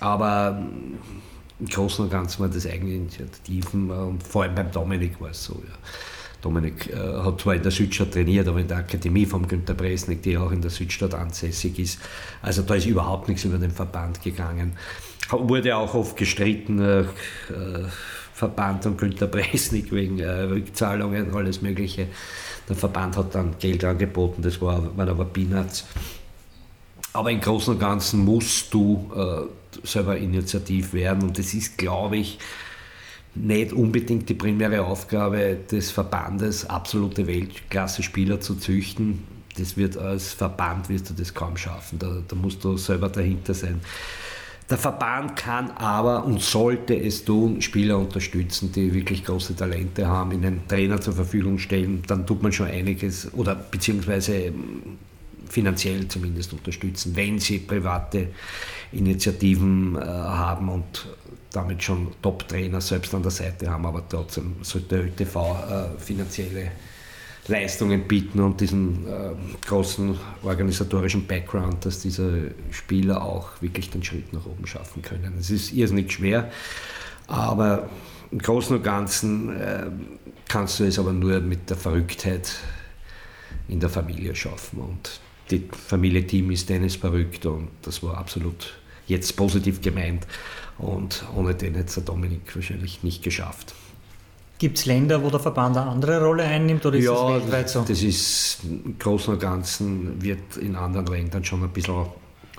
aber 0.00 0.58
ähm, 0.58 0.98
im 1.60 1.66
Großen 1.66 2.04
und 2.04 2.10
Ganzen 2.10 2.40
waren 2.40 2.52
das 2.52 2.66
Eigeninitiativen 2.66 3.90
und 3.90 4.22
vor 4.22 4.42
allem 4.42 4.56
beim 4.56 4.70
Dominik 4.72 5.20
war 5.20 5.30
es 5.30 5.44
so. 5.44 5.54
Ja. 5.54 5.74
Dominik 6.46 6.92
äh, 6.92 6.96
hat 6.96 7.40
zwar 7.40 7.56
in 7.56 7.62
der 7.62 7.72
Südstadt 7.72 8.12
trainiert, 8.12 8.46
aber 8.46 8.60
in 8.60 8.68
der 8.68 8.76
Akademie 8.76 9.26
von 9.26 9.48
Günter 9.48 9.74
Bresnik, 9.74 10.22
die 10.22 10.38
auch 10.38 10.52
in 10.52 10.62
der 10.62 10.70
Südstadt 10.70 11.12
ansässig 11.12 11.76
ist. 11.80 11.98
Also 12.40 12.62
da 12.62 12.76
ist 12.76 12.86
überhaupt 12.86 13.28
nichts 13.28 13.44
über 13.44 13.58
den 13.58 13.72
Verband 13.72 14.22
gegangen. 14.22 14.74
Wurde 15.30 15.76
auch 15.76 15.94
oft 15.94 16.16
gestritten, 16.16 16.78
äh, 16.78 17.00
äh 17.00 17.06
Verband 18.32 18.84
und 18.84 18.98
Günter 18.98 19.26
Bresnik 19.28 19.90
wegen 19.92 20.18
äh, 20.18 20.28
Rückzahlungen, 20.28 21.34
alles 21.34 21.62
Mögliche. 21.62 22.08
Der 22.68 22.76
Verband 22.76 23.16
hat 23.16 23.34
dann 23.34 23.54
Geld 23.58 23.82
angeboten, 23.82 24.42
das 24.42 24.60
war, 24.60 24.94
waren 24.94 25.08
aber 25.08 25.24
Peanuts. 25.24 25.86
Aber 27.14 27.30
im 27.30 27.40
Großen 27.40 27.72
und 27.72 27.80
Ganzen 27.80 28.26
musst 28.26 28.74
du 28.74 29.10
äh, 29.16 29.86
selber 29.86 30.18
initiativ 30.18 30.92
werden 30.92 31.22
und 31.22 31.38
das 31.38 31.54
ist, 31.54 31.78
glaube 31.78 32.18
ich, 32.18 32.38
nicht 33.36 33.72
unbedingt 33.72 34.28
die 34.28 34.34
primäre 34.34 34.84
Aufgabe 34.84 35.58
des 35.70 35.90
Verbandes, 35.90 36.68
absolute 36.68 37.26
Weltklasse-Spieler 37.26 38.40
zu 38.40 38.56
züchten. 38.56 39.24
Das 39.58 39.76
wird 39.76 39.96
als 39.96 40.34
Verband 40.34 40.88
wirst 40.88 41.10
du 41.10 41.14
das 41.14 41.32
kaum 41.32 41.56
schaffen. 41.56 41.98
Da, 41.98 42.22
da 42.26 42.36
musst 42.36 42.62
du 42.64 42.76
selber 42.76 43.08
dahinter 43.08 43.54
sein. 43.54 43.80
Der 44.68 44.78
Verband 44.78 45.36
kann 45.36 45.70
aber 45.70 46.24
und 46.24 46.42
sollte 46.42 46.96
es 46.96 47.24
tun, 47.24 47.62
Spieler 47.62 47.98
unterstützen, 47.98 48.72
die 48.72 48.92
wirklich 48.92 49.24
große 49.24 49.54
Talente 49.54 50.08
haben, 50.08 50.32
ihnen 50.32 50.66
Trainer 50.66 51.00
zur 51.00 51.14
Verfügung 51.14 51.58
stellen. 51.58 52.02
Dann 52.08 52.26
tut 52.26 52.42
man 52.42 52.52
schon 52.52 52.66
einiges 52.66 53.32
oder 53.32 53.54
beziehungsweise 53.54 54.34
ähm, 54.34 54.98
finanziell 55.48 56.08
zumindest 56.08 56.52
unterstützen, 56.52 57.14
wenn 57.14 57.38
sie 57.38 57.58
private 57.58 58.28
Initiativen 58.90 59.94
äh, 59.94 60.00
haben 60.00 60.68
und 60.68 61.06
damit 61.56 61.82
schon 61.82 62.08
Top-Trainer 62.20 62.80
selbst 62.80 63.14
an 63.14 63.22
der 63.22 63.30
Seite 63.30 63.70
haben, 63.70 63.86
aber 63.86 64.06
trotzdem 64.08 64.56
sollte 64.62 65.00
ÖTV 65.00 65.36
äh, 65.36 65.98
finanzielle 65.98 66.70
Leistungen 67.48 68.06
bieten 68.06 68.40
und 68.40 68.60
diesen 68.60 69.06
äh, 69.06 69.30
großen 69.66 70.18
organisatorischen 70.42 71.26
Background, 71.26 71.86
dass 71.86 72.00
diese 72.00 72.50
Spieler 72.70 73.24
auch 73.24 73.62
wirklich 73.62 73.90
den 73.90 74.02
Schritt 74.02 74.32
nach 74.32 74.44
oben 74.44 74.66
schaffen 74.66 75.00
können. 75.00 75.34
Es 75.38 75.50
ist 75.50 75.72
irrsinnig 75.72 76.12
schwer, 76.12 76.50
aber 77.26 77.88
im 78.30 78.38
Großen 78.38 78.76
und 78.76 78.82
Ganzen 78.82 79.56
äh, 79.56 79.86
kannst 80.48 80.80
du 80.80 80.84
es 80.84 80.98
aber 80.98 81.12
nur 81.12 81.40
mit 81.40 81.70
der 81.70 81.76
Verrücktheit 81.76 82.52
in 83.68 83.80
der 83.80 83.88
Familie 83.88 84.34
schaffen. 84.34 84.80
Und 84.80 85.20
die 85.50 85.68
Familie 85.70 86.26
Team 86.26 86.50
ist 86.50 86.68
Dennis 86.68 86.96
verrückt 86.96 87.46
und 87.46 87.68
das 87.82 88.02
war 88.02 88.18
absolut 88.18 88.74
jetzt 89.06 89.36
positiv 89.36 89.80
gemeint. 89.80 90.26
Und 90.78 91.24
ohne 91.34 91.54
den 91.54 91.74
hätte 91.74 91.88
es 91.88 91.94
der 91.94 92.04
Dominik 92.04 92.54
wahrscheinlich 92.54 93.02
nicht 93.02 93.22
geschafft. 93.22 93.74
Gibt 94.58 94.78
es 94.78 94.86
Länder, 94.86 95.22
wo 95.22 95.28
der 95.28 95.40
Verband 95.40 95.76
eine 95.76 95.90
andere 95.90 96.22
Rolle 96.22 96.44
einnimmt 96.44 96.84
oder 96.86 96.96
ist 96.96 97.04
ja, 97.04 97.12
das 97.12 97.42
weltweit 97.42 97.68
so? 97.68 97.84
Das 97.86 98.02
ist 98.02 98.60
im 98.64 98.98
Großen 98.98 99.34
und 99.34 99.40
Ganzen 99.40 100.22
wird 100.22 100.56
in 100.56 100.76
anderen 100.76 101.06
Ländern 101.08 101.44
schon 101.44 101.62
ein 101.62 101.70
bisschen 101.70 102.06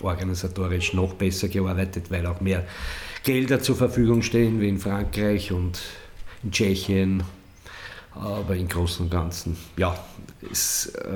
organisatorisch 0.02 0.94
noch 0.94 1.14
besser 1.14 1.48
gearbeitet, 1.48 2.12
weil 2.12 2.26
auch 2.28 2.40
mehr 2.40 2.66
Gelder 3.24 3.62
zur 3.62 3.76
Verfügung 3.76 4.22
stehen, 4.22 4.62
wie 4.62 4.70
in 4.70 4.78
Frankreich 4.78 5.52
und 5.52 5.80
in 6.44 6.52
Tschechien. 6.52 7.24
Aber 8.14 8.56
im 8.56 8.68
Großen 8.68 9.06
und 9.06 9.12
Ganzen, 9.12 9.58
ja, 9.76 9.96
es, 10.52 10.88
äh, 10.88 11.08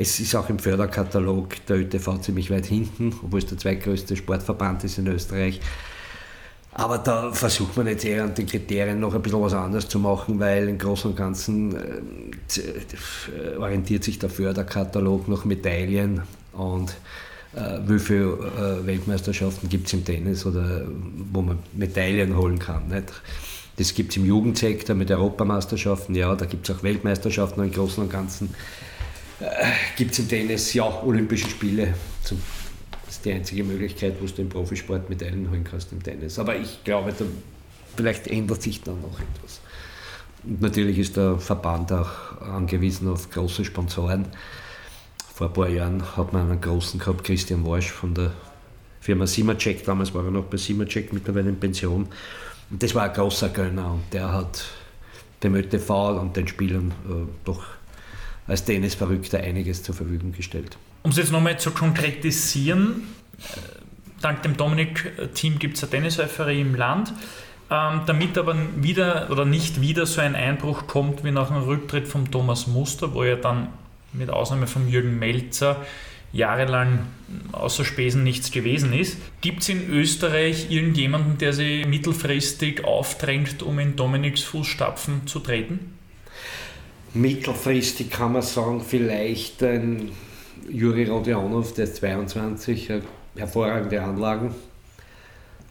es 0.00 0.18
ist 0.18 0.34
auch 0.34 0.48
im 0.48 0.58
Förderkatalog 0.58 1.66
der 1.66 1.76
ÖTV 1.76 2.18
ziemlich 2.22 2.50
weit 2.50 2.64
hinten, 2.64 3.14
obwohl 3.22 3.40
es 3.40 3.46
der 3.46 3.58
zweitgrößte 3.58 4.16
Sportverband 4.16 4.82
ist 4.84 4.96
in 4.96 5.06
Österreich. 5.06 5.60
Aber 6.72 6.96
da 6.98 7.30
versucht 7.32 7.76
man 7.76 7.86
jetzt 7.86 8.06
eher 8.06 8.24
an 8.24 8.34
den 8.34 8.46
Kriterien 8.46 8.98
noch 8.98 9.14
ein 9.14 9.20
bisschen 9.20 9.42
was 9.42 9.52
anderes 9.52 9.88
zu 9.88 9.98
machen, 9.98 10.40
weil 10.40 10.68
im 10.68 10.78
Großen 10.78 11.10
und 11.10 11.16
Ganzen 11.16 11.76
äh, 11.76 13.56
orientiert 13.58 14.04
sich 14.04 14.18
der 14.18 14.30
Förderkatalog 14.30 15.28
nach 15.28 15.44
Medaillen 15.44 16.22
und 16.52 16.94
äh, 17.54 17.80
wie 17.86 17.98
viele 17.98 18.80
äh, 18.82 18.86
Weltmeisterschaften 18.86 19.68
gibt 19.68 19.88
es 19.88 19.92
im 19.92 20.04
Tennis 20.04 20.46
oder 20.46 20.86
wo 21.30 21.42
man 21.42 21.58
Medaillen 21.74 22.38
holen 22.38 22.58
kann. 22.58 22.88
Nicht? 22.88 23.12
Das 23.76 23.92
gibt 23.92 24.12
es 24.12 24.16
im 24.16 24.24
Jugendsektor 24.24 24.96
mit 24.96 25.10
Europameisterschaften, 25.10 26.14
ja, 26.14 26.34
da 26.36 26.46
gibt 26.46 26.70
es 26.70 26.74
auch 26.74 26.82
Weltmeisterschaften 26.82 27.62
im 27.62 27.72
Großen 27.72 28.02
und 28.02 28.10
Ganzen. 28.10 28.54
Äh, 29.40 29.72
gibt 29.96 30.12
es 30.12 30.18
im 30.18 30.28
Tennis, 30.28 30.74
ja, 30.74 31.02
Olympische 31.02 31.48
Spiele 31.48 31.94
zum 32.22 32.40
das 33.10 33.16
ist 33.16 33.24
die 33.24 33.32
einzige 33.32 33.64
Möglichkeit, 33.64 34.14
wo 34.20 34.26
du 34.26 34.40
im 34.40 34.48
Profisport 34.48 35.10
Medaillen 35.10 35.50
holen 35.50 35.64
kannst 35.68 35.90
im 35.90 36.00
Tennis. 36.00 36.38
Aber 36.38 36.54
ich 36.54 36.84
glaube, 36.84 37.12
da, 37.12 37.24
vielleicht 37.96 38.28
ändert 38.28 38.62
sich 38.62 38.82
dann 38.82 39.00
noch 39.00 39.18
etwas. 39.18 39.60
Und 40.44 40.60
natürlich 40.60 40.96
ist 40.96 41.16
der 41.16 41.36
Verband 41.36 41.90
auch 41.90 42.40
angewiesen 42.40 43.08
auf 43.08 43.28
große 43.28 43.64
Sponsoren. 43.64 44.26
Vor 45.34 45.48
ein 45.48 45.52
paar 45.52 45.68
Jahren 45.68 46.16
hat 46.16 46.32
man 46.32 46.52
einen 46.52 46.60
großen 46.60 47.00
gehabt, 47.00 47.24
Christian 47.24 47.66
Warsch 47.66 47.90
von 47.90 48.14
der 48.14 48.30
Firma 49.00 49.26
Simacek. 49.26 49.84
Damals 49.84 50.14
war 50.14 50.24
er 50.24 50.30
noch 50.30 50.44
bei 50.44 50.56
Simacek, 50.56 51.12
mittlerweile 51.12 51.48
in 51.48 51.58
Pension. 51.58 52.06
Und 52.70 52.80
das 52.80 52.94
war 52.94 53.02
ein 53.02 53.12
großer 53.12 53.48
Gönner 53.48 53.90
und 53.90 54.04
der 54.12 54.32
hat 54.32 54.66
dem 55.42 55.56
ÖTV 55.56 56.20
und 56.20 56.36
den 56.36 56.46
Spielern 56.46 56.94
äh, 57.08 57.26
doch 57.44 57.64
als 58.50 58.64
Tennisverrückter 58.64 59.38
einiges 59.38 59.82
zur 59.82 59.94
Verfügung 59.94 60.32
gestellt. 60.32 60.76
Um 61.02 61.10
es 61.10 61.16
jetzt 61.16 61.32
nochmal 61.32 61.58
zu 61.58 61.70
konkretisieren, 61.70 63.02
äh, 63.38 63.60
dank 64.20 64.42
dem 64.42 64.56
Dominik-Team 64.56 65.58
gibt 65.58 65.76
es 65.76 65.84
eine 65.84 65.90
Tenniseuphorie 65.90 66.60
im 66.60 66.74
Land. 66.74 67.12
Ähm, 67.70 68.00
damit 68.06 68.36
aber 68.36 68.56
wieder 68.76 69.28
oder 69.30 69.44
nicht 69.44 69.80
wieder 69.80 70.04
so 70.04 70.20
ein 70.20 70.34
Einbruch 70.34 70.88
kommt 70.88 71.22
wie 71.22 71.30
nach 71.30 71.48
dem 71.48 71.58
Rücktritt 71.58 72.08
von 72.08 72.28
Thomas 72.28 72.66
Muster, 72.66 73.14
wo 73.14 73.22
er 73.22 73.36
dann 73.36 73.68
mit 74.12 74.28
Ausnahme 74.28 74.66
von 74.66 74.88
Jürgen 74.88 75.20
Melzer 75.20 75.76
jahrelang 76.32 77.06
außer 77.52 77.84
Spesen 77.84 78.24
nichts 78.24 78.50
gewesen 78.50 78.92
ist. 78.92 79.18
Gibt 79.40 79.62
es 79.62 79.68
in 79.68 79.88
Österreich 79.88 80.70
irgendjemanden, 80.70 81.38
der 81.38 81.52
sich 81.52 81.86
mittelfristig 81.86 82.84
aufdrängt, 82.84 83.62
um 83.62 83.78
in 83.78 83.94
Dominiks 83.94 84.42
Fußstapfen 84.42 85.28
zu 85.28 85.38
treten? 85.38 85.99
Mittelfristig 87.14 88.10
kann 88.10 88.32
man 88.32 88.42
sagen, 88.42 88.80
vielleicht 88.80 89.62
ein 89.62 90.10
Juri 90.68 91.06
Rodionov, 91.06 91.74
der 91.74 91.84
ist 91.84 91.96
22, 91.96 92.88
hervorragende 93.36 94.00
Anlagen. 94.00 94.54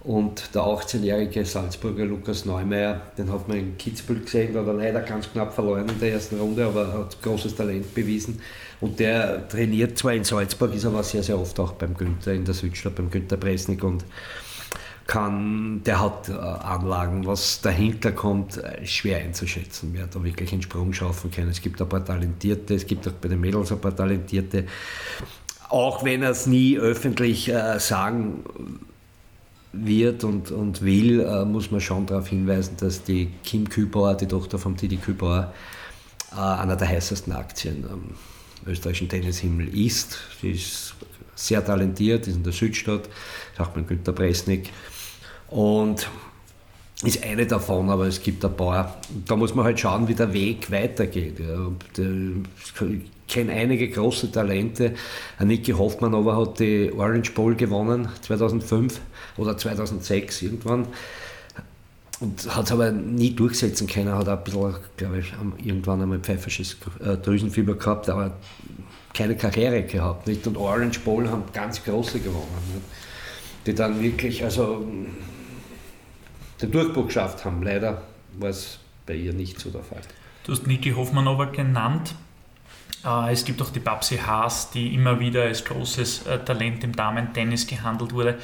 Und 0.03 0.55
der 0.55 0.61
18-jährige 0.61 1.45
Salzburger 1.45 2.05
Lukas 2.05 2.45
Neumeier, 2.45 3.01
den 3.17 3.31
hat 3.31 3.47
man 3.47 3.57
in 3.57 3.77
Kitzbühel 3.77 4.21
gesehen, 4.21 4.57
hat 4.57 4.65
er 4.65 4.73
leider 4.73 5.01
ganz 5.01 5.31
knapp 5.31 5.53
verloren 5.53 5.89
in 5.89 5.99
der 5.99 6.13
ersten 6.13 6.39
Runde, 6.39 6.65
aber 6.65 6.87
er 6.87 6.93
hat 6.99 7.21
großes 7.21 7.55
Talent 7.55 7.93
bewiesen. 7.93 8.41
Und 8.79 8.99
der 8.99 9.47
trainiert 9.49 9.97
zwar 9.97 10.13
in 10.13 10.23
Salzburg, 10.23 10.73
ist 10.73 10.85
aber 10.85 11.03
sehr, 11.03 11.21
sehr 11.21 11.37
oft 11.37 11.59
auch 11.59 11.73
beim 11.73 11.95
Günther 11.95 12.33
in 12.33 12.45
der 12.45 12.53
Südstadt, 12.53 12.95
beim 12.95 13.11
Günther 13.11 13.35
Presnik 13.35 13.83
und 13.83 14.05
kann, 15.10 15.82
der 15.86 15.99
hat 15.99 16.30
äh, 16.30 16.34
Anlagen, 16.34 17.26
was 17.26 17.62
dahinter 17.62 18.12
kommt, 18.12 18.57
äh, 18.57 18.86
schwer 18.86 19.18
einzuschätzen, 19.18 19.89
wer 19.93 20.05
da 20.05 20.24
wirklich 20.24 20.53
einen 20.53 20.62
Sprung 20.62 20.93
schaffen 20.93 21.32
kann. 21.32 21.49
Es 21.49 21.62
gibt 21.64 21.82
ein 21.82 21.89
paar 21.89 22.05
Talentierte, 22.05 22.76
es 22.76 22.86
gibt 22.86 23.07
auch 23.07 23.14
bei 23.14 23.28
den 23.28 23.41
Mädels 23.41 23.72
ein 23.72 23.82
paar 23.82 23.95
Talentierte, 23.95 24.66
auch 25.68 26.05
wenn 26.05 26.22
er 26.22 26.30
es 26.30 26.45
nie 26.45 26.78
öffentlich 26.78 27.49
äh, 27.49 27.80
sagen 27.80 28.43
wird 29.74 30.24
und, 30.24 30.51
und 30.51 30.84
will, 30.84 31.45
muss 31.45 31.70
man 31.70 31.80
schon 31.80 32.07
darauf 32.07 32.28
hinweisen, 32.28 32.76
dass 32.80 33.03
die 33.03 33.30
Kim 33.43 33.70
Kübauer, 33.70 34.16
die 34.16 34.26
Tochter 34.26 34.57
von 34.57 34.76
Didi 34.76 34.97
Kübauer, 34.97 35.53
einer 36.32 36.76
der 36.76 36.88
heißesten 36.88 37.34
Aktien 37.34 37.86
am 37.88 38.16
österreichischen 38.66 39.10
Tennishimmel 39.10 39.68
ist. 39.78 40.18
Sie 40.41 40.51
ist 40.51 40.95
sehr 41.36 41.64
talentiert, 41.64 42.28
ist 42.28 42.38
in 42.38 42.43
der 42.43 42.51
Südstadt, 42.51 43.10
sagt 43.55 43.76
man 43.76 43.86
Günter 43.86 44.12
Presnik. 44.12 44.72
Und 45.50 46.08
ist 47.04 47.24
eine 47.24 47.47
davon, 47.47 47.89
aber 47.89 48.08
es 48.08 48.22
gibt 48.22 48.43
ein 48.43 48.56
paar. 48.56 48.97
Da 49.26 49.36
muss 49.36 49.56
man 49.56 49.66
halt 49.66 49.80
schauen, 49.80 50.08
wie 50.08 50.16
der 50.16 50.34
Weg 50.34 50.70
weitergeht. 50.70 51.39
Ich 51.39 53.12
kenne 53.28 53.54
einige 53.54 53.89
große 53.89 54.32
Talente. 54.32 54.95
Niki 55.39 55.72
Hoffmann 55.72 56.14
aber 56.14 56.36
hat 56.36 56.60
die 56.60 56.91
Orange 56.91 57.32
Bowl 57.34 57.56
gewonnen 57.56 58.10
2005 58.22 59.00
oder 59.38 59.58
2006 59.58 60.41
irgendwann 60.41 60.88
und 62.20 62.54
hat 62.54 62.66
es 62.66 62.72
aber 62.72 62.91
nie 62.91 63.32
durchsetzen 63.32 63.88
können. 63.88 64.12
Hat 64.12 64.28
ein 64.28 64.43
bisschen, 64.43 64.76
glaube 64.97 65.20
ich, 65.20 65.34
irgendwann 65.64 66.02
einmal 66.02 66.20
pfeifersches 66.20 66.76
äh, 67.02 67.16
Drüsenfieber 67.16 67.76
gehabt, 67.76 68.10
aber 68.10 68.36
keine 69.14 69.38
Karriere 69.38 69.84
gehabt. 69.84 70.28
Nicht? 70.28 70.45
Und 70.47 70.58
Orange 70.58 71.00
Bowl 71.00 71.30
haben 71.30 71.43
ganz 71.54 71.84
große 71.84 72.20
gewonnen, 72.20 72.45
nicht? 72.74 72.86
die 73.66 73.74
dann 73.74 74.02
wirklich, 74.02 74.43
also 74.43 74.86
den 76.62 76.72
Durchbruch 76.72 77.07
geschafft 77.07 77.45
haben. 77.45 77.64
Leider 77.64 78.01
war 78.38 78.49
es 78.49 78.80
bei 79.05 79.16
ihr 79.16 79.34
nicht 79.34 79.60
so 79.60 79.70
der 79.70 79.84
Fall. 79.84 80.01
Du 80.43 80.51
hast 80.51 80.68
Niki 80.68 80.91
Hoffmann 80.91 81.28
aber 81.28 81.47
genannt. 81.47 82.16
Äh, 83.05 83.32
es 83.32 83.45
gibt 83.45 83.62
auch 83.62 83.70
die 83.70 83.80
Babsi 83.80 84.18
Haas, 84.18 84.72
die 84.72 84.93
immer 84.93 85.20
wieder 85.20 85.43
als 85.43 85.64
großes 85.64 86.28
äh, 86.28 86.39
Talent 86.39 86.84
im 86.84 86.95
Damen-Tennis 86.95 87.68
gehandelt 87.68 88.14
wurde. 88.14 88.38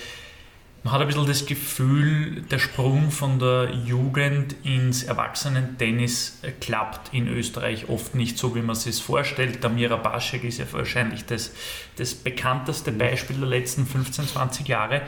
Man 0.86 0.94
hat 0.94 1.02
ein 1.02 1.08
bisschen 1.08 1.26
das 1.26 1.48
Gefühl, 1.48 2.44
der 2.44 2.60
Sprung 2.60 3.10
von 3.10 3.40
der 3.40 3.72
Jugend 3.74 4.56
ins 4.64 5.02
Erwachsenen-Tennis 5.02 6.42
klappt 6.62 7.12
in 7.12 7.28
Österreich 7.28 7.90
oft 7.90 8.14
nicht 8.14 8.38
so, 8.38 8.54
wie 8.56 8.62
man 8.62 8.76
sich 8.76 8.94
es 8.94 9.00
vorstellt. 9.00 9.64
Der 9.64 9.72
Mira 9.72 9.96
Baschek 9.96 10.44
ist 10.44 10.60
ja 10.60 10.66
wahrscheinlich 10.72 11.26
das, 11.26 11.54
das 11.96 12.14
bekannteste 12.14 12.92
Beispiel 12.92 13.38
der 13.38 13.48
letzten 13.48 13.88
15, 13.88 14.28
20 14.28 14.68
Jahre. 14.68 15.02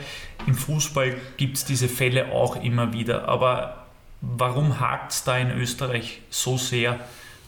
Im 0.48 0.54
Fußball 0.54 1.16
gibt 1.36 1.58
es 1.58 1.64
diese 1.64 1.88
Fälle 1.88 2.32
auch 2.32 2.60
immer 2.60 2.92
wieder. 2.92 3.28
Aber 3.28 3.86
warum 4.20 4.80
hakt 4.80 5.12
es 5.12 5.22
da 5.22 5.38
in 5.38 5.52
Österreich 5.52 6.22
so 6.28 6.58
sehr? 6.58 6.98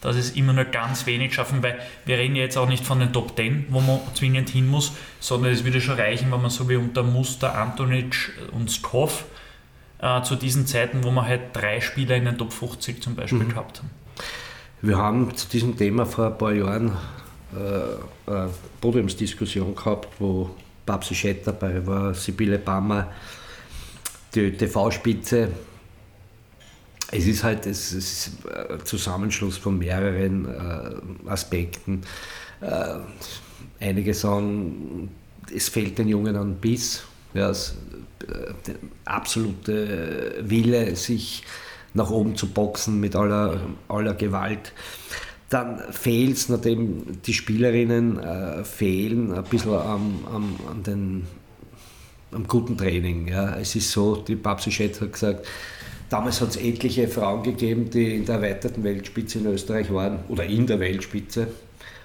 Dass 0.00 0.16
es 0.16 0.30
immer 0.30 0.52
nur 0.52 0.64
ganz 0.64 1.06
wenig 1.06 1.34
schaffen, 1.34 1.62
weil 1.62 1.78
wir 2.06 2.18
reden 2.18 2.36
ja 2.36 2.42
jetzt 2.42 2.56
auch 2.56 2.68
nicht 2.68 2.84
von 2.84 3.00
den 3.00 3.12
Top 3.12 3.36
10, 3.36 3.66
wo 3.68 3.80
man 3.80 4.00
zwingend 4.14 4.48
hin 4.48 4.66
muss, 4.66 4.92
sondern 5.20 5.52
es 5.52 5.64
würde 5.64 5.80
schon 5.80 5.96
reichen, 5.96 6.32
wenn 6.32 6.40
man 6.40 6.50
so 6.50 6.68
wie 6.68 6.76
unter 6.76 7.02
Muster, 7.02 7.54
Antonic 7.54 8.32
und 8.52 8.70
Skov 8.70 9.24
äh, 10.00 10.22
zu 10.22 10.36
diesen 10.36 10.66
Zeiten, 10.66 11.04
wo 11.04 11.10
man 11.10 11.26
halt 11.26 11.40
drei 11.52 11.80
Spieler 11.80 12.16
in 12.16 12.24
den 12.24 12.38
Top 12.38 12.52
50 12.52 13.02
zum 13.02 13.14
Beispiel 13.14 13.40
mhm. 13.40 13.50
gehabt 13.50 13.78
haben. 13.78 13.90
Wir 14.82 14.96
haben 14.96 15.36
zu 15.36 15.48
diesem 15.48 15.76
Thema 15.76 16.06
vor 16.06 16.28
ein 16.28 16.38
paar 16.38 16.52
Jahren 16.52 16.96
äh, 17.54 18.30
eine 18.30 18.50
Podiumsdiskussion 18.80 19.74
gehabt, 19.74 20.08
wo 20.18 20.54
Babsi 20.86 21.14
Schett 21.14 21.46
dabei 21.46 21.86
war, 21.86 22.14
Sibylle 22.14 22.58
Bammer, 22.58 23.08
die 24.34 24.52
TV-Spitze 24.52 25.48
es 27.12 27.26
ist 27.26 27.42
halt 27.42 27.66
es 27.66 27.92
ist 27.92 28.30
ein 28.46 28.84
Zusammenschluss 28.84 29.56
von 29.56 29.78
mehreren 29.78 30.46
äh, 30.46 31.28
Aspekten. 31.28 32.02
Äh, 32.60 32.96
einige 33.80 34.14
sagen, 34.14 35.10
es 35.54 35.68
fehlt 35.68 35.98
den 35.98 36.08
Jungen 36.08 36.36
an 36.36 36.56
Biss, 36.56 37.02
ja, 37.34 37.48
das, 37.48 37.76
äh, 38.22 38.52
der 38.66 38.74
absolute 39.04 40.36
Wille, 40.42 40.94
sich 40.96 41.42
nach 41.94 42.10
oben 42.10 42.36
zu 42.36 42.48
boxen 42.48 43.00
mit 43.00 43.16
aller, 43.16 43.60
aller 43.88 44.14
Gewalt. 44.14 44.72
Dann 45.48 45.80
fehlt 45.90 46.36
es, 46.36 46.48
nachdem 46.48 47.20
die 47.22 47.34
Spielerinnen 47.34 48.20
äh, 48.20 48.64
fehlen, 48.64 49.32
ein 49.32 49.42
bisschen 49.44 49.72
am, 49.72 50.24
am, 50.32 50.56
an 50.70 50.82
den, 50.84 51.26
am 52.30 52.46
guten 52.46 52.78
Training. 52.78 53.26
Ja. 53.26 53.56
Es 53.56 53.74
ist 53.74 53.90
so, 53.90 54.14
die 54.16 54.36
Babsi 54.36 54.70
Schett 54.70 55.00
hat 55.00 55.12
gesagt, 55.12 55.46
Damals 56.10 56.40
hat 56.40 56.50
es 56.50 56.56
etliche 56.56 57.06
Frauen 57.06 57.44
gegeben, 57.44 57.88
die 57.88 58.16
in 58.16 58.24
der 58.24 58.34
erweiterten 58.36 58.82
Weltspitze 58.82 59.38
in 59.38 59.46
Österreich 59.46 59.92
waren 59.94 60.18
oder 60.28 60.44
in 60.44 60.66
der 60.66 60.80
Weltspitze. 60.80 61.46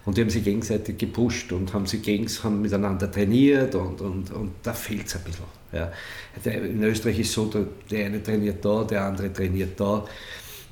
Und 0.05 0.15
die 0.15 0.21
haben 0.21 0.29
sich 0.29 0.43
gegenseitig 0.43 0.99
gepusht 0.99 1.51
und 1.51 1.73
haben, 1.73 1.87
sie 1.87 1.97
gegens, 1.97 2.43
haben 2.43 2.61
miteinander 2.61 3.11
trainiert 3.11 3.73
und, 3.73 3.99
und, 4.01 4.31
und 4.31 4.51
da 4.61 4.73
fehlt 4.73 5.07
es 5.07 5.15
ein 5.15 5.23
bisschen. 5.23 5.45
Ja. 5.71 5.91
In 6.51 6.83
Österreich 6.83 7.17
ist 7.17 7.29
es 7.29 7.33
so, 7.33 7.49
der 7.89 8.05
eine 8.05 8.21
trainiert 8.21 8.63
da, 8.63 8.83
der 8.83 9.05
andere 9.05 9.33
trainiert 9.33 9.79
da. 9.79 10.05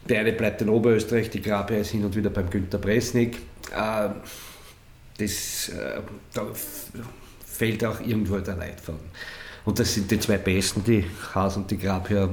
Der 0.08 0.20
eine 0.20 0.34
bleibt 0.34 0.62
in 0.62 0.70
Oberösterreich, 0.70 1.32
die 1.32 1.42
Grabia 1.42 1.78
ist 1.78 1.90
hin 1.90 2.06
und 2.06 2.16
wieder 2.16 2.30
beim 2.30 2.48
Günter 2.48 2.78
Bresnik. 2.78 3.38
Äh, 3.76 4.10
das, 5.18 5.70
äh, 5.70 6.02
da 6.34 6.46
fehlt 7.44 7.84
auch 7.84 8.00
irgendwo 8.00 8.38
der 8.38 8.56
Leitfaden. 8.56 9.00
Und 9.66 9.80
das 9.80 9.92
sind 9.92 10.12
die 10.12 10.20
zwei 10.20 10.38
Besten, 10.38 10.84
die 10.84 11.06
Haas 11.34 11.58
und 11.58 11.72
die 11.72 11.80
Grabia 11.80 12.30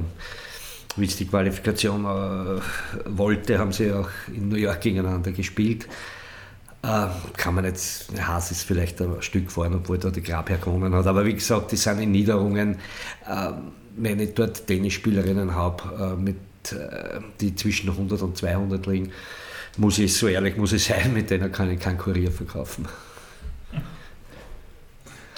wie 0.97 1.05
es 1.05 1.15
die 1.15 1.25
Qualifikation 1.25 2.05
äh, 2.05 2.61
wollte, 3.05 3.59
haben 3.59 3.71
sie 3.71 3.91
auch 3.91 4.09
in 4.27 4.49
New 4.49 4.55
York 4.55 4.81
gegeneinander 4.81 5.31
gespielt. 5.31 5.87
Äh, 6.83 7.07
kann 7.37 7.55
man 7.55 7.65
jetzt, 7.65 8.11
Haas 8.19 8.51
ist 8.51 8.63
vielleicht 8.63 9.01
ein 9.01 9.21
Stück 9.21 9.51
vorne, 9.51 9.77
obwohl 9.77 9.97
da 9.97 10.09
die 10.09 10.23
Grabherr 10.23 10.57
gewonnen 10.57 10.93
hat. 10.95 11.07
Aber 11.07 11.25
wie 11.25 11.33
gesagt, 11.33 11.71
die 11.71 11.77
sind 11.77 11.99
in 11.99 12.11
Niederungen. 12.11 12.75
Äh, 13.27 13.51
wenn 13.97 14.19
ich 14.19 14.33
dort 14.33 14.67
Tennisspielerinnen 14.67 15.53
habe, 15.53 16.15
äh, 16.17 16.21
mit, 16.21 16.37
äh, 16.71 17.19
die 17.39 17.55
zwischen 17.55 17.89
100 17.89 18.21
und 18.21 18.37
200 18.37 18.85
liegen, 18.87 19.11
muss 19.77 19.99
ich 19.99 20.15
so 20.15 20.27
ehrlich 20.27 20.57
muss 20.57 20.73
ich 20.73 20.83
sein, 20.83 21.13
mit 21.13 21.29
denen 21.29 21.51
kann 21.51 21.69
ich 21.69 21.79
keinen 21.79 21.97
Kurier 21.97 22.31
verkaufen. 22.31 22.87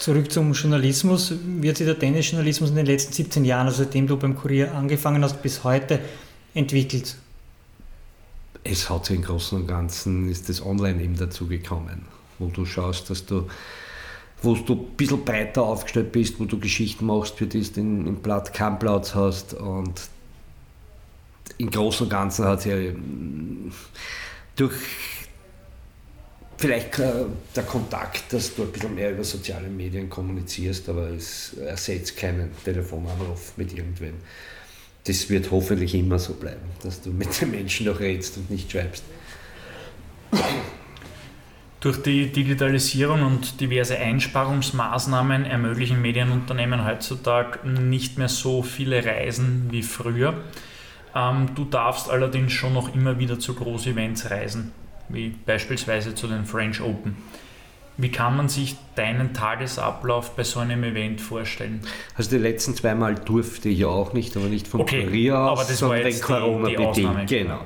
Zurück 0.03 0.33
zum 0.33 0.51
Journalismus. 0.51 1.33
Wie 1.61 1.69
hat 1.69 1.77
sich 1.77 1.85
der 1.85 1.97
Tennisjournalismus 1.97 2.71
in 2.71 2.75
den 2.75 2.87
letzten 2.87 3.13
17 3.13 3.45
Jahren, 3.45 3.67
also 3.67 3.83
seitdem 3.83 4.05
du 4.05 4.17
beim 4.17 4.35
Kurier 4.35 4.75
angefangen 4.75 5.23
hast, 5.23 5.41
bis 5.41 5.63
heute 5.63 6.01
entwickelt? 6.53 7.15
Es 8.65 8.89
hat 8.89 9.05
sich 9.05 9.15
im 9.15 9.21
Großen 9.21 9.61
und 9.61 9.65
Ganzen, 9.65 10.29
ist 10.29 10.49
das 10.49 10.61
Online 10.61 11.01
eben 11.01 11.15
dazu 11.15 11.47
gekommen, 11.47 12.01
wo 12.37 12.47
du 12.47 12.65
schaust, 12.65 13.09
dass 13.09 13.25
du 13.25 13.47
wo 14.41 14.55
du 14.55 14.73
ein 14.73 14.97
bisschen 14.97 15.23
breiter 15.23 15.63
aufgestellt 15.63 16.11
bist, 16.11 16.37
wo 16.37 16.43
du 16.43 16.59
Geschichten 16.59 17.05
machst, 17.05 17.37
für 17.37 17.47
die 17.47 17.61
du 17.61 17.79
im 17.79 18.17
Blatt 18.17 18.53
keinen 18.53 18.79
Platz 18.79 19.15
hast. 19.15 19.53
Und 19.53 20.01
im 21.57 21.71
Großen 21.71 22.07
und 22.07 22.09
Ganzen 22.09 22.43
hat 22.43 22.63
sich 22.63 22.93
durch 24.57 24.73
vielleicht 26.63 26.97
äh, 26.97 27.25
der 27.53 27.63
Kontakt, 27.63 28.31
dass 28.31 28.55
du 28.55 28.61
ein 28.61 28.71
bisschen 28.71 28.95
mehr 28.95 29.11
über 29.11 29.25
soziale 29.25 29.67
Medien 29.67 30.09
kommunizierst, 30.09 30.87
aber 30.87 31.09
es 31.09 31.57
ersetzt 31.57 32.15
keinen 32.15 32.51
Telefonanruf 32.63 33.57
mit 33.57 33.73
irgendwem. 33.73 34.13
Das 35.03 35.29
wird 35.29 35.51
hoffentlich 35.51 35.93
immer 35.93 36.19
so 36.19 36.35
bleiben, 36.35 36.61
dass 36.81 37.01
du 37.01 37.09
mit 37.09 37.41
den 37.41 37.51
Menschen 37.51 37.87
noch 37.87 37.99
redest 37.99 38.37
und 38.37 38.49
nicht 38.49 38.71
schreibst. 38.71 39.03
Durch 41.81 42.01
die 42.01 42.31
Digitalisierung 42.31 43.23
und 43.23 43.59
diverse 43.59 43.97
Einsparungsmaßnahmen 43.97 45.43
ermöglichen 45.43 46.01
Medienunternehmen 46.01 46.85
heutzutage 46.85 47.67
nicht 47.67 48.17
mehr 48.17 48.29
so 48.29 48.63
viele 48.63 49.03
Reisen 49.03 49.67
wie 49.69 49.83
früher. 49.83 50.33
Ähm, 51.13 51.49
du 51.55 51.65
darfst 51.65 52.09
allerdings 52.09 52.53
schon 52.53 52.71
noch 52.71 52.95
immer 52.95 53.19
wieder 53.19 53.37
zu 53.37 53.53
Groß-Events 53.53 54.31
reisen 54.31 54.71
wie 55.09 55.29
beispielsweise 55.29 56.15
zu 56.15 56.27
den 56.27 56.45
French 56.45 56.81
Open. 56.81 57.17
Wie 57.95 58.09
kann 58.09 58.35
man 58.35 58.49
sich 58.49 58.75
deinen 58.95 59.33
Tagesablauf 59.33 60.35
bei 60.35 60.43
so 60.43 60.59
einem 60.59 60.83
Event 60.83 61.21
vorstellen? 61.21 61.81
Also 62.15 62.31
die 62.31 62.37
letzten 62.37 62.73
zweimal 62.75 63.13
durfte 63.13 63.69
ich 63.69 63.79
ja 63.79 63.87
auch 63.87 64.13
nicht, 64.13 64.35
aber 64.35 64.47
nicht 64.47 64.67
von 64.67 64.81
okay, 64.81 65.05
Korea 65.05 65.49
aus, 65.49 65.59
aber 65.59 65.67
das 65.69 65.77
sondern 65.77 66.21
Corona-bedingt. 66.21 67.27
Genau. 67.27 67.61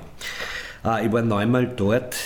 Ah, 0.84 1.00
ich 1.02 1.12
war 1.12 1.22
neunmal 1.22 1.68
dort. 1.68 2.18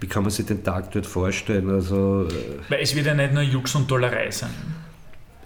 Wie 0.00 0.06
kann 0.06 0.22
man 0.22 0.30
sich 0.30 0.46
den 0.46 0.64
Tag 0.64 0.90
dort 0.92 1.06
vorstellen? 1.06 1.68
Also, 1.68 2.26
äh, 2.26 2.70
Weil 2.70 2.80
es 2.80 2.94
wird 2.94 3.06
ja 3.06 3.14
nicht 3.14 3.34
nur 3.34 3.42
Jux 3.42 3.74
und 3.74 3.90
Dollerei 3.90 4.30
sein. 4.30 4.50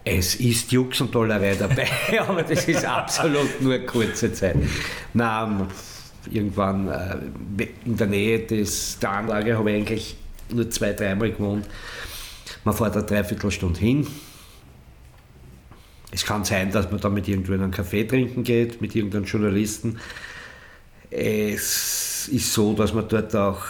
Es 0.05 0.37
ist 0.37 0.70
Jux 0.70 1.01
und 1.01 1.12
Dollerei 1.12 1.57
dabei, 1.57 1.89
aber 2.20 2.43
das 2.43 2.68
ist 2.68 2.85
absolut 2.85 3.61
nur 3.61 3.79
kurze 3.81 4.33
Zeit. 4.33 4.57
Nein, 5.14 5.66
irgendwann 6.31 6.89
äh, 6.89 7.66
in 7.85 7.97
der 7.97 8.07
Nähe 8.07 8.41
des, 8.41 8.99
der 8.99 9.11
Anlage 9.11 9.57
habe 9.57 9.70
ich 9.70 9.77
eigentlich 9.77 10.16
nur 10.51 10.70
zwei, 10.70 10.93
dreimal 10.93 11.31
gewohnt. 11.31 11.66
Man 12.64 12.75
fährt 12.75 12.97
eine 12.97 13.07
Dreiviertelstunde 13.07 13.79
hin. 13.79 14.07
Es 16.11 16.25
kann 16.25 16.45
sein, 16.45 16.70
dass 16.70 16.91
man 16.91 17.01
da 17.01 17.09
mit 17.09 17.27
irgendwann 17.27 17.62
einen 17.62 17.72
Kaffee 17.72 18.05
trinken 18.05 18.45
geht, 18.45 18.81
mit 18.81 18.95
irgendeinem 18.95 19.25
Journalisten. 19.25 19.99
Es 21.11 22.29
ist 22.29 22.53
so, 22.53 22.75
dass 22.75 22.95
man 22.95 23.09
dort 23.09 23.35
auch, 23.35 23.62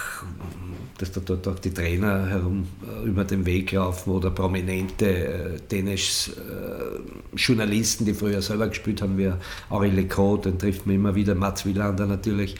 dass 0.98 1.12
da 1.12 1.20
dort 1.20 1.46
auch 1.48 1.58
die 1.58 1.74
Trainer 1.74 2.26
herum 2.26 2.68
äh, 2.86 3.06
über 3.06 3.24
den 3.24 3.46
Weg 3.46 3.72
laufen 3.72 4.10
oder 4.10 4.30
prominente 4.30 5.06
äh, 5.06 5.58
Tennis-Journalisten, 5.68 8.04
äh, 8.04 8.06
die 8.06 8.14
früher 8.14 8.40
selber 8.42 8.68
gespielt 8.68 9.02
haben, 9.02 9.18
wie 9.18 9.32
Henri 9.70 9.90
Lecot, 9.90 10.44
den 10.44 10.56
trifft 10.58 10.86
man 10.86 10.94
immer 10.94 11.16
wieder, 11.16 11.34
Mats 11.34 11.66
Wielander 11.66 12.06
natürlich, 12.06 12.54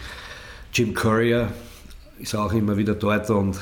Jim 0.72 0.95
Courier 0.95 1.53
ist 2.18 2.35
auch 2.35 2.53
immer 2.53 2.76
wieder 2.76 2.95
dort 2.95 3.30
und 3.30 3.57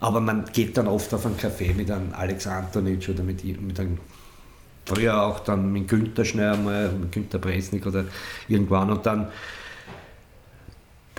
aber 0.00 0.20
man 0.20 0.44
geht 0.52 0.76
dann 0.76 0.88
oft 0.88 1.14
auf 1.14 1.24
einen 1.24 1.36
Café 1.36 1.72
mit 1.74 1.90
einem 1.90 2.12
Alex 2.12 2.46
Antonic 2.48 3.08
oder 3.08 3.22
mit, 3.22 3.44
mit 3.44 3.78
einem 3.78 3.98
früher 4.84 5.22
auch 5.22 5.40
dann 5.40 5.72
mit 5.72 5.88
Günther 5.88 6.24
schnell 6.24 6.54
einmal, 6.54 6.90
mit 6.90 7.12
Günther 7.12 7.38
Bresnik 7.38 7.86
oder 7.86 8.06
irgendwann 8.48 8.90
und 8.90 9.06
dann 9.06 9.28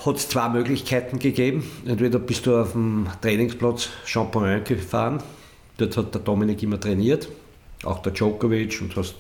hat 0.06 0.18
es 0.18 0.30
zwei 0.30 0.50
Möglichkeiten 0.50 1.20
gegeben. 1.20 1.64
Entweder 1.86 2.20
bist 2.20 2.46
du 2.46 2.58
auf 2.58 2.74
dem 2.74 3.08
Trainingsplatz 3.22 3.90
Champagne 4.06 4.62
gefahren, 4.62 5.22
dort 5.78 5.98
hat 5.98 6.14
der 6.14 6.22
Dominik 6.22 6.62
immer 6.64 6.80
trainiert, 6.80 7.30
auch 7.84 8.02
der 8.02 8.12
Djokovic 8.12 8.82
und 8.82 8.96
hast 8.96 9.16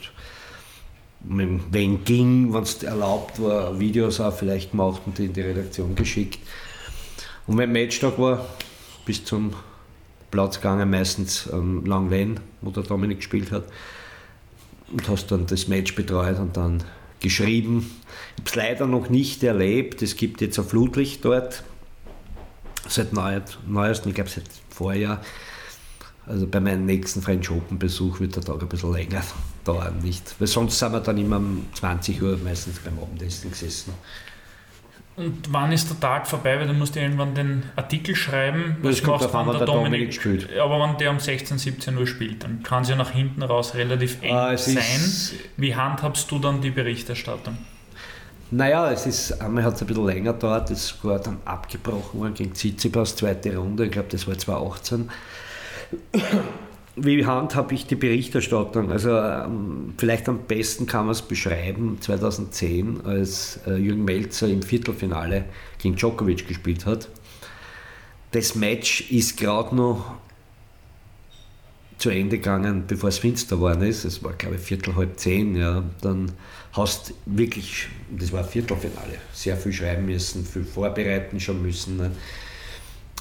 wenn 1.25 2.03
ging, 2.03 2.53
wenn 2.53 2.63
es 2.63 2.83
erlaubt 2.83 3.41
war, 3.41 3.79
Videos 3.79 4.19
auch 4.19 4.33
vielleicht 4.33 4.71
gemacht 4.71 5.01
und 5.05 5.17
die 5.17 5.25
in 5.25 5.33
die 5.33 5.41
Redaktion 5.41 5.95
geschickt. 5.95 6.39
Und 7.47 7.57
wenn 7.57 7.71
Matchtag 7.71 8.19
war, 8.19 8.45
bis 9.05 9.23
zum 9.23 9.53
Platz 10.31 10.57
gegangen, 10.57 10.89
meistens 10.89 11.49
am 11.49 11.85
Langlen, 11.85 12.39
wo 12.61 12.71
der 12.71 12.83
Dominik 12.83 13.19
gespielt 13.19 13.51
hat, 13.51 13.63
und 14.91 15.07
hast 15.07 15.27
dann 15.31 15.47
das 15.47 15.67
Match 15.67 15.95
betreut 15.95 16.39
und 16.39 16.55
dann 16.57 16.83
geschrieben. 17.23 17.89
Ich 18.35 18.41
habe 18.41 18.49
es 18.49 18.55
leider 18.55 18.85
noch 18.85 19.09
nicht 19.09 19.41
erlebt. 19.41 20.03
Es 20.03 20.15
gibt 20.15 20.41
jetzt 20.41 20.59
ein 20.59 20.65
Flutlicht 20.65 21.25
dort, 21.25 21.63
seit 22.87 23.13
neuestem, 23.13 24.09
ich 24.09 24.15
glaube 24.15 24.29
seit 24.29 24.45
Vorjahr. 24.69 25.21
Also 26.25 26.47
bei 26.47 26.59
meinem 26.59 26.85
nächsten 26.85 27.21
French 27.21 27.49
Open 27.49 27.79
Besuch 27.79 28.19
wird 28.19 28.35
der 28.35 28.43
Tag 28.43 28.61
ein 28.61 28.69
bisschen 28.69 28.93
länger 28.93 29.23
dauern, 29.65 29.99
nicht? 30.01 30.35
Weil 30.39 30.47
sonst 30.47 30.79
sind 30.79 30.93
wir 30.93 31.01
dann 31.01 31.17
immer 31.17 31.37
um 31.37 31.65
20 31.73 32.21
Uhr 32.21 32.37
meistens 32.43 32.79
beim 32.79 32.97
Abendessen 32.99 33.51
gesessen. 33.51 33.93
Und 35.15 35.53
wann 35.53 35.71
ist 35.71 35.89
der 35.89 35.99
Tag 35.99 36.27
vorbei? 36.27 36.59
Weil 36.59 36.67
du 36.67 36.73
musst 36.73 36.95
ja 36.95 37.03
irgendwann 37.03 37.35
den 37.35 37.63
Artikel 37.75 38.15
schreiben. 38.15 38.77
Was 38.81 38.95
das 38.95 39.03
kommt 39.03 39.21
machst, 39.21 39.33
wann 39.33 39.47
der, 39.47 39.57
der 39.57 39.65
Dominik, 39.67 39.91
Dominik 39.91 40.13
spielt. 40.13 40.59
Aber 40.59 40.79
wenn 40.79 40.97
der 40.97 41.11
um 41.11 41.19
16, 41.19 41.57
17 41.57 41.97
Uhr 41.97 42.07
spielt, 42.07 42.43
dann 42.43 42.63
kann 42.63 42.81
es 42.81 42.89
ja 42.89 42.95
nach 42.95 43.11
hinten 43.11 43.43
raus 43.43 43.75
relativ 43.75 44.21
eng 44.21 44.35
ah, 44.35 44.57
sein. 44.57 44.81
Wie 45.57 45.75
handhabst 45.75 46.31
du 46.31 46.39
dann 46.39 46.61
die 46.61 46.71
Berichterstattung? 46.71 47.57
Naja, 48.49 48.91
es 48.91 49.05
ist, 49.05 49.41
einmal 49.41 49.63
hat 49.63 49.75
es 49.75 49.81
ein 49.81 49.87
bisschen 49.87 50.05
länger 50.05 50.33
gedauert, 50.33 50.69
es 50.69 51.03
war 51.03 51.17
dann 51.19 51.37
abgebrochen 51.43 52.19
worden 52.19 52.33
gegen 52.35 52.53
Tsitsipas, 52.53 53.15
zweite 53.15 53.55
Runde, 53.57 53.85
ich 53.85 53.91
glaube 53.91 54.09
das 54.11 54.27
war 54.27 54.37
2018 54.37 55.09
wie 56.95 57.25
handhabe 57.25 57.73
ich 57.73 57.87
die 57.87 57.95
Berichterstattung? 57.95 58.91
Also 58.91 59.17
ähm, 59.17 59.93
vielleicht 59.97 60.29
am 60.29 60.39
besten 60.47 60.85
kann 60.85 61.05
man 61.05 61.13
es 61.13 61.21
beschreiben, 61.21 61.97
2010, 61.99 63.01
als 63.05 63.59
äh, 63.65 63.75
Jürgen 63.75 64.05
Melzer 64.05 64.47
im 64.47 64.61
Viertelfinale 64.61 65.45
gegen 65.79 65.95
Djokovic 65.95 66.47
gespielt 66.47 66.85
hat. 66.85 67.09
Das 68.31 68.55
Match 68.55 69.11
ist 69.11 69.37
gerade 69.37 69.75
noch 69.75 70.15
zu 71.97 72.09
Ende 72.09 72.37
gegangen, 72.37 72.83
bevor 72.87 73.09
es 73.09 73.19
finster 73.19 73.55
geworden 73.55 73.83
ist. 73.83 74.03
Es 74.03 74.23
war, 74.23 74.33
glaube 74.33 74.55
ich, 74.55 74.61
Viertel, 74.61 74.95
halb 74.95 75.19
zehn. 75.19 75.55
Ja. 75.55 75.83
Dann 76.01 76.31
hast 76.73 77.13
wirklich, 77.25 77.87
das 78.11 78.31
war 78.31 78.43
Viertelfinale, 78.43 79.19
sehr 79.31 79.57
viel 79.57 79.73
schreiben 79.73 80.05
müssen, 80.05 80.45
viel 80.45 80.65
vorbereiten 80.65 81.39
schon 81.39 81.61
müssen. 81.61 81.97
Ne 81.97 82.11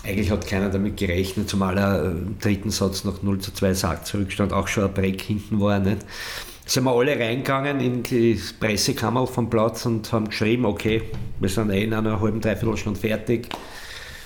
eigentlich 0.05 0.31
hat 0.31 0.47
keiner 0.47 0.69
damit 0.69 0.97
gerechnet, 0.97 1.49
zumal 1.49 1.79
er 1.79 2.05
im 2.07 2.39
dritten 2.39 2.71
Satz 2.71 3.05
nach 3.05 3.23
0 3.23 3.39
zu 3.39 3.53
2 3.53 3.75
Sackzurückstand 3.75 4.53
auch 4.53 4.67
schon 4.67 4.85
ein 4.85 4.95
Break 4.95 5.21
hinten 5.23 5.61
war. 5.61 5.79
Nicht? 5.79 6.05
Sind 6.67 6.85
wir 6.85 6.93
alle 6.93 7.19
reingegangen 7.19 7.81
in 7.81 8.03
die 8.03 8.41
Pressekammer 8.59 9.27
vom 9.27 9.49
Platz 9.51 9.87
und 9.87 10.13
haben 10.13 10.29
geschrieben, 10.29 10.65
okay, 10.65 11.03
wir 11.39 11.49
sind 11.49 11.71
eh 11.71 11.85
in 11.85 11.95
einer 11.95 12.21
halben, 12.21 12.41
dreiviertel 12.41 12.77
Stunde 12.77 12.99
fertig. 12.99 13.49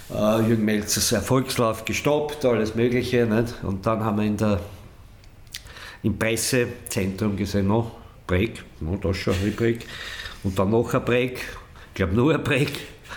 Uh, 0.09 0.41
Jürgen 0.41 0.65
Melzers 0.65 1.11
Erfolgslauf 1.11 1.85
gestoppt, 1.85 2.45
alles 2.45 2.75
Mögliche. 2.75 3.27
Nicht? 3.27 3.55
Und 3.65 3.85
dann 3.87 4.05
haben 4.05 4.19
wir 4.19 4.25
in 4.25 4.37
der, 4.37 4.61
im 6.05 6.17
Pressezentrum 6.17 7.37
gesehen, 7.37 7.67
no, 7.67 7.91
Break, 8.27 8.63
no, 8.81 8.97
da 8.97 9.11
ist 9.11 9.19
schon 9.19 9.35
ein 9.35 9.55
Break. 9.57 9.85
Und 10.45 10.59
dann 10.59 10.71
noch 10.71 10.95
ein 10.95 11.05
Break, 11.05 11.39
ich 11.89 11.95
glaube 11.95 12.15
nur 12.15 12.35
ein 12.35 12.45
Break. 12.45 12.71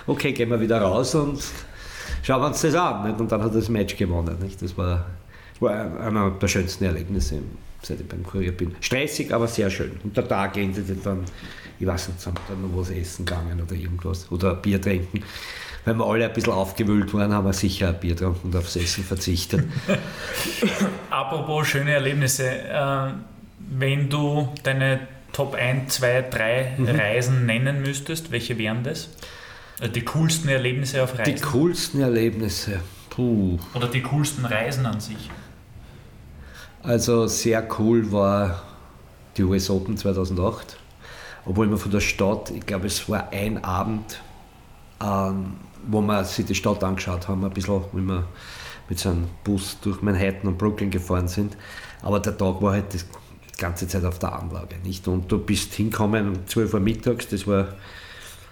Okay, 0.07 0.31
gehen 0.31 0.49
wir 0.49 0.59
wieder 0.59 0.81
raus 0.81 1.13
und 1.13 1.39
schauen 2.23 2.41
wir 2.41 2.47
uns 2.47 2.61
das 2.61 2.75
an. 2.75 3.07
Nicht? 3.07 3.19
Und 3.19 3.31
dann 3.31 3.41
hat 3.41 3.51
er 3.51 3.59
das 3.59 3.69
Match 3.69 3.95
gewonnen. 3.95 4.37
Nicht? 4.41 4.61
Das 4.61 4.77
war, 4.77 5.05
war 5.59 5.99
einer 6.01 6.31
der 6.31 6.47
schönsten 6.47 6.85
Erlebnisse, 6.85 7.39
seit 7.81 7.99
ich 7.99 8.07
beim 8.07 8.23
Kurier 8.23 8.51
bin. 8.51 8.75
Stressig, 8.81 9.33
aber 9.33 9.47
sehr 9.47 9.69
schön. 9.69 9.91
Und 10.03 10.15
der 10.15 10.27
Tag 10.27 10.57
endete 10.57 10.95
dann, 10.95 11.23
ich 11.79 11.87
weiß 11.87 12.09
nicht, 12.09 12.21
sind 12.21 12.39
dann 12.47 12.61
noch 12.61 12.77
was 12.77 12.89
essen 12.89 13.25
gegangen 13.25 13.61
oder 13.61 13.75
irgendwas. 13.75 14.31
Oder 14.31 14.55
Bier 14.55 14.81
trinken. 14.81 15.23
Wenn 15.85 15.97
wir 15.97 16.05
alle 16.05 16.25
ein 16.25 16.33
bisschen 16.33 16.53
aufgewühlt 16.53 17.13
waren, 17.13 17.33
haben 17.33 17.45
wir 17.45 17.53
sicher 17.53 17.89
ein 17.89 17.99
Bier 17.99 18.13
getrunken 18.13 18.47
und 18.47 18.55
aufs 18.55 18.75
Essen 18.75 19.03
verzichtet. 19.03 19.63
Apropos 21.09 21.67
schöne 21.67 21.93
Erlebnisse. 21.93 22.47
Äh, 22.47 23.11
wenn 23.71 24.09
du 24.09 24.49
deine 24.63 24.99
Top 25.31 25.55
1, 25.55 25.93
2, 25.95 26.25
3 26.29 26.75
mhm. 26.77 26.85
Reisen 26.87 27.45
nennen 27.45 27.81
müsstest, 27.81 28.31
welche 28.31 28.57
wären 28.57 28.83
das? 28.83 29.09
Äh, 29.79 29.89
die 29.89 30.03
coolsten 30.03 30.49
Erlebnisse 30.49 31.03
auf 31.03 31.17
Reisen? 31.17 31.35
Die 31.35 31.41
coolsten 31.41 32.01
Erlebnisse. 32.01 32.79
Puh. 33.09 33.57
Oder 33.73 33.87
die 33.87 34.01
coolsten 34.01 34.45
Reisen 34.45 34.85
an 34.85 34.99
sich? 34.99 35.29
Also 36.83 37.27
sehr 37.27 37.67
cool 37.79 38.11
war 38.11 38.61
die 39.37 39.43
US 39.43 39.69
Open 39.69 39.97
2008. 39.97 40.77
Obwohl 41.45 41.69
wir 41.69 41.77
von 41.77 41.91
der 41.91 41.99
Stadt, 41.99 42.51
ich 42.51 42.65
glaube 42.65 42.87
es 42.87 43.07
war 43.09 43.29
ein 43.31 43.63
Abend, 43.63 44.21
ähm, 45.01 45.55
wo 45.87 46.01
wir 46.01 46.23
sich 46.23 46.45
die 46.45 46.55
Stadt 46.55 46.83
angeschaut 46.83 47.27
haben, 47.27 47.43
ein 47.43 47.51
bisschen, 47.51 47.81
wie 47.93 48.01
wir 48.01 48.27
mit 48.87 48.99
so 48.99 49.09
einem 49.09 49.27
Bus 49.43 49.77
durch 49.81 50.01
Manhattan 50.01 50.47
und 50.47 50.57
Brooklyn 50.57 50.89
gefahren 50.89 51.27
sind. 51.27 51.55
Aber 52.01 52.19
der 52.19 52.37
Tag 52.37 52.61
war 52.61 52.73
halt 52.73 52.93
die 52.93 52.99
ganze 53.57 53.87
Zeit 53.87 54.03
auf 54.03 54.19
der 54.19 54.33
Anlage. 54.33 54.75
Nicht? 54.83 55.07
Und 55.07 55.31
du 55.31 55.37
bist 55.37 55.73
hinkommen 55.73 56.29
um 56.29 56.47
12 56.47 56.73
Uhr 56.73 56.79
mittags, 56.79 57.27
das 57.27 57.45
war 57.47 57.69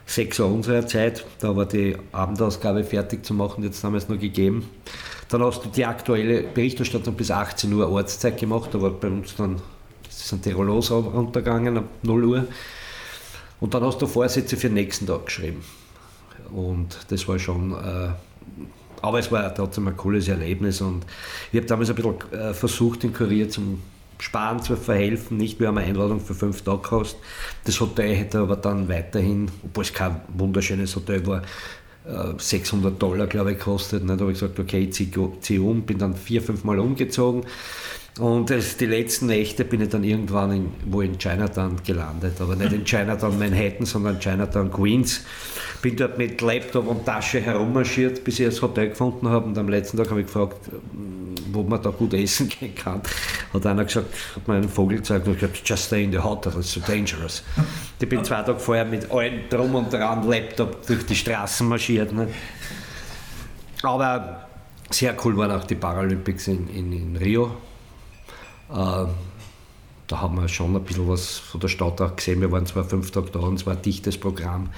6 0.08 0.40
Uhr 0.40 0.48
unserer 0.48 0.88
Zeit. 0.88 1.26
Da 1.40 1.56
war 1.56 1.66
die 1.66 1.96
Abendausgabe 2.12 2.84
fertig 2.84 3.26
zu 3.26 3.34
machen, 3.34 3.64
jetzt 3.64 3.84
haben 3.84 3.94
wir 3.94 3.98
es 3.98 4.10
noch 4.10 4.20
gegeben. 4.20 4.68
Dann 5.30 5.44
hast 5.44 5.66
du 5.66 5.70
die 5.70 5.86
aktuelle 5.86 6.44
Berichterstattung 6.44 7.14
bis 7.14 7.30
18 7.30 7.72
Uhr 7.74 7.90
Ortszeit 7.90 8.40
gemacht, 8.40 8.70
da 8.74 8.82
war 8.82 8.92
bei 8.92 9.10
uns 9.10 9.36
dann 9.36 9.62
sind 10.10 10.46
die 10.46 10.52
Rollos 10.52 10.90
runtergegangen 10.90 11.78
ab 11.78 11.86
0 12.04 12.26
Uhr. 12.26 12.48
Und 13.60 13.74
dann 13.74 13.84
hast 13.84 14.02
du 14.02 14.08
Vorsätze 14.08 14.56
für 14.58 14.68
den 14.68 14.76
nächsten 14.76 15.06
Tag 15.06 15.26
geschrieben. 15.26 15.64
Und 16.52 16.98
das 17.10 17.28
war 17.28 17.38
schon, 17.40 17.74
äh, 17.74 18.10
aber 19.02 19.20
es 19.20 19.32
war 19.32 19.54
trotzdem 19.54 19.88
ein 19.88 19.98
cooles 19.98 20.28
Erlebnis 20.28 20.82
und 20.82 21.06
ich 21.52 21.58
habe 21.58 21.68
damals 21.68 21.90
ein 21.90 21.96
bisschen 21.96 22.16
äh, 22.32 22.54
versucht, 22.54 23.04
den 23.04 23.14
Kurier 23.14 23.50
zum 23.50 23.82
Sparen 24.20 24.62
zu 24.62 24.76
verhelfen. 24.76 25.38
Nicht, 25.38 25.60
wir 25.60 25.68
haben 25.68 25.78
eine 25.78 25.88
Einladung 25.88 26.20
für 26.20 26.34
fünf 26.34 26.62
Tage 26.62 26.82
gekostet. 26.82 27.20
Das 27.66 27.80
Hotel 27.80 28.16
hätte 28.16 28.40
aber 28.40 28.56
dann 28.56 28.90
weiterhin, 28.90 29.50
obwohl 29.64 29.84
es 29.84 29.94
kein 29.94 30.22
wunderschönes 30.30 30.96
Hotel 30.96 31.26
war, 31.26 31.42
600 32.38 32.94
äh, 32.94 32.98
Dollar, 32.98 33.28
glaube 33.28 33.52
ich, 33.52 33.58
gekostet. 33.58 34.04
Da 34.08 34.14
habe 34.14 34.32
ich 34.32 34.40
gesagt, 34.40 34.60
okay, 34.60 34.90
ich 34.90 34.94
ziehe 35.42 35.62
um, 35.62 35.82
bin 35.82 35.98
dann 35.98 36.16
vier, 36.16 36.42
fünf 36.42 36.64
Mal 36.64 36.80
umgezogen 36.80 37.44
und 38.20 38.50
die 38.50 38.86
letzten 38.86 39.28
Nächte 39.28 39.64
bin 39.64 39.82
ich 39.82 39.90
dann 39.90 40.04
irgendwann 40.04 40.52
in, 40.52 40.72
wo 40.86 41.02
in 41.02 41.20
Chinatown 41.20 41.78
gelandet, 41.86 42.42
aber 42.42 42.56
nicht 42.56 42.74
in 42.74 42.84
Chinatown 42.84 43.38
Manhattan, 43.38 43.86
sondern 43.86 44.20
Chinatown 44.20 44.72
Queens. 44.72 45.22
Bin 45.84 45.96
dort 45.96 46.18
mit 46.18 46.42
Laptop 46.42 46.88
und 46.88 47.06
Tasche 47.06 47.40
herummarschiert, 47.40 48.24
bis 48.24 48.40
ich 48.40 48.48
das 48.48 48.62
Hotel 48.62 48.90
gefunden 48.90 49.30
habe. 49.30 49.46
Und 49.46 49.58
am 49.58 49.70
letzten 49.70 49.98
Tag 49.98 50.10
habe 50.10 50.22
ich 50.22 50.26
gefragt, 50.26 50.58
wo 51.52 51.62
man 51.62 51.82
da 51.82 51.92
gut 51.92 52.14
essen 52.16 52.50
gehen 52.60 52.74
kann. 52.74 53.02
Hat 53.54 53.66
einer 53.66 53.86
gesagt, 53.86 54.14
hat 54.36 54.48
mir 54.48 54.56
einen 54.56 54.70
Vogel 54.70 54.98
gezeigt 54.98 55.28
und 55.28 55.40
gesagt, 55.40 55.62
just 55.64 55.86
stay 55.86 56.04
in 56.04 56.12
the 56.12 56.20
hotel, 56.20 56.54
it's 56.58 56.74
so 56.74 56.82
dangerous. 56.82 57.44
Ich 58.00 58.10
bin 58.10 58.24
zwei 58.24 58.42
Tage 58.42 58.60
vorher 58.60 58.86
mit 58.86 59.10
allen 59.10 59.50
drum 59.50 59.76
und 59.76 59.92
dran 59.92 60.28
Laptop 60.28 60.86
durch 60.86 61.06
die 61.06 61.16
Straßen 61.16 61.68
marschiert. 61.68 62.12
Ne? 62.12 62.28
Aber 63.84 64.48
sehr 64.90 65.16
cool 65.24 65.38
waren 65.38 65.52
auch 65.52 65.64
die 65.64 65.76
Paralympics 65.76 66.48
in, 66.48 66.68
in, 66.70 66.92
in 66.92 67.16
Rio 67.18 67.52
äh, 68.70 69.06
da 70.08 70.22
haben 70.22 70.36
wir 70.36 70.48
schon 70.48 70.76
ein 70.76 70.84
bisschen 70.84 71.08
was 71.10 71.38
von 71.38 71.60
der 71.60 71.68
Stadt 71.68 72.02
auch 72.02 72.16
gesehen. 72.16 72.40
Wir 72.40 72.52
waren 72.52 72.66
zwar 72.66 72.86
fünf 72.86 73.12
Tage 73.12 73.30
da 73.32 73.40
und 73.40 73.56
es 73.56 73.66
war 73.66 73.74
ein 73.74 73.82
dichtes 73.82 74.18
Programm, 74.18 74.70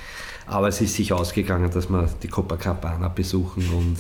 aber 0.48 0.68
es 0.70 0.82
ist 0.82 0.96
sich 0.96 1.14
ausgegangen, 1.14 1.70
dass 1.72 1.90
wir 1.90 2.10
die 2.24 2.28
Copacabana 2.28 3.10
besuchen 3.10 3.64
und 3.74 3.98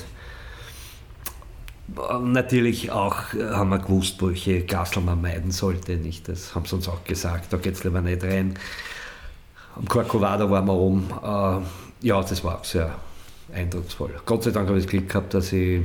natürlich 2.22 2.92
auch 2.92 3.34
äh, 3.34 3.52
haben 3.52 3.70
wir 3.70 3.80
gewusst, 3.80 4.22
welche 4.22 4.62
Gassel 4.62 5.02
man 5.04 5.22
meiden 5.22 5.52
sollte. 5.52 5.98
Nicht? 5.98 6.28
Das 6.28 6.56
haben 6.56 6.66
sie 6.66 6.76
uns 6.76 6.88
auch 6.88 7.04
gesagt, 7.04 7.52
da 7.54 7.58
geht 7.58 7.74
es 7.74 7.84
lieber 7.84 8.02
nicht 8.02 8.24
rein. 8.24 8.56
Am 9.76 9.88
Corcovado 9.88 10.50
waren 10.50 10.66
wir 10.66 10.74
oben. 10.74 11.10
Ja, 12.02 12.22
das 12.22 12.44
war 12.44 12.60
auch 12.60 12.66
sehr 12.66 12.96
eindrucksvoll. 13.54 14.14
Gott 14.26 14.44
sei 14.44 14.52
Dank 14.52 14.68
habe 14.68 14.78
ich 14.78 14.86
das 14.86 14.92
Glück 14.92 15.08
gehabt, 15.08 15.34
dass 15.34 15.54
ich 15.54 15.82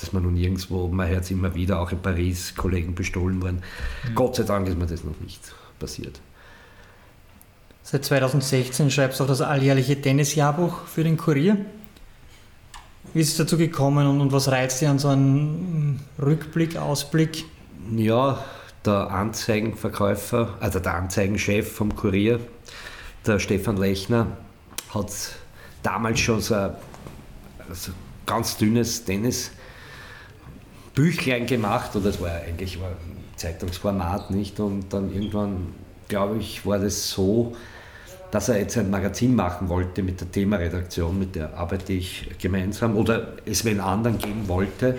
dass 0.00 0.12
man 0.12 0.22
nun 0.22 0.34
nirgendwo, 0.34 0.86
man 0.88 1.08
hört 1.08 1.24
es 1.24 1.30
immer 1.30 1.54
wieder, 1.54 1.80
auch 1.80 1.90
in 1.90 2.00
Paris, 2.00 2.54
Kollegen 2.54 2.94
bestohlen 2.94 3.42
worden. 3.42 3.62
Mhm. 4.08 4.14
Gott 4.14 4.36
sei 4.36 4.44
Dank 4.44 4.68
ist 4.68 4.78
mir 4.78 4.86
das 4.86 5.04
noch 5.04 5.18
nicht 5.20 5.40
passiert. 5.78 6.20
Seit 7.82 8.04
2016 8.04 8.90
schreibst 8.90 9.18
du 9.18 9.24
auch 9.24 9.28
das 9.28 9.40
alljährliche 9.40 10.00
Tennisjahrbuch 10.00 10.86
für 10.86 11.04
den 11.04 11.16
Kurier. 11.16 11.56
Wie 13.18 13.22
ist 13.22 13.30
es 13.30 13.36
dazu 13.36 13.58
gekommen 13.58 14.06
und, 14.06 14.20
und 14.20 14.30
was 14.30 14.46
reizt 14.46 14.80
dich 14.80 14.86
an 14.86 15.00
so 15.00 15.08
einem 15.08 15.98
Rückblick, 16.22 16.76
Ausblick? 16.76 17.46
Ja, 17.96 18.44
der 18.86 19.10
Anzeigenverkäufer, 19.10 20.54
also 20.60 20.78
der 20.78 20.94
Anzeigenchef 20.94 21.72
vom 21.72 21.96
Kurier, 21.96 22.38
der 23.26 23.40
Stefan 23.40 23.76
Lechner, 23.76 24.28
hat 24.94 25.10
damals 25.82 26.20
schon 26.20 26.40
so 26.40 26.54
ein 26.54 26.70
also 27.68 27.90
ganz 28.24 28.56
dünnes 28.56 29.04
Tennis 29.04 29.50
Büchlein 30.94 31.48
gemacht, 31.48 31.96
oder 31.96 32.10
es 32.10 32.20
war 32.20 32.30
eigentlich 32.30 32.80
war 32.80 32.90
ein 32.90 33.24
Zeitungsformat, 33.34 34.30
nicht? 34.30 34.60
Und 34.60 34.92
dann 34.92 35.12
irgendwann, 35.12 35.74
glaube 36.06 36.36
ich, 36.38 36.64
war 36.64 36.78
das 36.78 37.10
so, 37.10 37.56
dass 38.30 38.48
er 38.48 38.58
jetzt 38.58 38.76
ein 38.76 38.90
Magazin 38.90 39.34
machen 39.34 39.68
wollte 39.68 40.02
mit 40.02 40.20
der 40.20 40.30
Themaredaktion, 40.30 41.18
mit 41.18 41.34
der 41.34 41.56
arbeite 41.56 41.92
ich 41.92 42.28
gemeinsam, 42.38 42.96
oder 42.96 43.34
es 43.46 43.64
wenn 43.64 43.80
anderen 43.80 44.18
geben 44.18 44.48
wollte. 44.48 44.98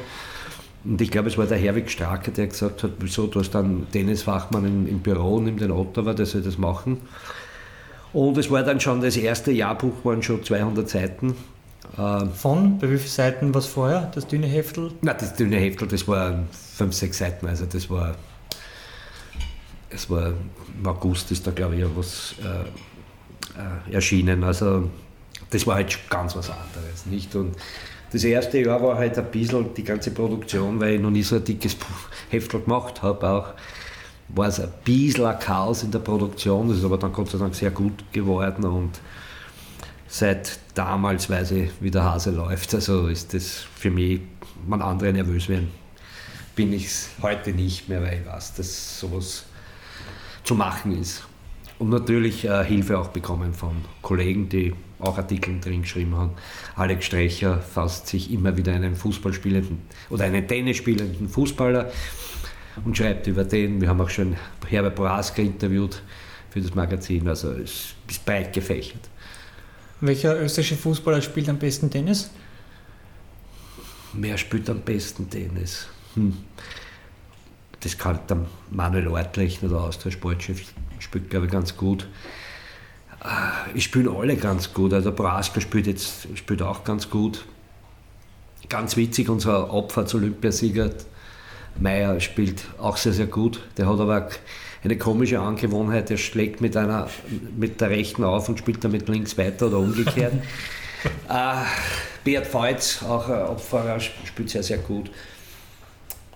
Und 0.84 1.01
ich 1.01 1.11
glaube, 1.11 1.27
es 1.27 1.38
war 1.38 1.45
der 1.45 1.57
Herwig 1.57 1.91
Strake, 1.91 2.32
der 2.32 2.47
gesagt 2.47 2.84
hat, 2.84 2.91
wieso, 2.99 3.27
du 3.27 3.39
hast 3.39 3.51
dann 3.51 3.88
Dennis 3.93 4.23
Fachmann 4.23 4.65
im, 4.65 4.88
im 4.88 4.99
Büro, 4.99 5.39
nimm 5.39 5.57
den 5.57 5.71
Ottawa, 5.71 6.13
der 6.13 6.25
soll 6.25 6.41
das 6.41 6.57
machen. 6.57 6.97
Und 8.13 8.38
es 8.38 8.49
war 8.49 8.63
dann 8.63 8.80
schon 8.80 9.01
das 9.01 9.17
erste 9.17 9.51
Jahrbuch, 9.51 10.03
waren 10.03 10.23
schon 10.23 10.43
200 10.43 10.89
Seiten 10.89 11.36
Ähm, 11.97 12.32
Von? 12.34 12.77
Bei 12.80 12.89
wie 12.89 12.97
vielen 12.97 13.09
Seiten 13.09 13.53
war 13.53 13.59
es 13.59 13.67
vorher, 13.67 14.11
das 14.13 14.27
dünne 14.27 14.47
Heftel? 14.47 14.91
Nein, 15.01 15.15
das 15.19 15.36
dünne 15.36 15.57
Heftel, 15.57 15.88
das 15.88 16.07
waren 16.07 16.47
fünf, 16.51 16.93
sechs 16.93 17.17
Seiten, 17.17 17.47
also 17.47 17.65
das 17.65 17.89
war, 17.89 18.15
es 19.89 20.09
war 20.09 20.34
im 20.77 20.88
August 20.88 21.32
ist 21.32 21.45
da 21.47 21.51
glaube 21.51 21.75
ich 21.75 21.86
was 21.95 22.36
äh, 23.60 23.93
erschienen, 23.93 24.43
also 24.43 24.89
das 25.49 25.66
war 25.68 25.76
halt 25.76 25.97
ganz 26.10 26.36
was 26.36 26.49
anderes, 26.49 27.05
nicht? 27.05 27.36
Und 27.36 27.55
das 28.12 28.24
erste 28.24 28.60
Jahr 28.60 28.82
war 28.82 28.97
halt 28.97 29.18
ein 29.18 29.32
bisschen 29.32 29.74
die 29.74 29.84
ganze 29.84 30.12
Produktion, 30.12 30.80
weil 30.80 30.95
ich 30.95 31.01
noch 31.01 31.12
nie 31.12 31.24
so 31.24 31.36
ein 31.36 31.43
dickes 31.43 31.78
Heftel 32.30 32.62
gemacht 32.62 33.01
habe, 33.01 33.30
auch 33.30 33.53
war 34.30 34.47
es 34.47 34.60
ein 34.60 34.70
bisschen 34.84 35.26
ein 35.26 35.39
Chaos 35.39 35.84
in 35.84 35.91
der 35.91 35.99
Produktion, 35.99 36.70
das 36.70 36.78
ist 36.78 36.84
aber 36.84 36.97
dann 36.97 37.12
Gott 37.12 37.30
sei 37.30 37.38
Dank 37.38 37.55
sehr 37.55 37.72
gut 37.72 38.12
geworden 38.12 38.64
und 38.66 38.99
seit 40.07 40.60
damals 40.74 41.30
weiß 41.30 41.51
ich, 41.51 41.72
wie 41.80 41.91
der 41.91 42.03
Hase 42.03 42.32
läuft. 42.32 42.74
Also 42.74 43.07
ist 43.07 43.34
das 43.34 43.66
für 43.76 43.91
mich, 43.91 44.22
wenn 44.68 44.82
andere 44.82 45.14
nervös 45.14 45.49
werden, 45.49 45.72
bin 46.55 46.74
ich 46.74 46.86
es 46.86 47.10
heute 47.22 47.51
nicht 47.51 47.89
mehr, 47.89 48.01
weil 48.01 48.22
ich 48.22 48.26
weiß, 48.26 48.55
dass 48.55 48.99
sowas 48.99 49.45
zu 50.43 50.55
machen 50.55 50.99
ist. 50.99 51.24
Und 51.80 51.89
natürlich 51.89 52.45
äh, 52.45 52.63
Hilfe 52.65 52.99
auch 52.99 53.07
bekommen 53.07 53.53
von 53.53 53.71
Kollegen, 54.01 54.49
die 54.49 54.73
auch 54.99 55.17
Artikel 55.17 55.59
drin 55.61 55.84
geschrieben 55.84 56.15
haben. 56.15 56.32
Alex 56.75 57.05
Strecher 57.05 57.59
fasst 57.61 58.07
sich 58.07 58.32
immer 58.32 58.55
wieder 58.57 58.73
einen 58.73 58.95
Fußballspielenden 58.95 59.80
oder 60.09 60.25
einen 60.25 60.45
Tennisspielenden 60.45 61.30
Fußballer 61.30 61.89
und 62.84 62.97
schreibt 62.97 63.27
über 63.27 63.45
den. 63.45 63.80
Wir 63.80 63.88
haben 63.88 64.01
auch 64.01 64.09
schon 64.09 64.36
Herbert 64.67 64.95
Boraska 64.95 65.41
interviewt 65.41 66.01
für 66.49 66.59
das 66.59 66.75
Magazin. 66.75 67.27
Also 67.30 67.51
es 67.53 67.95
ist 68.09 68.25
breit 68.25 68.51
gefächert. 68.51 69.09
Welcher 70.01 70.39
österreichische 70.39 70.75
Fußballer 70.75 71.21
spielt 71.21 71.47
am 71.49 71.57
besten 71.57 71.89
Tennis? 71.89 72.30
Wer 74.13 74.38
spielt 74.38 74.69
am 74.69 74.82
besten 74.82 75.30
Tennis? 75.30 75.88
Hm. 76.15 76.36
Das 77.82 77.97
kann 77.97 78.19
der 78.27 78.45
Manuel 78.71 79.07
Ortlechner, 79.07 79.69
der 79.69 79.77
Austria-Sportchef, 79.77 80.73
spielt, 81.00 81.30
glaube 81.30 81.47
ich, 81.47 81.52
ganz 81.52 81.76
gut. 81.76 82.08
Äh, 83.24 83.78
ich 83.78 83.86
spiele 83.86 84.12
alle 84.12 84.36
ganz 84.36 84.74
gut. 84.74 84.93
Also 84.93 85.12
Braska 85.12 85.62
spielt 85.62 85.88
jetzt 85.88 86.28
spielt 86.36 86.62
auch 86.62 86.84
ganz 86.84 87.10
gut. 87.10 87.45
Ganz 88.68 88.95
witzig, 88.97 89.30
unser 89.30 89.74
Opfer-Olympiasieger 89.74 90.91
Meier 91.80 92.20
spielt 92.20 92.64
auch 92.78 92.97
sehr, 92.97 93.14
sehr 93.14 93.28
gut. 93.28 93.62
Der 93.78 93.88
hat 93.88 94.00
aber 94.00 94.30
eine 94.84 94.97
komische 94.97 95.39
Angewohnheit, 95.39 96.10
er 96.12 96.18
schlägt 96.18 96.62
mit, 96.62 96.78
einer, 96.78 97.10
mit 97.58 97.82
der 97.82 97.89
rechten 97.89 98.24
auf 98.24 98.50
und 98.50 98.60
spielt 98.60 98.84
dann 98.84 98.91
mit 98.91 99.08
links 99.10 99.38
weiter 99.38 99.68
oder 99.68 99.80
umgekehrt. 99.80 100.34
äh, 101.30 101.54
Beat 102.24 102.45
Feutz, 102.45 103.04
auch 103.04 103.28
ein 103.30 103.41
Opferer, 103.43 104.00
spielt 104.00 104.50
sehr, 104.50 104.64
sehr 104.64 104.78
gut. 104.78 105.10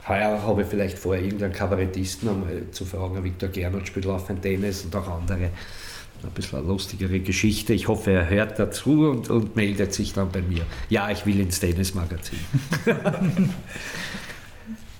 Heuer 0.07 0.41
habe 0.41 0.63
ich 0.63 0.67
vielleicht 0.67 0.99
vor, 0.99 1.15
irgendeinen 1.15 1.53
Kabarettisten 1.53 2.27
einmal 2.29 2.63
zu 2.71 2.85
fragen. 2.85 3.23
Viktor 3.23 3.49
Gernot 3.49 3.87
spielt 3.87 4.05
laufend 4.05 4.41
Tennis 4.41 4.83
und 4.83 4.95
auch 4.95 5.07
andere. 5.07 5.49
Ein 6.23 6.31
bisschen 6.33 6.59
eine 6.59 6.67
lustigere 6.67 7.19
Geschichte. 7.19 7.73
Ich 7.73 7.87
hoffe, 7.89 8.11
er 8.11 8.29
hört 8.29 8.57
dazu 8.57 9.09
und, 9.09 9.29
und 9.29 9.57
meldet 9.57 9.93
sich 9.93 10.13
dann 10.13 10.31
bei 10.31 10.41
mir. 10.41 10.61
Ja, 10.89 11.09
ich 11.09 11.25
will 11.25 11.39
ins 11.39 11.59
Tennismagazin. 11.59 12.39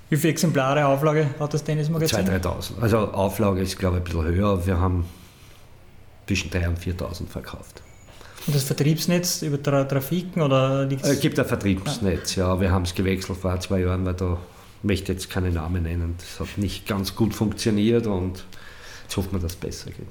Wie 0.10 0.18
viele 0.18 0.32
Exemplare 0.32 0.86
Auflage 0.86 1.28
hat 1.40 1.54
das 1.54 1.64
Tennismagazin? 1.64 2.28
2.000, 2.28 2.42
3.000. 2.44 2.82
Also 2.82 2.98
Auflage 2.98 3.62
ist, 3.62 3.80
glaube 3.80 3.98
ich, 3.98 4.02
ein 4.02 4.06
bisschen 4.06 4.36
höher. 4.36 4.66
Wir 4.66 4.80
haben 4.80 5.06
zwischen 6.28 6.52
3.000 6.52 6.68
und 6.68 6.80
4.000 6.80 7.28
verkauft. 7.28 7.82
Und 8.46 8.56
das 8.56 8.64
Vertriebsnetz 8.64 9.42
über 9.42 9.64
Trafiken 9.64 10.42
oder 10.42 10.90
Es 11.02 11.22
gibt 11.22 11.40
ein 11.40 11.46
Vertriebsnetz, 11.46 12.36
ja. 12.36 12.54
ja. 12.54 12.62
Wir 12.62 12.72
haben 12.72 12.84
es 12.84 12.94
gewechselt 12.94 13.40
vor 13.40 13.58
zwei 13.62 13.80
Jahren, 13.80 14.06
weil 14.06 14.14
da 14.14 14.38
möchte 14.84 15.14
jetzt 15.14 15.30
keine 15.30 15.52
Namen 15.52 15.84
nennen. 15.84 16.16
Das 16.18 16.40
hat 16.40 16.58
nicht 16.58 16.88
ganz 16.88 17.16
gut 17.16 17.34
funktioniert 17.34 18.06
und 18.08 18.44
jetzt 19.04 19.18
hoffen 19.18 19.32
wir, 19.32 19.40
dass 19.40 19.54
es 19.54 19.58
besser 19.58 19.92
geht. 19.92 20.08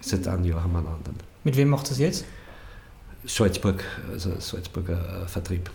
Seit 0.00 0.26
einem 0.26 0.44
Jahr 0.44 0.62
haben 0.62 0.72
wir 0.72 0.78
einen 0.78 0.88
anderen. 0.88 1.16
Mit 1.44 1.56
wem 1.56 1.68
macht 1.68 1.90
das 1.90 1.98
jetzt? 1.98 2.24
Salzburg, 3.24 3.84
also 4.10 4.38
Salzburger 4.38 5.22
äh, 5.24 5.28
Vertrieb. 5.28 5.70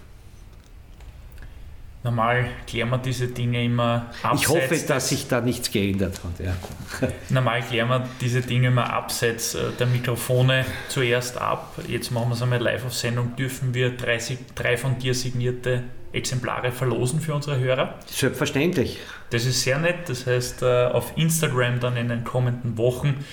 Normal 2.04 2.50
klären 2.68 2.90
wir 2.90 2.98
diese 2.98 3.28
Dinge 3.28 3.64
immer 3.64 4.08
abseits. 4.24 4.42
Ich 4.42 4.50
hoffe, 4.50 4.88
dass 4.88 5.10
sich 5.10 5.28
da 5.30 5.40
nichts 5.40 5.72
geändert 5.72 6.20
hat. 6.22 6.46
Ja. 6.46 7.10
Normal 7.30 7.62
klären 7.62 7.88
wir 7.88 8.10
diese 8.20 8.42
Dinge 8.42 8.68
immer 8.68 8.92
abseits 8.92 9.56
äh, 9.56 9.72
der 9.80 9.88
Mikrofone 9.88 10.66
zuerst 10.90 11.38
ab. 11.38 11.78
Jetzt 11.88 12.12
machen 12.12 12.30
wir 12.30 12.36
es 12.36 12.42
einmal 12.42 12.62
live 12.62 12.86
auf 12.86 12.94
Sendung. 12.94 13.38
Dürfen 13.38 13.74
wir 13.74 13.96
drei, 13.96 14.20
drei 14.54 14.76
von 14.76 15.00
dir 15.00 15.16
signierte 15.16 15.84
Exemplare 16.14 16.72
verlosen 16.72 17.20
für 17.20 17.34
unsere 17.34 17.60
Hörer? 17.60 18.00
Selbstverständlich. 18.06 19.00
Das 19.32 19.46
ist 19.46 19.62
sehr 19.62 19.80
nett. 19.80 20.08
Das 20.08 20.26
heißt, 20.26 20.62
äh, 20.62 20.86
auf 20.86 21.14
Instagram 21.18 21.80
dann 21.80 21.98
in 21.98 22.10
den 22.10 22.24
kommenden 22.24 22.78
Wochen 22.78 23.26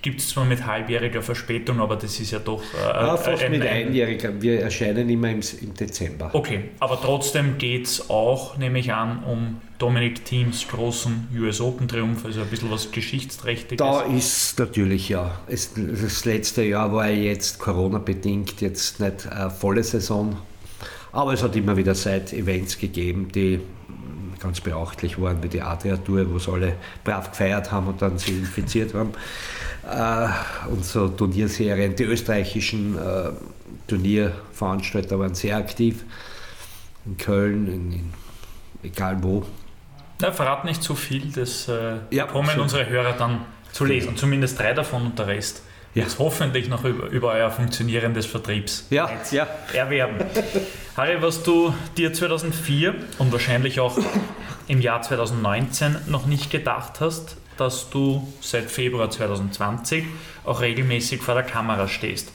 Gibt 0.00 0.20
es 0.20 0.28
zwar 0.28 0.44
mit 0.44 0.64
halbjähriger 0.64 1.22
Verspätung, 1.22 1.80
aber 1.80 1.96
das 1.96 2.20
ist 2.20 2.30
ja 2.30 2.38
doch. 2.38 2.62
Äh, 2.62 2.86
ah, 2.86 3.16
fast 3.16 3.42
ein, 3.42 3.50
mit 3.50 3.62
einjähriger. 3.62 4.40
Wir 4.40 4.60
erscheinen 4.60 5.08
immer 5.08 5.28
im, 5.28 5.40
im 5.60 5.74
Dezember. 5.74 6.30
Okay, 6.32 6.70
aber 6.78 7.00
trotzdem 7.02 7.58
geht 7.58 7.86
es 7.86 8.08
auch, 8.08 8.56
nehme 8.56 8.78
ich 8.78 8.92
an, 8.92 9.24
um 9.24 9.60
Dominic 9.78 10.24
Teams 10.24 10.68
großen 10.68 11.28
US 11.36 11.60
Open 11.60 11.88
Triumph, 11.88 12.24
also 12.24 12.42
ein 12.42 12.46
bisschen 12.46 12.70
was 12.70 12.92
Geschichtsträchtiges. 12.92 13.78
Da 13.78 14.02
ist 14.02 14.56
natürlich 14.60 15.08
ja. 15.08 15.40
Es, 15.48 15.72
das 15.74 16.24
letzte 16.24 16.62
Jahr 16.62 16.92
war 16.92 17.10
jetzt 17.10 17.58
Corona-bedingt 17.58 18.60
jetzt 18.60 19.00
nicht 19.00 19.26
eine 19.26 19.50
volle 19.50 19.82
Saison, 19.82 20.36
aber 21.12 21.32
es 21.32 21.42
hat 21.42 21.56
immer 21.56 21.76
wieder 21.76 21.94
Side-Events 21.94 22.78
gegeben, 22.78 23.28
die 23.32 23.60
ganz 24.40 24.60
beachtlich 24.60 25.20
waren, 25.20 25.42
wie 25.42 25.48
die 25.48 25.62
Adria-Tour, 25.62 26.30
wo 26.30 26.38
sie 26.38 26.52
alle 26.52 26.74
brav 27.04 27.30
gefeiert 27.30 27.72
haben 27.72 27.88
und 27.88 28.00
dann 28.00 28.18
sie 28.18 28.38
infiziert 28.38 28.94
haben 28.94 29.12
äh, 29.90 30.28
und 30.70 30.84
so 30.84 31.08
Turnierserien. 31.08 31.96
Die 31.96 32.04
österreichischen 32.04 32.96
äh, 32.96 33.30
Turnierveranstalter 33.86 35.18
waren 35.18 35.34
sehr 35.34 35.56
aktiv. 35.56 36.04
In 37.04 37.16
Köln, 37.16 37.66
in, 37.66 37.92
in 37.92 38.12
egal 38.82 39.22
wo. 39.22 39.44
Na, 40.20 40.32
verrat 40.32 40.64
nicht 40.64 40.82
zu 40.82 40.94
viel, 40.94 41.30
das 41.32 41.68
äh, 41.68 41.96
ja, 42.10 42.26
kommen 42.26 42.50
schon. 42.50 42.60
unsere 42.60 42.88
Hörer 42.88 43.12
dann 43.12 43.40
zu 43.72 43.84
lesen. 43.84 44.16
Zumindest 44.16 44.58
drei 44.58 44.72
davon 44.72 45.06
und 45.06 45.18
der 45.18 45.28
Rest 45.28 45.62
ja. 45.62 45.67
Jetzt 45.98 46.18
hoffentlich 46.18 46.68
noch 46.68 46.84
über, 46.84 47.08
über 47.08 47.32
euer 47.32 47.50
funktionierendes 47.50 48.26
Vertriebs 48.26 48.86
ja. 48.90 49.10
ja. 49.30 49.46
erwerben. 49.72 50.16
Harry, 50.96 51.20
was 51.20 51.42
du 51.42 51.74
dir 51.96 52.12
2004 52.12 52.94
und 53.18 53.32
wahrscheinlich 53.32 53.80
auch 53.80 53.98
im 54.68 54.80
Jahr 54.80 55.02
2019 55.02 55.96
noch 56.06 56.26
nicht 56.26 56.50
gedacht 56.50 57.00
hast, 57.00 57.36
dass 57.56 57.90
du 57.90 58.26
seit 58.40 58.70
Februar 58.70 59.10
2020 59.10 60.04
auch 60.44 60.60
regelmäßig 60.60 61.20
vor 61.20 61.34
der 61.34 61.42
Kamera 61.42 61.88
stehst. 61.88 62.32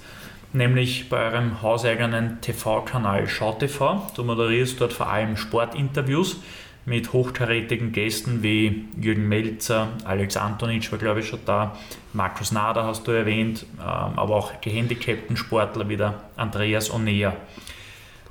Nämlich 0.51 1.09
bei 1.09 1.17
eurem 1.17 1.61
hauseigenen 1.61 2.39
TV-Kanal 2.41 3.27
SchauTV. 3.27 4.13
Du 4.15 4.23
moderierst 4.23 4.79
dort 4.79 4.93
vor 4.93 5.07
allem 5.09 5.35
Sportinterviews 5.35 6.37
mit 6.85 7.13
hochkarätigen 7.13 7.91
Gästen 7.91 8.43
wie 8.43 8.85
Jürgen 8.99 9.27
Melzer, 9.27 9.89
Alex 10.03 10.37
Antonitsch 10.37 10.91
war 10.91 10.99
glaube 10.99 11.21
ich 11.21 11.27
schon 11.27 11.39
da, 11.45 11.77
Markus 12.13 12.51
Nader 12.51 12.85
hast 12.85 13.07
du 13.07 13.11
erwähnt, 13.11 13.65
ähm, 13.79 14.17
aber 14.17 14.35
auch 14.35 14.61
gehandicapten 14.61 15.37
Sportler 15.37 15.87
wie 15.89 15.97
der 15.97 16.15
Andreas 16.35 16.93
Onea. 16.93 17.33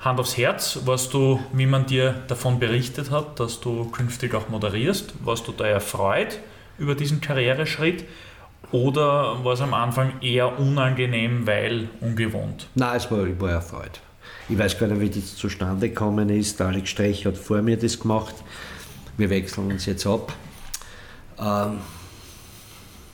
Hand 0.01 0.19
aufs 0.19 0.37
Herz, 0.37 0.81
warst 0.85 1.15
du, 1.15 1.41
wie 1.53 1.67
man 1.67 1.87
dir 1.87 2.15
davon 2.27 2.59
berichtet 2.59 3.11
hat, 3.11 3.39
dass 3.39 3.61
du 3.61 3.91
künftig 3.91 4.35
auch 4.35 4.49
moderierst, 4.49 5.15
warst 5.25 5.47
du 5.47 5.53
da 5.53 5.65
erfreut? 5.65 6.39
über 6.79 6.95
diesen 6.95 7.21
Karriereschritt? 7.21 8.05
Oder 8.71 9.45
war 9.45 9.53
es 9.53 9.61
am 9.61 9.75
Anfang 9.75 10.21
eher 10.23 10.59
unangenehm, 10.59 11.47
weil 11.47 11.89
ungewohnt? 12.01 12.69
Nein, 12.75 12.97
es 12.97 13.11
war, 13.11 13.27
ich 13.27 13.39
war 13.41 13.51
erfreut. 13.51 14.01
Ich 14.49 14.59
weiß 14.59 14.79
gar 14.79 14.89
nicht, 14.89 15.01
wie 15.01 15.21
das 15.21 15.37
zustande 15.37 15.89
gekommen 15.89 16.29
ist. 16.29 16.59
Der 16.61 16.67
Alex 16.67 16.91
Strech 16.91 17.27
hat 17.27 17.37
vor 17.37 17.63
mir 17.63 17.77
das 17.77 17.99
gemacht. 17.99 18.35
Wir 19.17 19.31
wechseln 19.31 19.71
uns 19.71 19.87
jetzt 19.87 20.07
ab. 20.07 20.33
Ähm, 21.39 21.79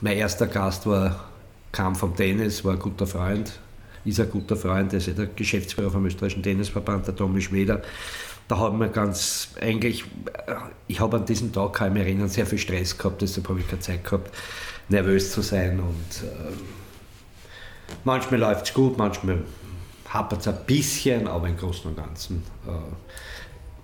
mein 0.01 0.17
erster 0.17 0.47
Gast 0.47 0.85
war, 0.85 1.29
kam 1.71 1.95
vom 1.95 2.15
Tennis, 2.15 2.63
war 2.63 2.73
ein 2.73 2.79
guter 2.79 3.05
Freund, 3.05 3.59
ist 4.05 4.19
ein 4.19 4.29
guter 4.29 4.55
Freund, 4.55 4.93
ist 4.93 5.07
der 5.07 5.27
Geschäftsführer 5.27 5.91
vom 5.91 6.05
österreichischen 6.05 6.43
Tennisverband, 6.43 7.07
der 7.07 7.15
Tommy 7.15 7.41
Schmeder 7.41 7.81
da 8.49 8.57
haben 8.57 8.79
wir 8.79 8.87
ganz, 8.89 9.49
eigentlich, 9.61 10.03
äh, 10.47 10.55
ich 10.87 10.99
habe 10.99 11.17
an 11.17 11.25
diesem 11.25 11.53
Tag, 11.53 11.73
kann 11.73 11.89
ich 11.89 11.93
mich 11.93 12.03
erinnern, 12.03 12.27
sehr 12.27 12.47
viel 12.47 12.57
Stress 12.57 12.97
gehabt, 12.97 13.21
deshalb 13.21 13.47
habe 13.47 13.59
ich 13.59 13.67
keine 13.67 13.79
Zeit 13.79 14.03
gehabt, 14.03 14.35
nervös 14.89 15.31
zu 15.31 15.41
sein 15.41 15.79
und 15.79 16.27
äh, 16.27 16.51
manchmal 18.03 18.39
läuft 18.39 18.65
es 18.65 18.73
gut, 18.73 18.97
manchmal 18.97 19.43
hapert 20.09 20.41
es 20.41 20.47
ein 20.47 20.57
bisschen, 20.65 21.27
aber 21.27 21.47
im 21.47 21.57
Großen 21.57 21.89
und 21.89 21.95
Ganzen 21.95 22.43
äh, 22.67 22.71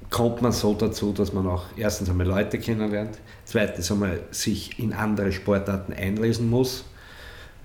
kommt 0.09 0.41
man 0.41 0.51
so 0.51 0.73
dazu, 0.73 1.13
dass 1.13 1.33
man 1.33 1.47
auch 1.47 1.65
erstens 1.77 2.09
einmal 2.09 2.27
Leute 2.27 2.59
kennenlernt, 2.59 3.17
zweitens 3.45 3.91
einmal 3.91 4.21
sich 4.31 4.79
in 4.79 4.93
andere 4.93 5.31
Sportarten 5.31 5.93
einlesen 5.93 6.49
muss. 6.49 6.85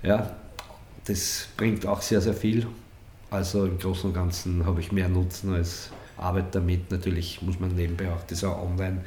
Ja, 0.03 0.35
das 1.05 1.47
bringt 1.57 1.85
auch 1.85 2.01
sehr, 2.01 2.21
sehr 2.21 2.33
viel. 2.33 2.67
Also 3.29 3.65
im 3.65 3.79
Großen 3.79 4.09
und 4.09 4.13
Ganzen 4.13 4.65
habe 4.65 4.81
ich 4.81 4.91
mehr 4.91 5.07
Nutzen 5.07 5.53
als 5.53 5.89
Arbeit 6.17 6.53
damit. 6.53 6.91
Natürlich 6.91 7.41
muss 7.41 7.59
man 7.59 7.73
nebenbei 7.75 8.11
auch 8.11 8.23
das 8.27 8.43
auch 8.43 8.61
online 8.61 9.03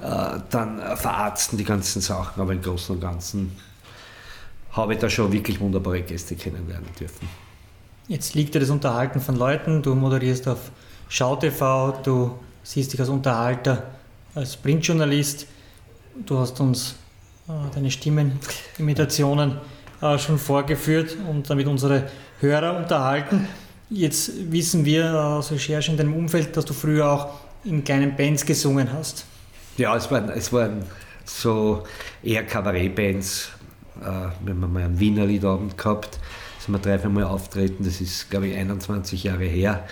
äh, 0.00 0.40
dann 0.50 0.80
verarzten, 0.96 1.58
die 1.58 1.64
ganzen 1.64 2.00
Sachen, 2.00 2.40
aber 2.40 2.52
im 2.52 2.62
Großen 2.62 2.94
und 2.94 3.00
Ganzen 3.00 3.56
habe 4.72 4.94
ich 4.94 4.98
da 4.98 5.08
schon 5.08 5.30
wirklich 5.32 5.60
wunderbare 5.60 6.02
Gäste 6.02 6.34
kennenlernen 6.36 6.88
dürfen. 6.98 7.28
Jetzt 8.08 8.34
liegt 8.34 8.54
dir 8.54 8.60
das 8.60 8.70
Unterhalten 8.70 9.20
von 9.20 9.36
Leuten, 9.36 9.82
du 9.82 9.94
moderierst 9.94 10.48
auf 10.48 10.70
SchauTV, 11.10 12.02
du 12.02 12.38
siehst 12.62 12.94
dich 12.94 13.00
als 13.00 13.10
Unterhalter, 13.10 13.82
als 14.34 14.56
Printjournalist, 14.56 15.46
du 16.24 16.38
hast 16.38 16.58
uns 16.58 16.94
äh, 17.48 17.52
deine 17.74 17.90
Stimmenimitationen 17.90 19.58
äh, 20.00 20.16
schon 20.16 20.38
vorgeführt 20.38 21.18
und 21.28 21.50
damit 21.50 21.66
unsere 21.66 22.08
Hörer 22.40 22.78
unterhalten. 22.78 23.46
Jetzt 23.90 24.30
wissen 24.50 24.86
wir 24.86 25.14
aus 25.14 25.52
Recherche 25.52 25.90
in 25.90 25.98
deinem 25.98 26.14
Umfeld, 26.14 26.56
dass 26.56 26.64
du 26.64 26.72
früher 26.72 27.12
auch 27.12 27.28
in 27.64 27.84
kleinen 27.84 28.16
Bands 28.16 28.46
gesungen 28.46 28.90
hast. 28.90 29.26
Ja, 29.76 29.94
es 29.94 30.10
waren, 30.10 30.30
es 30.30 30.50
waren 30.50 30.82
so 31.26 31.84
eher 32.22 32.46
Kabarettbands. 32.46 33.50
Äh, 34.00 34.04
wir 34.04 34.54
haben 34.54 34.72
mal 34.72 34.82
einen 34.82 34.98
Wiener 34.98 35.26
Liedabend 35.26 35.76
gehabt, 35.76 36.18
sind 36.68 36.74
wir 36.74 36.80
drei, 36.80 36.98
vier 36.98 37.08
Mal 37.08 37.24
auftreten, 37.24 37.82
das 37.84 38.02
ist, 38.02 38.28
glaube 38.28 38.48
ich, 38.48 38.56
21 38.56 39.24
Jahre 39.24 39.44
her. 39.44 39.86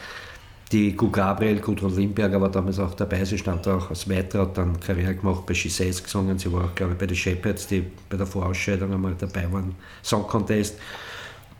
Die 0.72 0.94
Gu 0.94 1.10
Gabriel, 1.10 1.60
Gudrun 1.60 1.96
Limberger 1.96 2.40
war 2.40 2.50
damals 2.50 2.78
auch 2.78 2.92
dabei, 2.92 3.24
sie 3.24 3.38
stand 3.38 3.66
auch 3.66 3.88
als 3.88 4.10
Weiter, 4.10 4.40
hat 4.40 4.58
dann 4.58 4.78
Karriere 4.78 5.14
gemacht, 5.14 5.46
bei 5.46 5.54
Giselles 5.54 6.02
gesungen, 6.02 6.38
sie 6.38 6.52
war 6.52 6.64
auch, 6.64 6.74
glaube 6.74 6.92
ich, 6.92 6.98
bei 6.98 7.06
den 7.06 7.16
Shepherds, 7.16 7.68
die 7.68 7.82
bei 8.10 8.18
der 8.18 8.26
Vorausscheidung 8.26 8.92
einmal 8.92 9.14
dabei 9.16 9.50
waren, 9.50 9.74
Song 10.02 10.26
Contest 10.26 10.76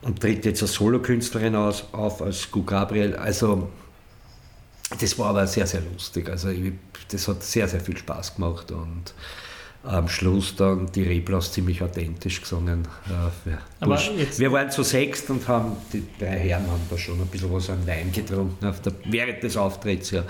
und 0.03 0.21
tritt 0.21 0.45
jetzt 0.45 0.61
als 0.61 0.75
Solokünstlerin 0.75 1.55
auf, 1.55 2.21
als 2.21 2.51
Gu 2.51 2.63
Gabriel. 2.65 3.15
Also 3.17 3.71
das 5.01 5.19
war 5.19 5.31
aber 5.31 5.47
sehr, 5.47 5.67
sehr 5.67 5.81
lustig. 5.81 6.29
Also 6.29 6.51
ich, 6.51 6.73
das 7.11 7.27
hat 7.27 7.43
sehr, 7.43 7.69
sehr 7.69 7.81
viel 7.81 7.97
Spaß 7.97 8.35
gemacht 8.35 8.71
und 8.71 9.15
am 9.87 10.09
Schluss 10.09 10.57
dann 10.57 10.91
die 10.93 11.03
Reblaus 11.03 11.53
ziemlich 11.53 11.83
authentisch 11.83 12.41
gesungen. 12.41 12.87
Aber 13.81 13.99
wir 14.37 14.53
waren 14.53 14.71
zu 14.71 14.83
sechst 14.83 15.31
und 15.31 15.47
haben, 15.49 15.77
die 15.93 16.03
drei 16.19 16.39
Herren 16.39 16.67
haben 16.67 16.83
da 16.91 16.99
schon 16.99 17.21
ein 17.21 17.27
bisschen 17.27 17.53
was 17.53 17.71
an 17.71 17.87
Wein 17.87 18.13
getrunken 18.13 18.57
der, 18.61 18.93
während 19.05 19.43
des 19.43 19.57
Auftritts. 19.57 20.11
Ja. 20.11 20.25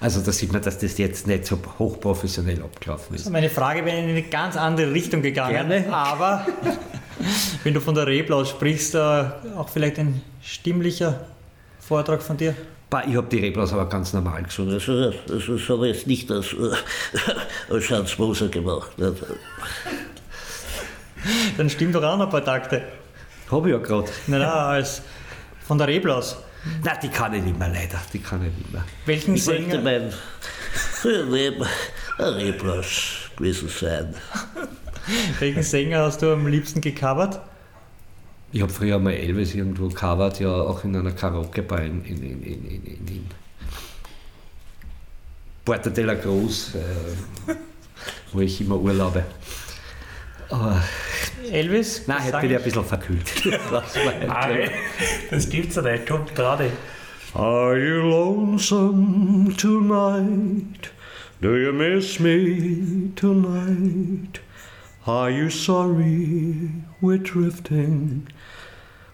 Also 0.00 0.20
da 0.20 0.32
sieht 0.32 0.52
man, 0.52 0.62
dass 0.62 0.78
das 0.78 0.98
jetzt 0.98 1.26
nicht 1.26 1.46
so 1.46 1.58
hochprofessionell 1.78 2.60
abgelaufen 2.62 3.14
ist. 3.14 3.22
Also 3.22 3.30
meine 3.30 3.50
Frage 3.50 3.84
wäre 3.84 3.98
in 3.98 4.08
eine 4.08 4.22
ganz 4.22 4.56
andere 4.56 4.92
Richtung 4.92 5.22
gegangen. 5.22 5.68
Gerne. 5.68 5.92
Aber 5.92 6.46
wenn 7.62 7.74
du 7.74 7.80
von 7.80 7.94
der 7.94 8.06
Reblaus 8.06 8.50
sprichst, 8.50 8.96
auch 8.96 9.68
vielleicht 9.68 9.98
ein 9.98 10.20
stimmlicher 10.42 11.26
Vortrag 11.78 12.22
von 12.22 12.36
dir? 12.36 12.54
Ich 13.06 13.16
habe 13.16 13.26
die 13.28 13.38
Reblaus 13.38 13.72
aber 13.72 13.88
ganz 13.88 14.12
normal 14.12 14.42
gesungen. 14.42 14.74
Also, 14.74 15.10
das, 15.10 15.16
das 15.26 15.68
habe 15.68 15.88
ich 15.88 15.96
jetzt 15.96 16.06
nicht 16.06 16.30
als, 16.30 16.54
als 17.70 17.90
Hans 17.90 18.18
Moser 18.18 18.48
gemacht. 18.48 18.90
Dann 21.56 21.70
stimmt 21.70 21.94
doch 21.94 22.02
auch 22.02 22.18
noch 22.18 22.26
ein 22.26 22.30
paar 22.30 22.44
Takte. 22.44 22.82
Habe 23.50 23.68
ich 23.68 23.74
ja 23.74 23.80
gerade. 23.80 24.08
Nein, 24.26 24.40
nein, 24.40 24.50
als 24.50 25.02
von 25.66 25.78
der 25.78 25.88
Reblaus. 25.88 26.36
Nein, 26.84 26.98
die 27.02 27.08
kann 27.08 27.34
ich 27.34 27.42
nicht 27.42 27.58
mehr, 27.58 27.68
leider. 27.68 28.00
Die 28.12 28.18
kann 28.18 28.44
ich 28.46 28.56
nicht 28.56 28.72
mehr. 28.72 28.84
Welchen 29.06 29.34
ich 29.34 29.44
Sänger? 29.44 29.74
Ich 29.74 29.82
mein 29.82 30.12
Reblaus 32.18 33.30
gewesen 33.36 33.68
sein. 33.68 34.14
Welchen 35.38 35.62
Sänger 35.62 36.00
hast 36.00 36.22
du 36.22 36.32
am 36.32 36.46
liebsten 36.46 36.80
gecovert? 36.80 37.40
Ich 38.54 38.60
habe 38.60 38.70
früher 38.70 38.98
mal 38.98 39.12
Elvis 39.14 39.54
irgendwo 39.54 39.88
covert, 39.88 40.38
ja 40.40 40.50
auch 40.50 40.84
in 40.84 40.94
einer 40.94 41.12
Karaoke-Bar 41.12 41.82
in, 41.82 42.04
in, 42.04 42.22
in, 42.22 42.42
in, 42.42 42.64
in, 42.66 43.08
in 43.08 43.26
Porta 45.64 45.88
de 45.88 46.04
la 46.04 46.16
Cruz, 46.16 46.74
äh, 46.74 47.54
wo 48.32 48.40
ich 48.40 48.60
immer 48.60 48.76
urlaube. 48.76 49.24
Aber 50.50 50.82
Elvis? 51.50 52.06
Nein, 52.06 52.24
heute 52.24 52.40
bin 52.40 52.50
ich 52.50 52.56
ein 52.58 52.62
bisschen 52.62 52.84
verkühlt. 52.84 53.46
das, 53.70 53.94
das 55.30 55.48
gibt's 55.48 55.76
ja 55.76 55.82
nicht, 55.82 56.06
komm, 56.06 56.26
gerade. 56.34 56.70
Are 57.34 57.78
you 57.78 58.02
lonesome 58.02 59.56
tonight? 59.56 60.90
Do 61.40 61.56
you 61.56 61.72
miss 61.72 62.20
me 62.20 63.12
tonight? 63.16 64.40
Are 65.06 65.30
you 65.30 65.48
sorry 65.48 66.70
we're 67.00 67.16
drifting? 67.16 68.26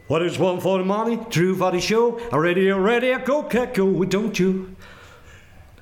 What 0.09 0.23
is 0.23 0.39
one 0.39 0.59
for 0.59 0.79
the 0.79 0.87
money, 0.87 1.19
two 1.29 1.55
for 1.55 1.71
the 1.71 1.81
show? 1.81 2.19
Already, 2.33 2.73
already, 2.73 3.15
go, 3.27 3.43
cat, 3.43 3.75
go, 3.75 4.05
don't 4.05 4.39
you? 4.39 4.75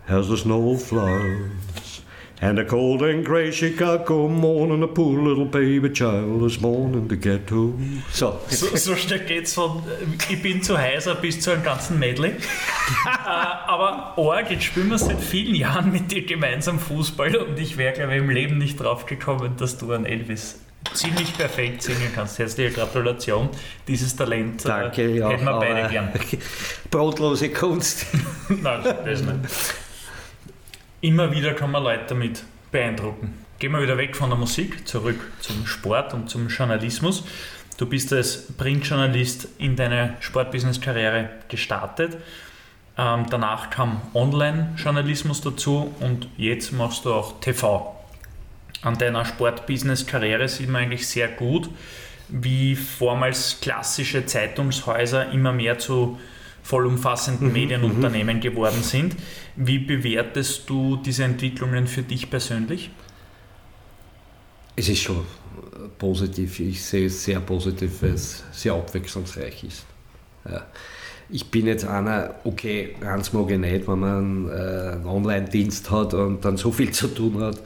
As 0.09 0.29
the 0.29 0.37
snow 0.37 0.77
flies, 0.77 2.01
and 2.41 2.59
the 2.59 2.64
cold 2.64 3.03
and 3.03 3.24
grey 3.24 3.53
Chicago 3.53 4.27
morning, 4.27 4.83
a 4.83 4.89
poor 4.89 5.22
little 5.22 5.45
baby 5.45 5.91
child 5.91 6.43
is 6.43 6.57
born 6.57 6.95
in 6.95 7.07
the 7.07 7.14
ghetto. 7.14 7.79
So, 8.11 8.41
so, 8.49 8.74
so 8.74 8.97
schnell 8.97 9.20
geht's 9.20 9.55
von 9.55 9.85
äh, 9.87 10.33
ich 10.33 10.43
bin 10.43 10.61
zu 10.61 10.77
heiser 10.77 11.14
bis 11.14 11.39
zu 11.39 11.53
einem 11.53 11.62
ganzen 11.62 12.01
Medley. 12.01 12.31
äh, 13.07 13.09
aber 13.09 14.18
Org, 14.18 14.51
jetzt 14.51 14.64
spielen 14.64 14.91
wir 14.91 14.99
seit 14.99 15.20
vielen 15.20 15.55
Jahren 15.55 15.93
mit 15.93 16.11
dir 16.11 16.27
gemeinsam 16.27 16.81
Fußball 16.81 17.37
und 17.37 17.61
ich 17.61 17.77
wäre, 17.77 17.93
glaube 17.93 18.16
ich, 18.16 18.18
im 18.18 18.31
Leben 18.31 18.59
nicht 18.59 18.81
drauf 18.81 19.07
gekommen, 19.07 19.53
dass 19.57 19.79
du 19.79 19.93
an 19.93 20.05
Elvis 20.05 20.66
ziemlich 20.95 21.37
perfekt 21.37 21.82
singen 21.82 22.11
kannst. 22.14 22.39
Herzliche 22.39 22.70
Gratulation. 22.70 23.49
Dieses 23.87 24.14
Talent 24.14 24.64
äh, 24.64 24.68
Danke, 24.68 25.03
äh, 25.03 25.18
ja, 25.18 25.28
hätten 25.30 25.45
wir 25.45 25.59
beide 25.59 25.89
gern. 25.89 26.11
Brotlose 26.91 27.51
Kunst. 27.51 28.07
Nein, 28.49 28.82
das 28.82 29.22
nicht. 29.22 29.74
Immer 31.01 31.30
wieder 31.30 31.55
kann 31.55 31.70
man 31.70 31.82
Leute 31.82 32.05
damit 32.09 32.43
beeindrucken. 32.70 33.45
Gehen 33.59 33.72
wir 33.72 33.80
wieder 33.80 33.97
weg 33.97 34.16
von 34.16 34.28
der 34.28 34.39
Musik, 34.39 34.87
zurück 34.87 35.20
zum 35.41 35.66
Sport 35.66 36.12
und 36.14 36.28
zum 36.28 36.49
Journalismus. 36.49 37.24
Du 37.78 37.87
bist 37.87 38.12
als 38.12 38.53
Printjournalist 38.57 39.49
in 39.59 39.76
deine 39.76 40.16
Sportbusiness-Karriere 40.20 41.30
gestartet. 41.49 42.16
Ähm, 42.99 43.26
danach 43.28 43.70
kam 43.70 44.01
Online-Journalismus 44.14 45.43
dazu 45.43 45.95
und 46.01 46.28
jetzt 46.37 46.72
machst 46.72 47.05
du 47.05 47.12
auch 47.12 47.41
TV 47.41 47.95
an 48.87 48.97
deiner 48.97 49.24
Sportbusiness-Karriere 49.24 50.49
sieht 50.49 50.68
man 50.68 50.82
eigentlich 50.82 51.09
sehr 51.09 51.26
gut, 51.26 51.68
wie 52.28 52.76
vormals 52.76 53.59
klassische 53.61 54.26
Zeitungshäuser 54.26 55.32
immer 55.32 55.53
mehr 55.53 55.78
zu 55.80 56.18
vollumfassenden 56.62 57.49
mhm, 57.49 57.53
Medienunternehmen 57.53 58.37
mhm. 58.37 58.41
geworden 58.41 58.82
sind. 58.82 59.16
Wie 59.57 59.80
bewertest 59.80 60.70
du 60.70 60.97
diese 60.97 61.24
Entwicklungen 61.24 61.89
für 61.89 62.03
dich 62.03 62.30
persönlich? 62.30 62.91
Es 64.76 64.89
ist 64.89 65.01
schon 65.01 65.26
positiv. 65.99 66.61
Ich 66.61 66.84
sehe 66.84 67.07
es 67.07 67.24
sehr 67.24 67.41
positiv, 67.41 68.03
weil 68.03 68.11
es 68.11 68.45
sehr 68.53 68.74
abwechslungsreich 68.74 69.64
ist. 69.64 69.84
Ja. 70.49 70.64
Ich 71.28 71.51
bin 71.51 71.66
jetzt 71.66 71.84
einer, 71.84 72.37
okay, 72.45 72.95
ganz 73.01 73.32
mag 73.32 73.51
ich 73.51 73.59
nicht, 73.59 73.89
wenn 73.89 73.99
man 73.99 74.49
äh, 74.49 74.53
einen 74.93 75.07
Online-Dienst 75.07 75.91
hat 75.91 76.14
und 76.14 76.45
dann 76.45 76.57
so 76.57 76.70
viel 76.70 76.93
zu 76.93 77.09
tun 77.09 77.43
hat 77.43 77.61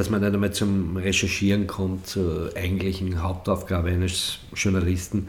dass 0.00 0.08
man 0.08 0.22
nicht 0.22 0.32
einmal 0.32 0.50
zum 0.50 0.96
Recherchieren 0.96 1.66
kommt, 1.66 2.06
zur 2.06 2.56
eigentlichen 2.56 3.22
Hauptaufgabe 3.22 3.90
eines 3.90 4.38
Journalisten, 4.54 5.28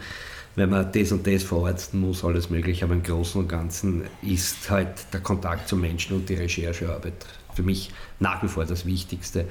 wenn 0.56 0.70
man 0.70 0.90
das 0.94 1.12
und 1.12 1.28
das 1.28 1.44
verarzten 1.44 2.00
muss, 2.00 2.24
alles 2.24 2.50
mögliche. 2.50 2.86
Aber 2.86 2.94
im 2.94 3.04
Großen 3.04 3.42
und 3.42 3.50
Ganzen 3.50 4.04
ist 4.22 4.70
halt 4.70 5.12
der 5.12 5.20
Kontakt 5.20 5.68
zum 5.68 5.82
Menschen 5.82 6.16
und 6.16 6.30
die 6.30 6.36
Recherchearbeit 6.36 7.26
für 7.54 7.64
mich 7.64 7.92
nach 8.20 8.42
wie 8.44 8.48
vor 8.48 8.64
das 8.64 8.86
Wichtigste. 8.86 9.46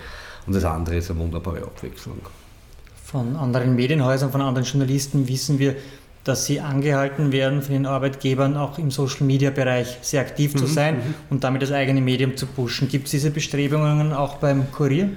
Und 0.46 0.54
das 0.54 0.64
andere 0.64 0.96
ist 0.96 1.10
eine 1.10 1.20
wunderbare 1.20 1.64
Abwechslung. 1.64 2.20
Von 3.04 3.36
anderen 3.36 3.74
Medienhäusern, 3.74 4.32
von 4.32 4.40
anderen 4.40 4.66
Journalisten 4.66 5.28
wissen 5.28 5.58
wir, 5.58 5.76
dass 6.24 6.46
sie 6.46 6.60
angehalten 6.60 7.32
werden, 7.32 7.62
von 7.62 7.72
den 7.72 7.86
Arbeitgebern 7.86 8.56
auch 8.56 8.78
im 8.78 8.90
Social-Media-Bereich 8.90 9.98
sehr 10.02 10.20
aktiv 10.20 10.54
zu 10.54 10.64
mhm, 10.64 10.68
sein 10.68 10.94
mhm. 10.96 11.14
und 11.30 11.44
damit 11.44 11.62
das 11.62 11.72
eigene 11.72 12.00
Medium 12.00 12.36
zu 12.36 12.46
pushen. 12.46 12.88
Gibt 12.88 13.06
es 13.06 13.12
diese 13.12 13.30
Bestrebungen 13.30 14.12
auch 14.12 14.36
beim 14.36 14.70
Kurier? 14.70 15.10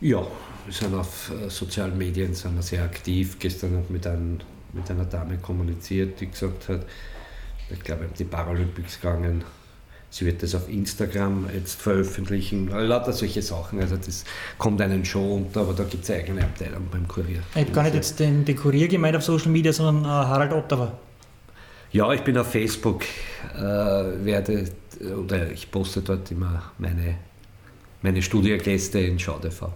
Ja, 0.00 0.26
wir 0.66 0.72
sind 0.72 0.94
auf 0.94 1.30
äh, 1.30 1.48
sozialen 1.48 1.96
Medien 1.96 2.34
sind 2.34 2.56
wir 2.56 2.62
sehr 2.62 2.84
aktiv. 2.84 3.38
Gestern 3.38 3.72
habe 3.72 3.84
ich 3.84 3.90
mit, 3.90 4.06
ein, 4.06 4.40
mit 4.72 4.90
einer 4.90 5.04
Dame 5.04 5.38
kommuniziert, 5.38 6.20
die 6.20 6.30
gesagt 6.30 6.68
hat, 6.68 6.86
ich 7.70 7.80
glaube, 7.80 8.06
die 8.18 8.24
Paralympics 8.24 9.00
gegangen 9.00 9.44
Sie 10.12 10.26
wird 10.26 10.42
das 10.42 10.56
auf 10.56 10.68
Instagram 10.68 11.48
jetzt 11.54 11.80
veröffentlichen, 11.80 12.68
lauter 12.68 13.12
solche 13.12 13.42
Sachen. 13.42 13.80
Also 13.80 13.96
das 13.96 14.24
kommt 14.58 14.80
einen 14.82 15.04
schon 15.04 15.44
unter, 15.44 15.60
aber 15.60 15.72
da 15.72 15.84
gibt 15.84 16.02
es 16.02 16.10
eine 16.10 16.20
eigene 16.20 16.42
Abteilung 16.42 16.88
beim 16.90 17.06
Kurier. 17.06 17.40
Ich 17.54 17.62
habe 17.62 17.70
gar 17.70 17.84
nicht 17.84 17.94
jetzt 17.94 18.18
den, 18.18 18.44
den 18.44 18.56
Kurier 18.56 18.88
gemeint 18.88 19.16
auf 19.16 19.22
Social 19.22 19.50
Media, 19.50 19.72
sondern 19.72 20.04
äh, 20.04 20.08
Harald 20.08 20.52
Ottawa. 20.52 20.92
Ja, 21.92 22.12
ich 22.12 22.22
bin 22.22 22.36
auf 22.38 22.50
Facebook, 22.50 23.04
äh, 23.56 23.60
werde, 23.60 24.68
oder 25.16 25.50
ich 25.52 25.70
poste 25.70 26.02
dort 26.02 26.30
immer 26.32 26.72
meine, 26.78 27.16
meine 28.02 28.20
Studiogäste 28.20 28.98
in 28.98 29.18
SchauTV. 29.18 29.68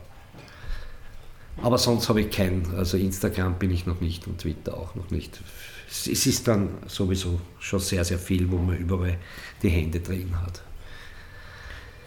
Aber 1.63 1.79
sonst 1.79 2.09
habe 2.09 2.23
ich 2.23 2.31
kein, 2.31 2.67
also 2.77 2.97
Instagram 2.97 3.55
bin 3.55 3.71
ich 3.71 3.87
noch 3.87 4.01
nicht 4.01 4.27
und 4.27 4.39
Twitter 4.39 4.77
auch 4.77 4.97
noch 4.97 5.11
nicht. 5.11 5.41
Es 5.89 6.27
ist 6.27 6.49
dann 6.49 6.71
sowieso 6.87 7.41
schon 7.59 7.81
sehr, 7.81 8.05
sehr 8.05 8.19
viel, 8.19 8.51
wo 8.51 8.57
man 8.57 8.77
überall 8.77 9.17
die 9.63 9.69
Hände 9.69 10.01
drin 10.01 10.31
hat. 10.43 10.63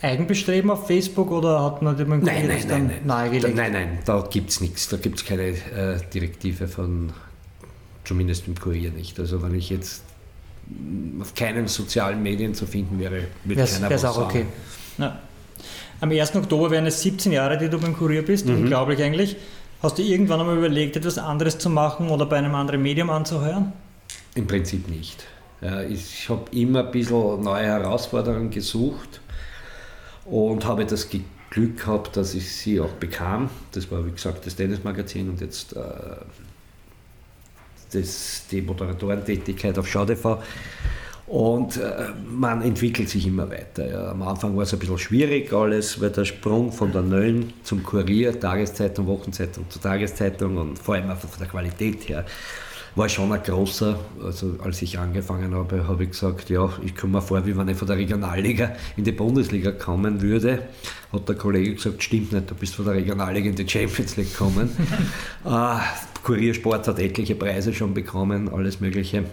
Eigenbestreben 0.01 0.69
auf 0.69 0.85
Facebook 0.85 1.31
oder 1.31 1.63
hat 1.63 1.81
man 1.81 1.97
dem 1.97 2.09
nein, 2.09 2.21
nein, 2.23 2.47
nein, 2.47 2.67
dann 2.67 2.87
nein. 2.87 3.01
nahegelegt? 3.05 3.55
Nein, 3.55 3.71
nein, 3.71 3.99
da 4.05 4.27
gibt 4.29 4.51
es 4.51 4.61
nichts. 4.61 4.89
Da 4.89 4.97
gibt 4.97 5.17
es 5.17 5.25
keine 5.25 5.47
äh, 5.47 5.99
Direktive 6.13 6.67
von, 6.67 7.11
zumindest 8.03 8.47
im 8.47 8.59
Kurier 8.59 8.91
nicht. 8.91 9.19
Also 9.19 9.41
wenn 9.41 9.55
ich 9.55 9.69
jetzt 9.69 10.03
auf 11.19 11.33
keinen 11.33 11.67
sozialen 11.67 12.21
Medien 12.21 12.53
zu 12.53 12.67
finden 12.67 12.99
wäre, 12.99 13.23
würde 13.43 13.65
keiner 13.65 13.89
was 13.89 14.05
auch 14.05 14.17
okay. 14.19 14.45
Ja. 14.99 15.19
Am 15.99 16.11
1. 16.11 16.35
Oktober 16.35 16.69
wären 16.69 16.85
es 16.85 17.01
17 17.01 17.31
Jahre, 17.31 17.57
die 17.57 17.69
du 17.69 17.79
beim 17.79 17.97
Kurier 17.97 18.21
bist. 18.21 18.45
Mhm. 18.45 18.57
Unglaublich 18.57 19.01
eigentlich. 19.01 19.35
Hast 19.81 19.99
du 19.99 20.01
irgendwann 20.01 20.39
einmal 20.39 20.57
überlegt, 20.57 20.95
etwas 20.95 21.19
anderes 21.19 21.59
zu 21.59 21.69
machen 21.69 22.09
oder 22.09 22.25
bei 22.25 22.37
einem 22.37 22.55
anderen 22.55 22.81
Medium 22.81 23.09
anzuheuern? 23.11 23.73
Im 24.33 24.47
Prinzip 24.47 24.87
nicht. 24.89 25.23
Ich 25.89 26.29
habe 26.29 26.45
immer 26.51 26.85
ein 26.85 26.91
bisschen 26.91 27.41
neue 27.41 27.65
Herausforderungen 27.65 28.49
gesucht 28.49 29.21
und 30.25 30.65
habe 30.65 30.85
das 30.85 31.09
Glück 31.09 31.77
gehabt, 31.77 32.17
dass 32.17 32.33
ich 32.33 32.55
sie 32.55 32.79
auch 32.79 32.91
bekam. 32.93 33.49
Das 33.71 33.89
war, 33.91 34.05
wie 34.05 34.11
gesagt, 34.11 34.45
das 34.45 34.55
Tennismagazin 34.55 35.29
und 35.29 35.41
jetzt 35.41 35.75
äh, 35.75 35.79
das, 37.91 38.43
die 38.51 38.61
Moderatorentätigkeit 38.61 39.77
auf 39.77 39.87
SchauTV. 39.87 40.37
Und 41.27 41.75
äh, 41.75 42.07
man 42.25 42.61
entwickelt 42.61 43.09
sich 43.09 43.27
immer 43.27 43.49
weiter. 43.51 43.89
Ja. 43.89 44.11
Am 44.11 44.21
Anfang 44.21 44.55
war 44.55 44.63
es 44.63 44.73
ein 44.73 44.79
bisschen 44.79 44.97
schwierig 44.97 45.51
alles, 45.51 45.99
weil 45.99 46.09
der 46.09 46.23
Sprung 46.23 46.71
von 46.71 46.93
der 46.93 47.01
Nölln 47.01 47.51
zum 47.63 47.83
Kurier, 47.83 48.39
Tageszeitung, 48.39 49.07
Wochenzeitung 49.07 49.65
zur 49.69 49.81
Tageszeitung 49.81 50.55
und 50.55 50.79
vor 50.79 50.95
allem 50.95 51.09
einfach 51.09 51.27
von 51.27 51.39
der 51.39 51.49
Qualität 51.49 52.07
her 52.07 52.25
war 52.97 53.07
schon 53.09 53.31
ein 53.31 53.43
großer. 53.43 53.99
Also 54.23 54.55
als 54.63 54.81
ich 54.81 54.97
angefangen 54.97 55.53
habe, 55.53 55.87
habe 55.87 56.03
ich 56.03 56.11
gesagt, 56.11 56.49
ja, 56.49 56.69
ich 56.83 56.95
komme 56.95 57.13
mir 57.13 57.21
vor, 57.21 57.45
wie 57.45 57.55
wenn 57.55 57.67
ich 57.67 57.77
von 57.77 57.87
der 57.87 57.97
Regionalliga 57.97 58.75
in 58.95 59.03
die 59.03 59.11
Bundesliga 59.11 59.71
kommen 59.71 60.21
würde. 60.21 60.63
Hat 61.11 61.29
der 61.29 61.35
Kollege 61.35 61.75
gesagt, 61.75 62.01
stimmt 62.01 62.31
nicht, 62.31 62.49
du 62.49 62.55
bist 62.55 62.75
von 62.75 62.85
der 62.85 62.95
Regionalliga 62.95 63.49
in 63.49 63.55
die 63.55 63.67
Champions 63.67 64.17
League 64.17 64.31
gekommen. 64.31 64.69
äh, 65.45 65.77
Kuriersport 66.23 66.87
hat 66.87 66.99
etliche 66.99 67.35
Preise 67.35 67.73
schon 67.73 67.93
bekommen, 67.93 68.49
alles 68.49 68.79
Mögliche. 68.79 69.25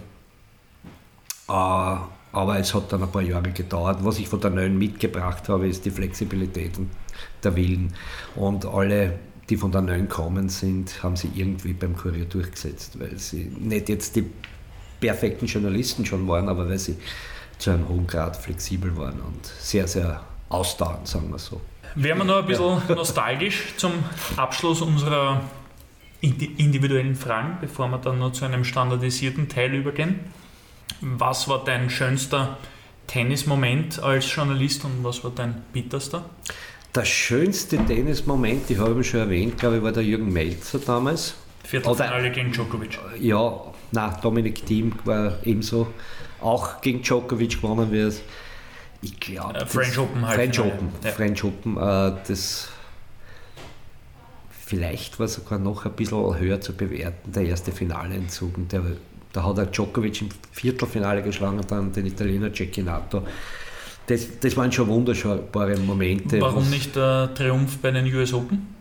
Äh, 1.47 1.51
aber 1.51 2.59
es 2.59 2.73
hat 2.73 2.91
dann 2.91 3.03
ein 3.03 3.11
paar 3.11 3.21
Jahre 3.21 3.51
gedauert. 3.51 3.99
Was 4.01 4.19
ich 4.19 4.27
von 4.27 4.41
der 4.41 4.49
Neuen 4.51 4.77
mitgebracht 4.77 5.47
habe, 5.47 5.67
ist 5.67 5.85
die 5.85 5.91
Flexibilität 5.91 6.77
und 6.77 6.89
der 7.43 7.55
Willen. 7.55 7.93
Und 8.35 8.65
alle 8.65 9.19
die 9.49 9.57
von 9.57 9.71
der 9.71 9.81
Neuen 9.81 10.09
kommen 10.09 10.49
sind, 10.49 11.03
haben 11.03 11.15
sie 11.15 11.29
irgendwie 11.35 11.73
beim 11.73 11.95
Kurier 11.95 12.25
durchgesetzt, 12.25 12.99
weil 12.99 13.17
sie 13.19 13.51
nicht 13.59 13.89
jetzt 13.89 14.15
die 14.15 14.25
perfekten 14.99 15.45
Journalisten 15.45 16.05
schon 16.05 16.27
waren, 16.27 16.49
aber 16.49 16.67
weil 16.67 16.79
sie 16.79 16.97
zu 17.57 17.71
einem 17.71 17.87
hohen 17.87 18.07
Grad 18.07 18.35
flexibel 18.35 18.97
waren 18.97 19.21
und 19.21 19.45
sehr, 19.45 19.87
sehr 19.87 20.21
ausdauernd, 20.49 21.07
sagen 21.07 21.29
wir 21.29 21.39
so. 21.39 21.61
Wären 21.95 22.17
wir 22.17 22.25
noch 22.25 22.37
ein 22.39 22.45
bisschen 22.47 22.81
ja. 22.89 22.95
nostalgisch 22.95 23.73
zum 23.77 23.93
Abschluss 24.35 24.81
unserer 24.81 25.41
individuellen 26.21 27.15
Fragen, 27.15 27.57
bevor 27.61 27.87
wir 27.89 27.99
dann 27.99 28.19
noch 28.19 28.31
zu 28.31 28.45
einem 28.45 28.63
standardisierten 28.63 29.47
Teil 29.47 29.73
übergehen. 29.75 30.19
Was 31.01 31.47
war 31.47 31.63
dein 31.63 31.89
schönster 31.89 32.57
Tennismoment 33.07 34.01
als 34.01 34.33
Journalist 34.33 34.83
und 34.85 35.03
was 35.03 35.23
war 35.23 35.31
dein 35.31 35.63
bitterster? 35.73 36.25
Der 36.93 37.05
schönste 37.05 37.77
Tennismoment, 37.85 38.69
ich 38.69 38.77
habe 38.77 38.93
ihn 38.93 39.03
schon 39.03 39.19
erwähnt, 39.19 39.57
glaube 39.57 39.77
ich, 39.77 39.83
war 39.83 39.91
der 39.91 40.03
Jürgen 40.03 40.31
Melzer 40.31 40.79
damals. 40.79 41.35
Viertelfinale 41.65 42.31
gegen 42.31 42.51
Djokovic. 42.51 42.99
Ja, 43.19 43.61
nein, 43.91 44.15
Dominik 44.21 44.65
Thiem 44.65 44.93
war 45.03 45.39
ebenso 45.43 45.87
auch 46.41 46.79
gegen 46.81 47.01
Djokovic 47.01 47.61
gewonnen 47.61 47.91
wird. 47.91 48.21
Ich 49.01 49.19
glaube. 49.19 49.59
Äh, 49.59 49.65
French 49.65 49.97
Open 49.97 50.25
halt. 50.25 50.35
French 50.35 50.59
Open. 50.59 50.89
Ja. 51.03 51.11
French 51.11 51.43
Open. 51.43 51.77
Äh, 51.77 52.13
das 52.27 52.69
vielleicht 54.65 55.19
war 55.19 55.27
sogar 55.27 55.59
noch 55.59 55.85
ein 55.85 55.91
bisschen 55.93 56.39
höher 56.39 56.61
zu 56.61 56.73
bewerten, 56.73 57.31
der 57.31 57.43
erste 57.43 57.71
Finaleentzug. 57.71 58.69
Der, 58.69 58.81
da 59.35 59.43
hat 59.43 59.57
er 59.57 59.65
Djokovic 59.67 60.21
im 60.21 60.29
Viertelfinale 60.51 61.21
geschlagen 61.21 61.59
und 61.59 61.69
dann 61.69 61.91
den 61.91 62.05
Italiener 62.05 62.53
Cecchinato 62.53 63.23
das, 64.07 64.39
das 64.39 64.55
waren 64.55 64.71
schon 64.71 64.87
wunderbare 64.87 65.77
Momente. 65.77 66.39
Warum 66.39 66.69
nicht 66.69 66.95
der 66.95 67.33
Triumph 67.33 67.77
bei 67.79 67.91
den 67.91 68.05
US 68.13 68.33
Open? 68.33 68.75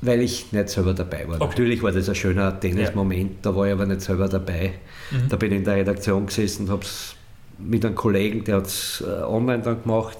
Weil 0.00 0.20
ich 0.22 0.52
nicht 0.52 0.68
selber 0.68 0.94
dabei 0.94 1.28
war. 1.28 1.36
Okay. 1.36 1.46
Natürlich 1.46 1.82
war 1.82 1.92
das 1.92 2.08
ein 2.08 2.14
schöner 2.16 2.58
Tennismoment, 2.58 3.36
da 3.42 3.54
war 3.54 3.66
ich 3.66 3.72
aber 3.72 3.86
nicht 3.86 4.00
selber 4.00 4.28
dabei. 4.28 4.72
Mhm. 5.12 5.28
Da 5.28 5.36
bin 5.36 5.52
ich 5.52 5.58
in 5.58 5.64
der 5.64 5.76
Redaktion 5.76 6.26
gesessen 6.26 6.64
und 6.64 6.70
habe 6.70 6.82
es 6.82 7.14
mit 7.58 7.84
einem 7.84 7.94
Kollegen, 7.94 8.42
der 8.42 8.56
hat 8.56 8.66
es 8.66 9.04
äh, 9.06 9.22
online 9.22 9.62
dann 9.62 9.80
gemacht. 9.80 10.18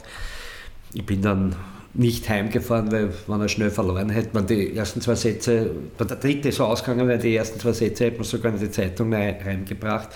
Ich 0.94 1.04
bin 1.04 1.20
dann 1.20 1.56
nicht 1.94 2.28
heimgefahren, 2.28 2.90
weil 2.90 3.10
wenn 3.26 3.40
er 3.40 3.48
schnell 3.48 3.70
verloren 3.70 4.08
hätte, 4.10 4.30
man 4.32 4.46
die 4.46 4.74
ersten 4.74 5.00
zwei 5.00 5.14
Sätze, 5.14 5.70
der 5.98 6.06
dritte 6.06 6.50
so 6.50 6.64
ausgegangen 6.64 7.06
wäre, 7.06 7.18
die 7.18 7.36
ersten 7.36 7.60
zwei 7.60 7.72
Sätze 7.72 8.06
hätte 8.06 8.16
man 8.16 8.24
sogar 8.24 8.52
in 8.52 8.58
die 8.58 8.70
Zeitung 8.70 9.12
reingebracht. 9.12 10.08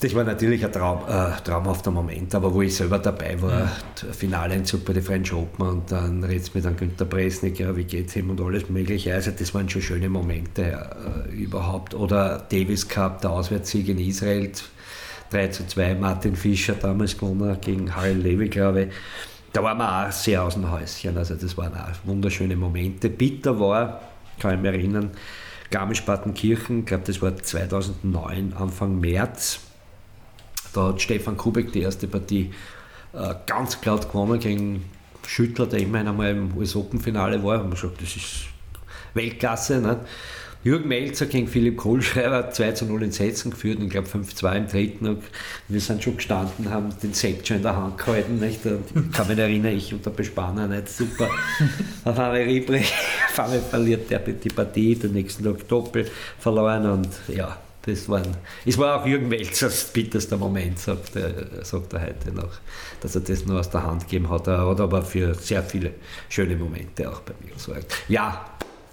Das 0.00 0.14
war 0.14 0.24
natürlich 0.24 0.64
ein 0.64 0.70
Traum, 0.70 1.00
äh, 1.08 1.30
traumhafter 1.42 1.90
Moment, 1.90 2.34
aber 2.34 2.52
wo 2.52 2.62
ich 2.62 2.74
selber 2.74 2.98
dabei 2.98 3.40
war, 3.40 3.60
ja. 3.60 4.12
Finaleinzug 4.12 4.84
bei 4.84 4.92
den 4.92 5.02
French 5.02 5.32
Open 5.32 5.66
und 5.66 5.92
dann 5.92 6.22
redet 6.22 6.54
mit 6.54 6.64
dann 6.64 6.76
Günter 6.76 7.06
Presnik, 7.06 7.58
ja, 7.60 7.74
wie 7.74 7.84
geht's 7.84 8.14
ihm 8.14 8.28
und 8.28 8.40
alles 8.40 8.68
Mögliche. 8.68 9.14
Also 9.14 9.30
das 9.30 9.54
waren 9.54 9.68
schon 9.68 9.82
schöne 9.82 10.08
Momente 10.08 10.62
äh, 10.62 11.34
überhaupt. 11.34 11.94
Oder 11.94 12.46
Davis 12.50 12.86
Cup, 12.86 13.22
der 13.22 13.30
Auswärtssieg 13.30 13.88
in 13.88 13.98
Israel, 13.98 14.50
3 15.30 15.48
zu 15.48 15.66
2, 15.66 15.94
Martin 15.94 16.36
Fischer 16.36 16.74
damals 16.74 17.16
gewonnen 17.16 17.56
gegen 17.60 17.94
Harry 17.96 18.12
Levy, 18.12 18.48
glaube 18.48 18.82
ich. 18.82 18.88
Da 19.54 19.62
waren 19.62 19.78
wir 19.78 20.06
auch 20.08 20.12
sehr 20.12 20.42
aus 20.42 20.54
dem 20.54 20.70
Häuschen, 20.70 21.16
also 21.16 21.34
das 21.34 21.56
waren 21.56 21.72
auch 21.72 21.88
wunderschöne 22.04 22.56
Momente. 22.56 23.08
Bitter 23.08 23.58
war, 23.58 24.02
kann 24.38 24.56
ich 24.56 24.60
mich 24.60 24.72
erinnern, 24.72 25.12
Garmisch-Partenkirchen, 25.70 26.80
ich 26.80 26.86
glaube 26.86 27.04
das 27.06 27.22
war 27.22 27.34
2009, 27.34 28.52
Anfang 28.52 29.00
März 29.00 29.60
da 30.74 30.88
hat 30.88 31.00
Stefan 31.00 31.36
Kubek 31.36 31.72
die 31.72 31.80
erste 31.80 32.06
Partie 32.06 32.52
äh, 33.12 33.34
ganz 33.46 33.80
klar 33.80 34.00
gewonnen 34.00 34.38
gegen 34.38 34.84
Schüttler, 35.26 35.66
der 35.66 35.80
immerhin 35.80 36.08
einmal 36.08 36.30
im 36.30 36.56
US-Open-Finale 36.56 37.42
war. 37.42 37.60
Und 37.60 37.70
man 37.70 37.78
sagt, 37.78 38.02
das 38.02 38.16
ist 38.16 38.46
Weltklasse. 39.14 39.80
Ne? 39.80 40.00
Jürgen 40.64 40.88
Melzer 40.88 41.26
gegen 41.26 41.46
Philipp 41.46 41.76
Kohlschreiber 41.76 42.50
2 42.50 42.72
zu 42.72 42.86
0 42.86 43.02
in 43.02 43.12
Sätzen 43.12 43.50
geführt 43.50 43.78
und 43.78 43.84
ich 43.84 43.90
glaube 43.90 44.08
5-2 44.08 44.56
im 44.56 44.66
dritten. 44.66 45.06
Und 45.06 45.22
wir 45.68 45.80
sind 45.80 46.02
schon 46.02 46.16
gestanden, 46.16 46.70
haben 46.70 46.88
den 47.02 47.12
Sekt 47.12 47.46
schon 47.46 47.58
in 47.58 47.62
der 47.62 47.76
Hand 47.76 47.98
gehalten. 47.98 48.40
Nicht? 48.40 48.64
Und 48.64 48.84
ich 48.94 49.12
kann 49.12 49.28
mich 49.28 49.38
erinnern, 49.38 49.76
ich 49.76 49.92
und 49.92 50.04
der 50.04 50.10
Bespanner, 50.10 50.66
nicht? 50.66 50.88
super. 50.88 51.28
Auf 52.04 52.18
einmal 52.18 52.42
Ribri, 52.42 52.80
auf 53.28 53.40
einmal 53.40 53.60
verliert 53.60 54.10
der 54.10 54.20
die 54.20 54.48
Partie, 54.48 54.94
den 54.94 55.12
nächsten 55.12 55.44
Tag 55.44 55.68
doppelt 55.68 56.10
verloren 56.38 56.86
und 56.90 57.08
ja, 57.28 57.58
das 57.82 58.08
waren, 58.08 58.34
es 58.64 58.78
war 58.78 59.02
auch 59.02 59.06
Jürgen 59.06 59.30
Welzers 59.30 59.92
bitterster 59.92 60.38
Moment, 60.38 60.78
sagt 60.78 61.16
er, 61.16 61.62
sagt 61.62 61.92
er 61.92 62.00
heute 62.00 62.32
noch, 62.32 62.52
dass 63.02 63.14
er 63.14 63.20
das 63.20 63.44
nur 63.44 63.60
aus 63.60 63.68
der 63.68 63.82
Hand 63.82 64.04
gegeben 64.04 64.30
hat. 64.30 64.46
Er 64.46 64.66
hat 64.66 64.80
aber 64.80 65.02
für 65.02 65.34
sehr 65.34 65.62
viele 65.62 65.90
schöne 66.30 66.56
Momente 66.56 67.10
auch 67.10 67.20
bei 67.20 67.34
mir 67.42 67.52
gesorgt. 67.52 67.94
Ja, 68.08 68.46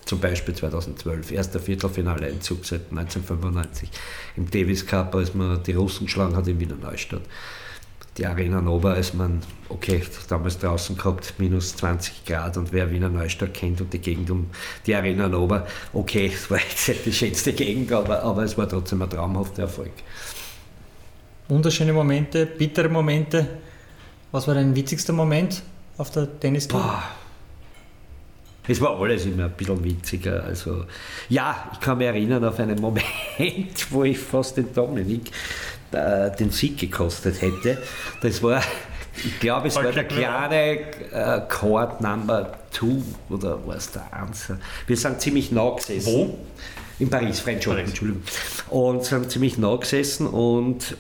zum 0.06 0.20
Beispiel 0.20 0.54
2012, 0.56 1.32
erster 1.32 1.60
Viertelfinale-Einzug 1.60 2.66
seit 2.66 2.90
1995 2.92 3.90
im 4.38 4.50
Davis 4.50 4.86
Cup, 4.86 5.16
als 5.16 5.34
man 5.34 5.62
die 5.64 5.74
Russen 5.74 6.06
geschlagen 6.06 6.36
hat 6.36 6.48
in 6.48 6.60
Wiener 6.60 6.76
Neustadt 6.76 7.22
die 8.18 8.26
Arena 8.26 8.62
Nova, 8.62 8.94
als 8.94 9.14
man, 9.14 9.42
okay, 9.70 10.02
damals 10.28 10.60
draußen 10.60 10.98
gehabt, 10.98 11.34
minus 11.38 11.76
20 11.78 12.26
Grad 12.26 12.58
und 12.58 12.74
wer 12.74 12.92
Wiener 12.92 13.10
Neustadt 13.10 13.54
kennt 13.54 13.80
und 13.80 13.94
die 13.94 14.00
Gegend 14.00 14.30
um 14.30 14.50
die 14.86 14.94
Arena 14.94 15.28
Nova, 15.28 15.66
okay, 15.94 16.32
es 16.34 16.50
war 16.52 16.60
jetzt 16.60 16.88
nicht 16.90 17.06
die 17.06 17.14
schönste 17.14 17.54
Gegend, 17.54 17.92
aber, 17.92 18.22
aber 18.22 18.44
es 18.44 18.58
war 18.58 18.68
trotzdem 18.68 19.02
ein 19.02 19.10
traumhafter 19.10 19.64
Erfolg. 19.64 19.92
Wunderschöne 21.48 21.94
Momente, 21.94 22.46
bittere 22.46 22.90
Momente. 22.90 23.48
Was 24.32 24.48
war 24.48 24.56
dein 24.56 24.76
witzigster 24.76 25.14
Moment 25.14 25.64
auf 25.98 26.12
der 26.12 26.40
Tennistour? 26.40 27.04
Es 28.68 28.80
war 28.80 29.00
alles 29.00 29.26
immer 29.26 29.46
ein 29.46 29.52
bisschen 29.52 29.84
witziger. 29.84 30.44
Also, 30.44 30.86
ja, 31.30 31.72
ich 31.74 31.80
kann 31.80 31.98
mich 31.98 32.08
erinnern 32.08 32.44
auf 32.44 32.60
einen 32.60 32.80
Moment, 32.82 33.06
wo 33.90 34.04
ich 34.04 34.20
fast 34.20 34.58
den 34.58 34.74
Dominik 34.74 35.32
äh, 35.92 36.36
den 36.36 36.52
Sieg 36.52 36.78
gekostet 36.78 37.42
hätte. 37.42 37.82
Das 38.22 38.42
war, 38.44 38.62
ich 39.18 39.40
glaube, 39.40 39.68
es 39.68 39.76
war 39.76 39.92
der 39.92 40.04
kleine 40.04 40.80
äh, 41.12 41.42
Chord 41.50 42.02
Number 42.02 42.58
2 42.72 42.88
oder 43.30 43.66
war 43.66 43.76
es 43.76 43.92
der 43.92 44.14
Answer. 44.14 44.58
Wir 44.88 44.98
sind 44.98 45.20
ziemlich 45.22 45.52
nah 45.52 45.72
gesessen. 45.76 46.14
Wo? 46.14 46.38
In 47.00 47.10
Paris, 47.10 47.40
French 47.40 47.68
Open, 47.68 47.80
Entschuldigung. 47.80 48.22
Und 48.70 49.04
sind 49.04 49.32
ziemlich 49.32 49.58
nah 49.58 49.76
gesessen 49.76 50.28
und 50.28 50.96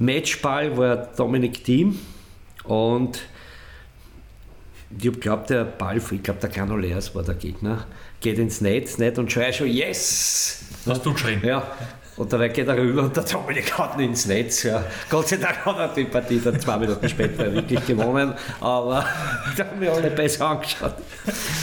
Matchball 0.00 0.76
war 0.76 0.96
Dominic 1.16 1.64
Thiem 1.64 1.98
und 2.64 3.20
Ich 4.90 5.02
geglaubt, 5.02 5.50
der 5.50 5.64
Ball, 5.64 5.98
ich 5.98 6.22
glaube, 6.22 6.40
der 6.40 6.48
Canoleas 6.48 7.14
war 7.14 7.22
der 7.22 7.34
Gegner, 7.34 7.86
geht 8.20 8.38
ins 8.38 8.60
Netz 8.60 8.98
nicht 8.98 9.18
und 9.18 9.30
schreit 9.30 9.54
schon 9.54 9.68
Yes! 9.68 10.64
Hast 10.86 11.04
du 11.04 11.12
geschrien? 11.12 11.40
Ja. 11.44 11.62
Und 12.18 12.32
dabei 12.32 12.48
geht 12.48 12.66
er 12.66 12.76
rüber 12.76 13.02
und 13.02 13.16
der 13.16 13.22
Dominik 13.22 13.78
haut 13.78 13.94
ihn 13.96 14.10
ins 14.10 14.26
Netz. 14.26 14.64
Ja. 14.64 14.82
Gott 15.08 15.28
sei 15.28 15.36
Dank 15.36 15.64
hat 15.64 15.78
er 15.78 15.88
die 15.94 16.04
Partie 16.04 16.40
dann 16.42 16.58
zwei 16.58 16.76
Minuten 16.76 17.08
später 17.08 17.52
wirklich 17.52 17.86
gewonnen, 17.86 18.34
aber 18.60 19.04
da 19.56 19.64
haben 19.64 19.80
wir 19.80 19.92
alle 19.92 20.10
besser 20.10 20.48
angeschaut. 20.48 20.94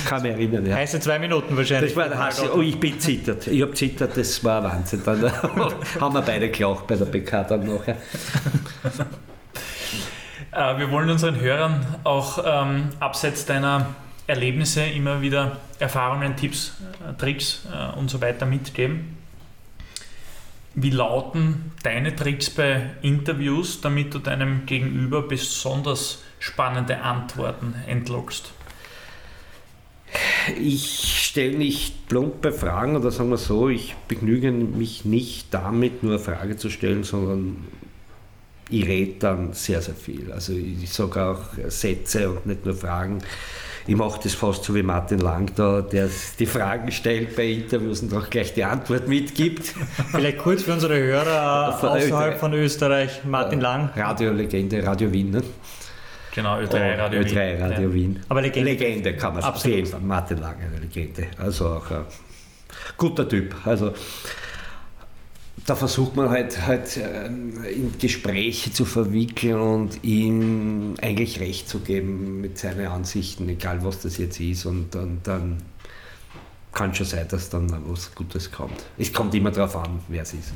Kann 0.06 0.22
mich 0.22 0.32
erinnern. 0.32 0.66
Ja. 0.66 0.76
Heiße 0.76 1.02
zwei 1.02 1.20
Minuten 1.20 1.58
wahrscheinlich. 1.58 1.94
Das 1.94 2.12
war 2.12 2.18
Hass. 2.18 2.42
Oh, 2.50 2.62
ich 2.62 2.80
bin 2.80 2.98
zittert. 3.00 3.48
Ich 3.48 3.62
habe 3.62 3.74
zittert, 3.74 4.16
das 4.16 4.42
war 4.46 4.64
Wahnsinn. 4.64 5.02
Dann 5.04 5.30
haben 6.00 6.14
wir 6.14 6.22
beide 6.22 6.50
gelacht 6.50 6.88
bei 6.88 6.96
der 6.96 7.06
PK 7.06 7.44
dann 7.44 7.66
nachher. 7.66 7.98
Äh, 10.56 10.80
wir 10.80 10.90
wollen 10.90 11.10
unseren 11.10 11.40
Hörern 11.40 11.86
auch 12.06 12.40
ähm, 12.46 12.90
abseits 13.00 13.46
deiner 13.46 13.88
Erlebnisse 14.26 14.84
immer 14.86 15.22
wieder 15.22 15.58
Erfahrungen, 15.80 16.36
Tipps, 16.38 16.78
äh, 17.08 17.14
Tricks 17.20 17.68
äh, 17.72 17.98
und 17.98 18.10
so 18.10 18.22
weiter 18.22 18.46
mitgeben. 18.46 19.18
Wie 20.74 20.90
lauten 20.90 21.74
deine 21.84 22.16
Tricks 22.16 22.50
bei 22.50 22.90
Interviews, 23.02 23.82
damit 23.82 24.14
du 24.14 24.20
deinem 24.20 24.66
Gegenüber 24.66 25.22
besonders 25.22 26.24
spannende 26.40 27.02
Antworten 27.02 27.76
entlockst? 27.88 28.52
Ich 30.58 31.26
stelle 31.26 31.58
nicht 31.58 32.08
plumpe 32.08 32.52
Fragen 32.52 32.96
oder 32.96 33.12
sagen 33.12 33.30
wir 33.30 33.38
so, 33.38 33.68
ich 33.68 33.96
begnüge 34.08 34.52
mich 34.52 35.04
nicht 35.06 35.54
damit, 35.54 36.04
nur 36.04 36.14
eine 36.14 36.22
Frage 36.22 36.56
zu 36.58 36.70
stellen, 36.70 37.04
sondern 37.04 37.66
ich 38.70 38.86
rede 38.88 39.14
dann 39.20 39.54
sehr, 39.54 39.82
sehr 39.82 39.96
viel. 39.96 40.32
Also 40.32 40.54
ich 40.54 40.92
sage 40.92 41.22
auch 41.24 41.40
Sätze 41.68 42.30
und 42.30 42.46
nicht 42.46 42.66
nur 42.66 42.76
Fragen. 42.76 43.20
Ich 43.88 43.96
mache 43.96 44.20
das 44.24 44.34
fast 44.34 44.64
so 44.64 44.74
wie 44.74 44.82
Martin 44.82 45.20
Lang 45.20 45.52
da, 45.56 45.82
der 45.82 46.10
die 46.40 46.48
Fragen 46.48 46.92
stellt 46.92 47.36
bei 47.36 47.46
Interviews 47.46 48.02
und 48.02 48.12
auch 48.16 48.28
gleich 48.32 48.52
die 48.56 48.64
Antwort 48.64 49.08
mitgibt. 49.08 49.76
Vielleicht 50.12 50.40
kurz 50.40 50.64
für 50.64 50.74
unsere 50.74 50.98
Hörer 50.98 51.78
außerhalb 51.84 52.36
Ö3. 52.36 52.38
von 52.38 52.54
Österreich, 52.54 53.22
Martin 53.26 53.62
Lang. 53.62 53.92
Radiolegende, 53.96 54.84
Radio 54.84 55.12
Wien. 55.14 55.30
Ne? 55.30 55.44
Genau, 56.34 56.58
Ö3 56.58 56.98
Radio 56.98 57.20
Wien. 57.20 57.28
Ö3 57.28 57.62
Radio 57.62 57.88
Ja. 57.90 57.94
Wien. 57.94 58.20
Aber 58.28 58.42
Legende. 58.42 58.72
Legende 58.72 59.16
kann 59.16 59.36
man 59.36 59.54
jeden 59.64 59.86
Fall. 59.86 60.00
Martin 60.02 60.38
Lang, 60.40 60.56
eine 60.60 60.80
Legende. 60.80 61.28
Also 61.38 61.68
auch 61.68 61.92
ein 61.92 62.06
guter 62.98 63.30
Typ. 63.30 63.56
Also 63.66 63.94
da 65.66 65.76
versucht 65.76 66.16
man 66.16 66.30
halt, 66.30 66.66
halt 66.68 66.98
ähm, 66.98 67.64
in 67.64 67.98
Gespräche 67.98 68.72
zu 68.72 68.86
verwickeln 68.86 69.60
und 69.60 70.04
ihm 70.04 70.94
eigentlich 71.02 71.40
recht 71.40 71.68
zu 71.68 71.80
geben 71.80 72.40
mit 72.42 72.60
seinen 72.60 72.86
Ansichten, 72.88 73.50
egal 73.50 73.84
was 73.84 74.02
das 74.02 74.18
jetzt 74.18 74.40
ist. 74.40 74.66
Und 74.68 74.94
dann, 74.94 75.22
dann 75.24 75.58
kann 76.72 76.94
schon 76.94 77.08
sein, 77.08 77.28
dass 77.28 77.50
dann 77.50 77.68
was 77.88 78.14
Gutes 78.14 78.52
kommt. 78.52 78.84
Es 78.98 79.12
kommt 79.12 79.34
immer 79.34 79.50
darauf 79.50 79.76
an, 79.78 80.00
wer 80.08 80.22
es 80.22 80.34
ist. 80.34 80.54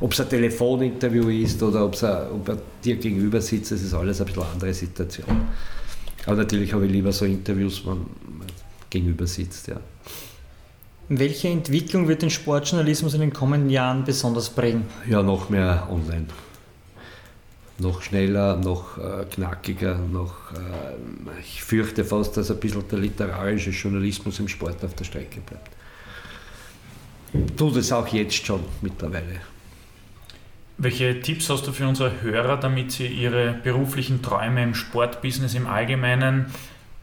Ob 0.00 0.12
es 0.12 0.20
ein 0.20 0.28
Telefoninterview 0.28 1.28
ist 1.30 1.60
oder 1.62 1.84
ob's 1.84 2.04
ein, 2.04 2.30
ob 2.30 2.48
er 2.48 2.58
dir 2.84 2.96
gegenüber 2.96 3.40
sitzt, 3.40 3.72
das 3.72 3.82
ist 3.82 3.94
alles 3.94 4.20
ein 4.20 4.26
bisschen 4.26 4.42
andere 4.42 4.74
Situation. 4.74 5.48
Aber 6.26 6.36
natürlich 6.36 6.72
habe 6.72 6.86
ich 6.86 6.92
lieber 6.92 7.10
so 7.12 7.24
Interviews, 7.24 7.84
wenn 7.84 7.98
man 8.38 8.46
gegenüber 8.88 9.26
sitzt. 9.26 9.66
Ja. 9.66 9.80
Welche 11.08 11.48
Entwicklung 11.48 12.08
wird 12.08 12.22
den 12.22 12.30
Sportjournalismus 12.30 13.14
in 13.14 13.20
den 13.20 13.32
kommenden 13.32 13.68
Jahren 13.68 14.04
besonders 14.04 14.48
prägen? 14.48 14.84
Ja, 15.06 15.22
noch 15.22 15.50
mehr 15.50 15.86
online. 15.90 16.26
Noch 17.78 18.02
schneller, 18.02 18.56
noch 18.56 18.96
äh, 18.98 19.24
knackiger, 19.30 19.98
noch. 19.98 20.52
Äh, 20.52 21.40
ich 21.40 21.62
fürchte 21.62 22.04
fast, 22.04 22.36
dass 22.36 22.50
ein 22.50 22.58
bisschen 22.58 22.88
der 22.88 23.00
literarische 23.00 23.70
Journalismus 23.70 24.38
im 24.38 24.48
Sport 24.48 24.82
auf 24.84 24.94
der 24.94 25.04
Strecke 25.04 25.40
bleibt. 25.40 25.70
Tut 27.56 27.76
es 27.76 27.92
auch 27.92 28.06
jetzt 28.08 28.46
schon 28.46 28.60
mittlerweile. 28.80 29.40
Welche 30.78 31.20
Tipps 31.20 31.50
hast 31.50 31.66
du 31.66 31.72
für 31.72 31.86
unsere 31.86 32.22
Hörer, 32.22 32.56
damit 32.56 32.92
sie 32.92 33.06
ihre 33.06 33.54
beruflichen 33.62 34.22
Träume 34.22 34.62
im 34.62 34.74
Sportbusiness 34.74 35.54
im 35.54 35.66
Allgemeinen 35.66 36.46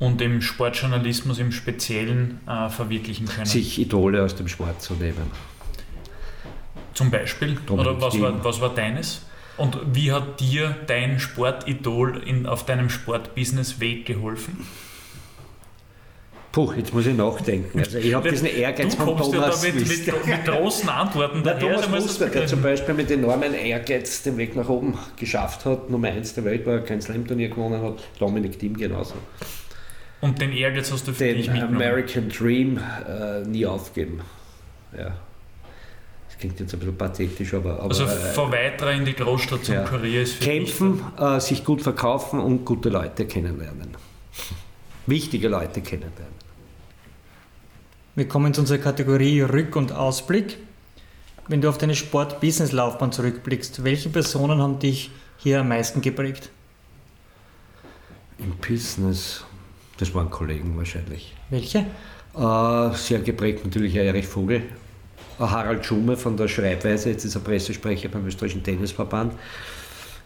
und 0.02 0.20
im 0.20 0.42
Sportjournalismus 0.42 1.38
im 1.38 1.52
Speziellen 1.52 2.40
äh, 2.48 2.70
verwirklichen 2.70 3.28
können? 3.28 3.46
Sich 3.46 3.80
Idole 3.80 4.24
aus 4.24 4.36
dem 4.36 4.48
Sport 4.48 4.82
zu 4.82 4.96
nehmen. 4.96 5.32
Zum 6.96 7.12
Beispiel? 7.12 7.58
Dominik 7.68 7.92
Oder 7.92 8.02
was 8.02 8.20
war, 8.20 8.44
was 8.44 8.60
war 8.60 8.74
deines? 8.74 9.22
Und 9.58 9.78
wie 9.94 10.12
hat 10.12 10.40
dir 10.40 10.76
dein 10.88 11.20
Sportidol 11.20 12.18
in, 12.26 12.48
auf 12.48 12.66
deinem 12.66 12.90
Sportbusiness-Weg 12.90 14.08
geholfen? 14.08 14.66
Puh, 16.52 16.74
jetzt 16.74 16.94
muss 16.96 17.06
ich 17.06 17.16
nachdenken. 17.16 17.80
Also 17.80 18.00
ich 18.00 18.14
habe 18.16 18.28
diesen 18.28 18.48
Ehrgeiz 18.48 18.96
du 18.96 19.04
von 19.04 19.16
kommst 19.16 19.32
Thomas 19.32 19.64
ja 19.64 19.70
da 19.70 19.76
mit, 19.80 19.88
mit, 19.88 20.28
mit 20.28 20.46
großen 20.46 20.90
Antworten 20.90 21.44
Der 21.44 21.54
daher. 21.54 21.80
Thomas 21.80 21.90
Muster, 21.90 22.28
der 22.28 22.48
zum 22.48 22.64
Beispiel 22.64 22.96
mit 22.96 23.12
enormen 23.12 23.54
Ehrgeiz 23.54 24.24
den 24.24 24.36
Weg 24.38 24.56
nach 24.56 24.68
oben 24.68 24.98
geschafft 25.16 25.64
hat, 25.66 25.92
Nummer 25.92 26.08
1 26.08 26.34
der 26.34 26.46
Welt, 26.46 26.66
er 26.66 26.80
kein 26.80 27.02
Slam-Turnier 27.02 27.50
gewonnen 27.50 27.82
hat, 27.84 28.00
Dominik 28.20 28.58
Thiem 28.58 28.76
genauso. 28.76 29.14
Und 30.22 30.40
den 30.40 30.52
Ehrgeiz 30.54 30.92
hast 30.92 31.08
du 31.08 31.14
für 31.14 31.34
dich 31.34 31.46
Den 31.46 31.54
mitgenommen. 31.54 31.76
American 31.82 32.30
Dream 32.30 32.80
äh, 33.08 33.42
nie 33.48 33.66
aufgeben. 33.66 34.22
Ja. 34.96 35.16
Das 36.28 36.38
klingt 36.40 36.60
jetzt 36.60 36.74
ein 36.74 36.80
bisschen 36.80 36.98
pathetisch, 36.98 37.54
aber, 37.54 37.80
aber 37.80 37.90
Also 37.90 38.04
äh, 38.06 38.08
von 38.08 38.52
weiterer 38.52 38.92
in 38.92 39.06
die 39.06 39.14
Großstadt 39.14 39.66
zum 39.66 39.76
ja. 39.76 39.84
Kurier 39.84 40.22
ist 40.22 40.36
für 40.36 40.44
kämpfen, 40.46 41.02
äh, 41.18 41.40
sich 41.40 41.64
gut 41.64 41.82
verkaufen 41.82 42.40
und 42.40 42.66
gute 42.66 42.90
Leute 42.90 43.26
kennenlernen. 43.26 43.90
Wichtige 45.08 45.48
Leute 45.48 45.82
kennenlernen. 45.82 46.42
Wir 48.14 48.28
kommen 48.28 48.54
zu 48.54 48.62
unserer 48.62 48.78
Kategorie 48.78 49.42
Rück- 49.42 49.76
und 49.76 49.92
Ausblick. 49.92 50.58
Wenn 51.48 51.62
du 51.62 51.70
auf 51.70 51.78
deine 51.80 51.96
Sport-Business-Laufbahn 51.96 53.12
zurückblickst, 53.12 53.84
welche 53.84 54.10
Personen 54.10 54.62
haben 54.62 54.78
dich 54.80 55.10
hier 55.38 55.62
am 55.62 55.70
meisten 55.70 56.02
geprägt? 56.02 56.50
Im 58.38 58.52
Business, 58.58 59.44
das 60.02 60.16
waren 60.16 60.32
Kollegen 60.32 60.76
wahrscheinlich. 60.76 61.34
Welche? 61.52 61.86
Äh, 62.36 62.96
sehr 62.96 63.20
geprägt 63.20 63.64
natürlich 63.64 63.96
Erich 63.96 64.26
Vogel. 64.26 64.64
Äh, 65.40 65.44
Harald 65.44 65.86
Schumme 65.86 66.18
von 66.18 66.36
der 66.36 66.48
Schreibweise, 66.48 67.12
jetzt 67.12 67.24
ist 67.24 67.36
er 67.36 67.42
Pressesprecher 67.42 68.10
beim 68.10 68.26
österreichischen 68.26 68.64
Tennisverband. 68.64 69.34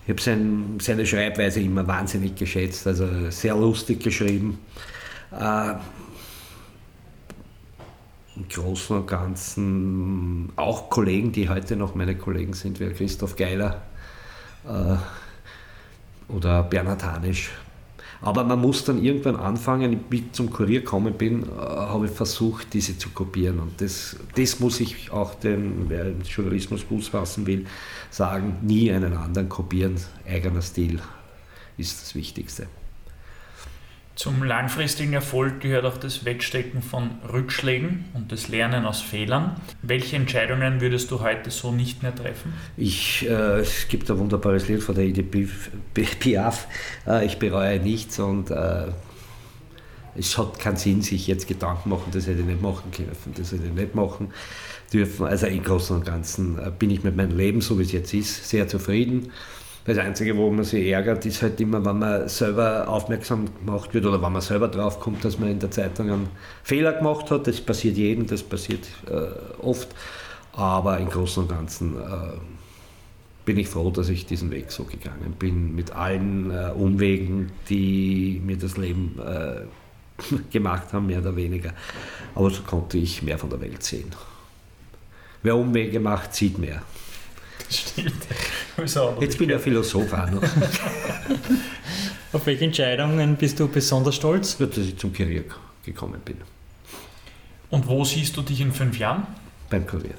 Ich 0.06 0.10
habe 0.10 0.22
sein, 0.22 0.78
seine 0.80 1.06
Schreibweise 1.06 1.60
immer 1.60 1.86
wahnsinnig 1.86 2.36
geschätzt, 2.36 2.88
also 2.88 3.30
sehr 3.32 3.56
lustig 3.56 4.02
geschrieben. 4.02 4.60
Äh, 5.32 5.72
Im 8.38 8.48
Großen 8.48 8.96
und 8.96 9.08
Ganzen 9.08 10.54
auch 10.56 10.90
Kollegen, 10.90 11.34
die 11.34 11.50
heute 11.50 11.76
noch 11.76 11.96
meine 11.96 12.16
Kollegen 12.16 12.54
sind, 12.54 12.80
wie 12.80 12.90
Christoph 12.92 13.36
Geiler 13.36 13.82
äh, 14.66 14.96
oder 16.32 16.64
Bernhard 16.64 17.04
Hanisch. 17.04 17.50
Aber 18.26 18.44
man 18.44 18.60
muss 18.60 18.84
dann 18.84 19.04
irgendwann 19.04 19.36
anfangen, 19.36 20.04
wie 20.10 20.18
ich 20.18 20.32
zum 20.32 20.50
Kurier 20.50 20.80
gekommen 20.80 21.14
bin, 21.14 21.44
äh, 21.44 21.46
habe 21.60 22.08
ich 22.08 22.12
versucht, 22.12 22.74
diese 22.74 22.98
zu 22.98 23.10
kopieren. 23.10 23.60
Und 23.60 23.80
das, 23.80 24.16
das 24.36 24.60
muss 24.60 24.80
ich 24.80 25.12
auch 25.12 25.36
dem, 25.36 25.88
wer 25.90 26.08
im 26.08 26.22
Journalismus 26.24 26.82
Fuß 26.82 27.10
fassen 27.10 27.46
will, 27.46 27.68
sagen, 28.10 28.58
nie 28.64 28.92
einen 28.92 29.16
anderen 29.16 29.48
kopieren. 29.48 29.98
Eigener 30.28 30.64
Stil 30.64 31.00
ist 31.78 32.02
das 32.02 32.16
Wichtigste. 32.16 32.66
Zum 34.16 34.43
langfristigen 34.43 35.11
Erfolg 35.11 35.59
gehört 35.59 35.84
auch 35.84 35.97
das 35.97 36.24
Wegstecken 36.24 36.82
von 36.82 37.09
Rückschlägen 37.34 38.05
und 38.13 38.32
das 38.32 38.47
Lernen 38.47 38.86
aus 38.86 39.01
Fehlern. 39.01 39.57
Welche 39.82 40.16
Entscheidungen 40.16 40.80
würdest 40.80 41.11
du 41.11 41.20
heute 41.20 41.51
so 41.51 41.74
nicht 41.74 42.01
mehr 42.01 42.16
treffen? 42.16 42.53
Ich, 42.78 43.28
äh, 43.28 43.59
es 43.59 43.89
gibt 43.89 44.09
ein 44.09 44.18
wunderbares 44.18 44.70
Lied 44.70 44.82
von 44.82 44.95
der 44.95 45.11
Piaf, 45.22 45.70
Piaf 45.93 46.67
äh, 47.05 47.25
ich 47.25 47.39
bereue 47.39 47.78
nichts 47.82 48.17
und 48.17 48.51
äh, 48.51 48.86
es 50.17 50.37
hat 50.37 50.59
keinen 50.59 50.78
Sinn, 50.78 51.01
sich 51.01 51.28
jetzt 51.28 51.46
Gedanken 51.46 51.89
machen, 51.89 52.09
das 52.13 52.25
hätte 52.25 52.39
ich 52.39 52.46
nicht 52.46 52.62
machen 52.62 52.89
dürfen, 52.92 53.33
das 53.36 53.51
hätte 53.51 53.66
ich 53.66 53.74
nicht 53.74 53.96
machen 53.96 54.32
dürfen. 54.93 55.25
Also 55.25 55.47
im 55.47 55.62
Großen 55.62 55.93
und 55.93 56.05
Ganzen 56.05 56.58
äh, 56.58 56.71
bin 56.71 56.89
ich 56.89 57.04
mit 57.04 57.17
meinem 57.17 57.36
Leben, 57.36 57.59
so 57.59 57.78
wie 57.79 57.83
es 57.83 57.92
jetzt 57.92 58.13
ist, 58.13 58.50
sehr 58.50 58.70
zufrieden. 58.70 59.33
Das 59.86 59.99
Einzige, 59.99 60.36
wo 60.36 60.49
man 60.49 60.66
sich 60.66 60.87
ärgert, 60.87 61.28
ist 61.28 61.43
halt 61.43 61.62
immer, 61.62 61.86
wenn 61.86 61.99
man 61.99 62.28
selber 62.28 62.87
aufmerksam 62.87 63.45
gemacht 63.63 63.93
wird 63.93 64.07
oder 64.07 64.20
wenn 64.20 64.33
man 64.33 64.41
selber 64.41 64.67
drauf 64.67 64.99
kommt, 64.99 65.24
dass 65.24 65.37
man 65.37 65.49
in 65.49 65.59
der 65.59 65.70
Zeitung 65.70 66.09
einen 66.09 66.29
Fehler 66.63 66.93
gemacht 66.93 67.29
hat. 67.29 67.45
Das 67.45 67.62
passiert 67.62 67.95
jedem, 67.95 68.25
das 68.25 68.41
passiert 68.41 68.87
äh, 69.07 69.63
oft. 69.63 69.89
Aber 70.53 70.97
im 70.97 71.07
Großen 71.07 71.43
und 71.43 71.49
Ganzen 71.49 71.97
äh, 71.97 72.37
bin 73.45 73.59
ich 73.59 73.67
froh, 73.67 73.91
dass 73.91 74.09
ich 74.09 74.25
diesen 74.25 74.49
Weg 74.49 74.71
so 74.71 74.86
gegangen 74.86 75.36
bin, 75.37 75.75
mit 75.75 75.91
allen 75.91 76.49
äh, 76.49 76.71
Umwegen, 76.75 77.51
die 77.70 78.41
mir 78.43 78.57
das 78.57 78.78
Leben 78.78 79.20
äh, 79.20 80.32
gemacht 80.51 80.93
haben, 80.93 81.05
mehr 81.05 81.20
oder 81.20 81.36
weniger. 81.36 81.74
Aber 82.33 82.49
so 82.49 82.63
konnte 82.63 82.97
ich 82.97 83.21
mehr 83.21 83.37
von 83.37 83.51
der 83.51 83.62
Welt 83.62 83.83
sehen. 83.83 84.12
Wer 85.43 85.55
Umwege 85.55 85.99
macht, 85.99 86.33
sieht 86.33 86.57
mehr. 86.57 86.82
Stimmt. 87.70 88.25
Also, 88.78 89.17
Jetzt 89.20 89.37
bin 89.37 89.50
ich 89.50 89.55
ein 89.55 89.62
Philosoph 89.62 90.12
auch 90.13 90.29
noch. 90.29 90.42
Auf 92.33 92.46
welche 92.46 92.66
Entscheidungen 92.66 93.36
bist 93.37 93.59
du 93.59 93.67
besonders 93.67 94.16
stolz? 94.16 94.58
Dass 94.58 94.78
ich 94.78 94.97
zum 94.97 95.13
Kurier 95.13 95.46
gekommen 95.86 96.20
bin. 96.24 96.37
Und 97.70 97.87
wo 97.87 98.04
siehst 98.04 98.36
du 98.36 98.42
dich 98.42 98.62
in 98.62 98.71
fünf 98.71 99.00
Jahren? 99.00 99.25
Beim 99.70 99.87
Kurier. 99.87 100.16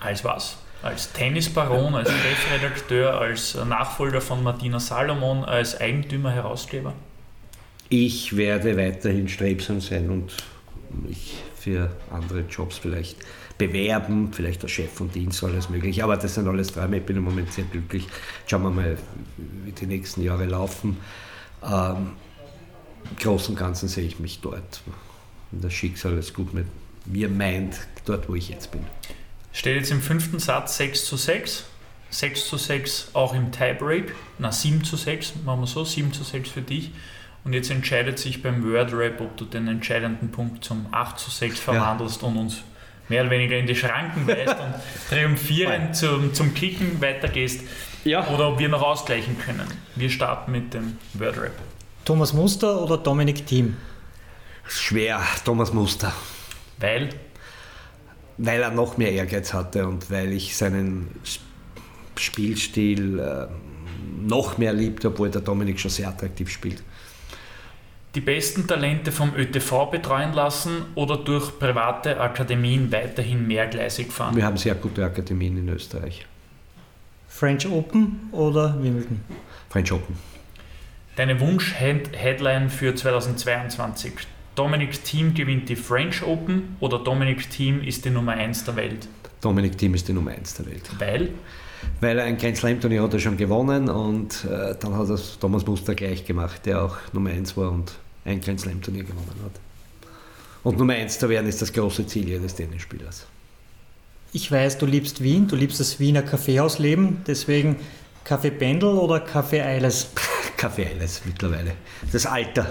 Als 0.00 0.24
was? 0.24 0.58
Als 0.82 1.12
Tennisbaron, 1.12 1.94
als 1.96 2.08
Chefredakteur, 2.08 3.20
als 3.20 3.56
Nachfolger 3.56 4.20
von 4.20 4.42
Martina 4.44 4.78
Salomon, 4.78 5.44
als 5.44 5.80
Eigentümer, 5.80 6.30
Herausgeber? 6.30 6.92
Ich 7.88 8.36
werde 8.36 8.76
weiterhin 8.76 9.28
strebsam 9.28 9.80
sein 9.80 10.08
und 10.10 10.32
mich 10.90 11.34
für 11.58 11.90
andere 12.12 12.40
Jobs 12.48 12.78
vielleicht 12.78 13.16
bewerben, 13.58 14.32
vielleicht 14.32 14.62
als 14.62 14.70
Chef 14.70 14.92
von 14.92 15.10
Dienst, 15.10 15.42
alles 15.42 15.68
möglich. 15.68 16.02
Aber 16.02 16.16
das 16.16 16.34
sind 16.34 16.46
alles 16.48 16.68
Träume. 16.68 16.98
Ich 16.98 17.04
bin 17.04 17.16
im 17.16 17.24
Moment 17.24 17.52
sehr 17.52 17.64
glücklich. 17.64 18.06
Schauen 18.46 18.62
wir 18.62 18.70
mal, 18.70 18.96
wie 19.64 19.72
die 19.72 19.86
nächsten 19.86 20.22
Jahre 20.22 20.46
laufen. 20.46 20.96
Ähm, 21.62 22.12
Im 23.10 23.16
Großen 23.18 23.54
und 23.54 23.58
Ganzen 23.58 23.88
sehe 23.88 24.04
ich 24.04 24.20
mich 24.20 24.40
dort. 24.40 24.82
Wenn 25.50 25.60
das 25.60 25.72
Schicksal 25.72 26.16
es 26.18 26.32
gut 26.32 26.54
mit 26.54 26.66
mir 27.04 27.28
meint, 27.28 27.76
dort 28.04 28.28
wo 28.28 28.34
ich 28.34 28.48
jetzt 28.48 28.70
bin. 28.70 28.84
Steht 29.52 29.76
jetzt 29.76 29.90
im 29.90 30.00
fünften 30.00 30.38
Satz 30.38 30.76
6 30.76 31.04
zu 31.04 31.16
6. 31.16 31.64
6 32.10 32.48
zu 32.48 32.56
6 32.56 33.10
auch 33.12 33.34
im 33.34 33.50
Tiebreak. 33.50 34.14
Na, 34.38 34.52
7 34.52 34.84
zu 34.84 34.96
6, 34.96 35.34
machen 35.44 35.60
wir 35.60 35.66
so, 35.66 35.84
7 35.84 36.12
zu 36.12 36.22
6 36.22 36.50
für 36.50 36.62
dich. 36.62 36.92
Und 37.44 37.52
jetzt 37.52 37.70
entscheidet 37.70 38.18
sich 38.18 38.42
beim 38.42 38.64
Word 38.64 38.92
Rap, 38.92 39.20
ob 39.20 39.36
du 39.36 39.44
den 39.44 39.68
entscheidenden 39.68 40.30
Punkt 40.30 40.64
zum 40.64 40.86
8 40.90 41.18
zu 41.18 41.30
6 41.30 41.58
verwandelst 41.58 42.22
ja. 42.22 42.28
und 42.28 42.36
uns 42.36 42.62
mehr 43.08 43.22
oder 43.22 43.30
weniger 43.30 43.56
in 43.56 43.66
die 43.66 43.74
Schranken 43.74 44.26
weist 44.26 44.56
und 44.58 44.74
triumphierend 45.08 45.96
zum, 45.96 46.34
zum 46.34 46.54
Kicken 46.54 47.00
weitergehst. 47.00 47.62
Ja. 48.04 48.26
Oder 48.28 48.48
ob 48.48 48.58
wir 48.58 48.68
noch 48.68 48.82
ausgleichen 48.82 49.38
können. 49.38 49.66
Wir 49.96 50.10
starten 50.10 50.52
mit 50.52 50.74
dem 50.74 50.98
Word 51.14 51.38
Rap. 51.38 51.52
Thomas 52.04 52.32
Muster 52.32 52.80
oder 52.82 52.96
Dominik 52.96 53.46
Thiem? 53.46 53.76
Schwer, 54.66 55.20
Thomas 55.44 55.72
Muster. 55.72 56.12
Weil? 56.78 57.10
Weil 58.36 58.62
er 58.62 58.70
noch 58.70 58.96
mehr 58.96 59.12
Ehrgeiz 59.12 59.52
hatte 59.52 59.86
und 59.86 60.10
weil 60.10 60.32
ich 60.32 60.56
seinen 60.56 61.10
Spielstil 62.16 63.18
äh, 63.18 63.46
noch 64.20 64.58
mehr 64.58 64.72
liebte, 64.72 65.08
obwohl 65.08 65.30
der 65.30 65.40
Dominik 65.40 65.80
schon 65.80 65.90
sehr 65.90 66.08
attraktiv 66.08 66.50
spielt 66.50 66.82
die 68.14 68.20
besten 68.20 68.66
Talente 68.66 69.12
vom 69.12 69.34
ÖTV 69.36 69.90
betreuen 69.90 70.32
lassen 70.32 70.86
oder 70.94 71.16
durch 71.16 71.58
private 71.58 72.20
Akademien 72.20 72.90
weiterhin 72.90 73.46
mehrgleisig 73.46 74.10
fahren? 74.12 74.34
Wir 74.36 74.44
haben 74.44 74.56
sehr 74.56 74.74
gute 74.74 75.04
Akademien 75.04 75.58
in 75.58 75.68
Österreich. 75.68 76.26
French 77.28 77.68
Open 77.68 78.28
oder 78.32 78.74
Wimbledon? 78.82 79.20
French 79.68 79.92
Open. 79.92 80.16
Deine 81.16 81.38
Wunsch-Headline 81.40 82.70
für 82.70 82.94
2022? 82.94 84.12
Dominik 84.54 85.04
Team 85.04 85.34
gewinnt 85.34 85.68
die 85.68 85.76
French 85.76 86.22
Open 86.22 86.76
oder 86.80 86.98
Dominik 86.98 87.48
Team 87.50 87.82
ist 87.82 88.04
die 88.04 88.10
Nummer 88.10 88.32
1 88.32 88.64
der 88.64 88.76
Welt? 88.76 89.08
Dominik 89.40 89.78
Team 89.78 89.94
ist 89.94 90.08
die 90.08 90.12
Nummer 90.12 90.32
1 90.32 90.54
der 90.54 90.66
Welt. 90.66 90.90
Weil? 90.98 91.28
Weil 92.00 92.20
ein 92.20 92.38
Grand 92.38 92.56
Slam 92.56 92.80
Turnier 92.80 93.02
hat 93.02 93.12
er 93.14 93.20
schon 93.20 93.36
gewonnen 93.36 93.88
und 93.88 94.44
äh, 94.44 94.74
dann 94.78 94.96
hat 94.96 95.08
das 95.08 95.38
Thomas 95.38 95.66
Muster 95.66 95.94
gleich 95.94 96.24
gemacht, 96.24 96.66
der 96.66 96.82
auch 96.82 96.96
Nummer 97.12 97.30
1 97.30 97.56
war 97.56 97.70
und 97.70 97.92
ein 98.24 98.40
Grand 98.40 98.60
Slam 98.60 98.80
Turnier 98.82 99.04
gewonnen 99.04 99.40
hat. 99.44 99.60
Und 100.64 100.78
Nummer 100.78 100.94
1 100.94 101.18
zu 101.18 101.28
werden 101.28 101.48
ist 101.48 101.62
das 101.62 101.72
große 101.72 102.06
Ziel 102.06 102.28
jedes 102.28 102.54
Tennisspielers. 102.54 103.26
Ich 104.32 104.52
weiß, 104.52 104.78
du 104.78 104.86
liebst 104.86 105.22
Wien, 105.22 105.48
du 105.48 105.56
liebst 105.56 105.80
das 105.80 105.98
Wiener 105.98 106.22
Kaffeehausleben, 106.22 107.22
deswegen 107.26 107.76
Kaffee 108.24 108.50
Pendel 108.50 108.90
oder 108.90 109.20
Kaffee 109.20 109.62
Eiles? 109.62 110.10
Kaffee 110.56 110.86
Eiles 110.86 111.22
mittlerweile. 111.24 111.72
Das 112.12 112.26
Alter. 112.26 112.70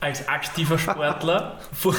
Als 0.00 0.26
aktiver 0.26 0.78
Sportler 0.78 1.60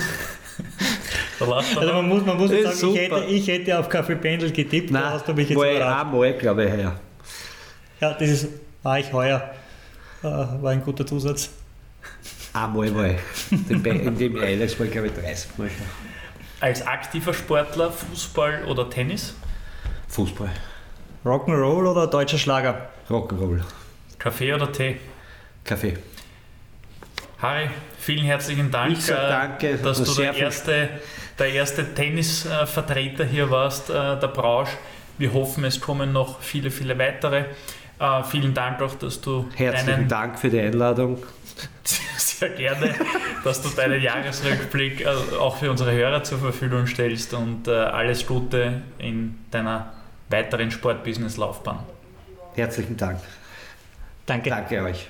also 1.50 1.94
man 1.94 2.08
muss, 2.08 2.26
man 2.26 2.38
muss 2.38 2.50
sagen, 2.50 2.94
ich 2.94 3.00
hätte, 3.00 3.26
ich 3.26 3.48
hätte, 3.48 3.80
auf 3.80 3.90
Kaffee 3.90 4.16
Pendel 4.16 4.52
getippt, 4.52 4.92
Nein, 4.92 5.02
da 5.02 5.10
hast 5.12 5.28
du 5.28 5.34
mich 5.34 5.50
jetzt 5.50 5.58
war 5.58 5.72
ich 5.72 5.82
einmal, 5.82 6.34
glaube 6.34 6.66
ich, 6.66 6.72
heuer. 6.72 6.96
Ja, 8.00 8.14
das 8.14 8.30
ist, 8.30 8.48
war 8.84 9.00
ich 9.00 9.12
heuer. 9.12 9.52
Äh, 10.24 10.26
war 10.26 10.72
ein 10.72 10.84
guter 10.84 11.06
Zusatz. 11.06 11.50
Einmal 12.54 12.94
war 12.96 13.08
ich. 13.08 13.18
In 13.70 14.18
dem 14.18 14.38
Eiles 14.38 14.78
war 14.80 14.86
ich, 14.86 14.92
glaube 14.92 15.08
ich, 15.08 15.14
30 15.14 15.58
Mal 15.58 15.70
schon. 15.70 15.86
Als 16.60 16.86
aktiver 16.86 17.34
Sportler 17.34 17.92
Fußball 17.92 18.66
oder 18.66 18.90
Tennis? 18.90 19.36
Fußball. 20.10 20.50
Rock'n'Roll 21.26 21.90
oder 21.90 22.08
deutscher 22.08 22.38
Schlager? 22.38 22.90
Rock'n'Roll. 23.10 23.62
Kaffee 24.20 24.54
oder 24.54 24.72
Tee? 24.72 24.98
Kaffee. 25.64 25.98
Harry, 27.42 27.70
vielen 27.98 28.26
herzlichen 28.26 28.70
Dank, 28.70 28.94
ich 28.94 29.06
sag 29.06 29.18
danke, 29.18 29.78
dass 29.78 30.04
du 30.04 30.14
der 30.22 30.36
erste, 30.36 30.90
der 31.42 31.54
erste 31.54 31.94
Tennisvertreter 31.94 33.26
hier 33.26 33.50
warst, 33.50 33.90
äh, 33.90 33.94
der 33.94 34.28
Branche. 34.28 34.74
Wir 35.18 35.34
hoffen, 35.34 35.64
es 35.66 35.82
kommen 35.82 36.14
noch 36.14 36.40
viele, 36.40 36.70
viele 36.70 36.98
weitere. 36.98 37.46
Äh, 38.00 38.24
vielen 38.24 38.54
Dank 38.54 38.82
auch, 38.82 38.94
dass 38.96 39.20
du. 39.22 39.50
Herzlichen 39.56 40.08
Dank 40.08 40.38
für 40.38 40.50
die 40.50 40.60
Einladung. 40.60 41.18
Sehr 42.18 42.50
gerne, 42.50 42.94
dass 43.44 43.62
du 43.62 43.70
deinen 43.70 44.02
Jahresrückblick 44.02 45.02
äh, 45.02 45.08
auch 45.40 45.58
für 45.58 45.72
unsere 45.72 45.92
Hörer 45.92 46.24
zur 46.24 46.38
Verfügung 46.38 46.86
stellst 46.86 47.34
und 47.34 47.68
alles 47.68 48.26
Gute 48.26 48.82
in 49.00 49.40
deiner 49.50 49.94
weiteren 50.30 50.70
Sportbusiness-Laufbahn. 50.70 51.80
Herzlichen 52.56 52.98
Dank. 52.98 53.20
Danke. 54.26 54.50
Danke 54.50 54.84
euch. 54.84 55.08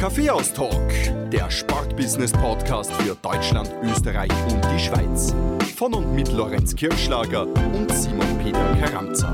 Kaffeehaus-Talk, 0.00 1.30
der 1.30 1.50
Sportbusiness-Podcast 1.50 2.90
für 2.90 3.14
Deutschland, 3.20 3.70
Österreich 3.82 4.30
und 4.50 4.64
die 4.74 4.78
Schweiz. 4.78 5.34
Von 5.76 5.92
und 5.92 6.14
mit 6.14 6.32
Lorenz 6.32 6.74
Kirschlager 6.74 7.46
und 7.46 7.92
Simon 7.92 8.38
Peter 8.42 8.76
Karamza. 8.80 9.30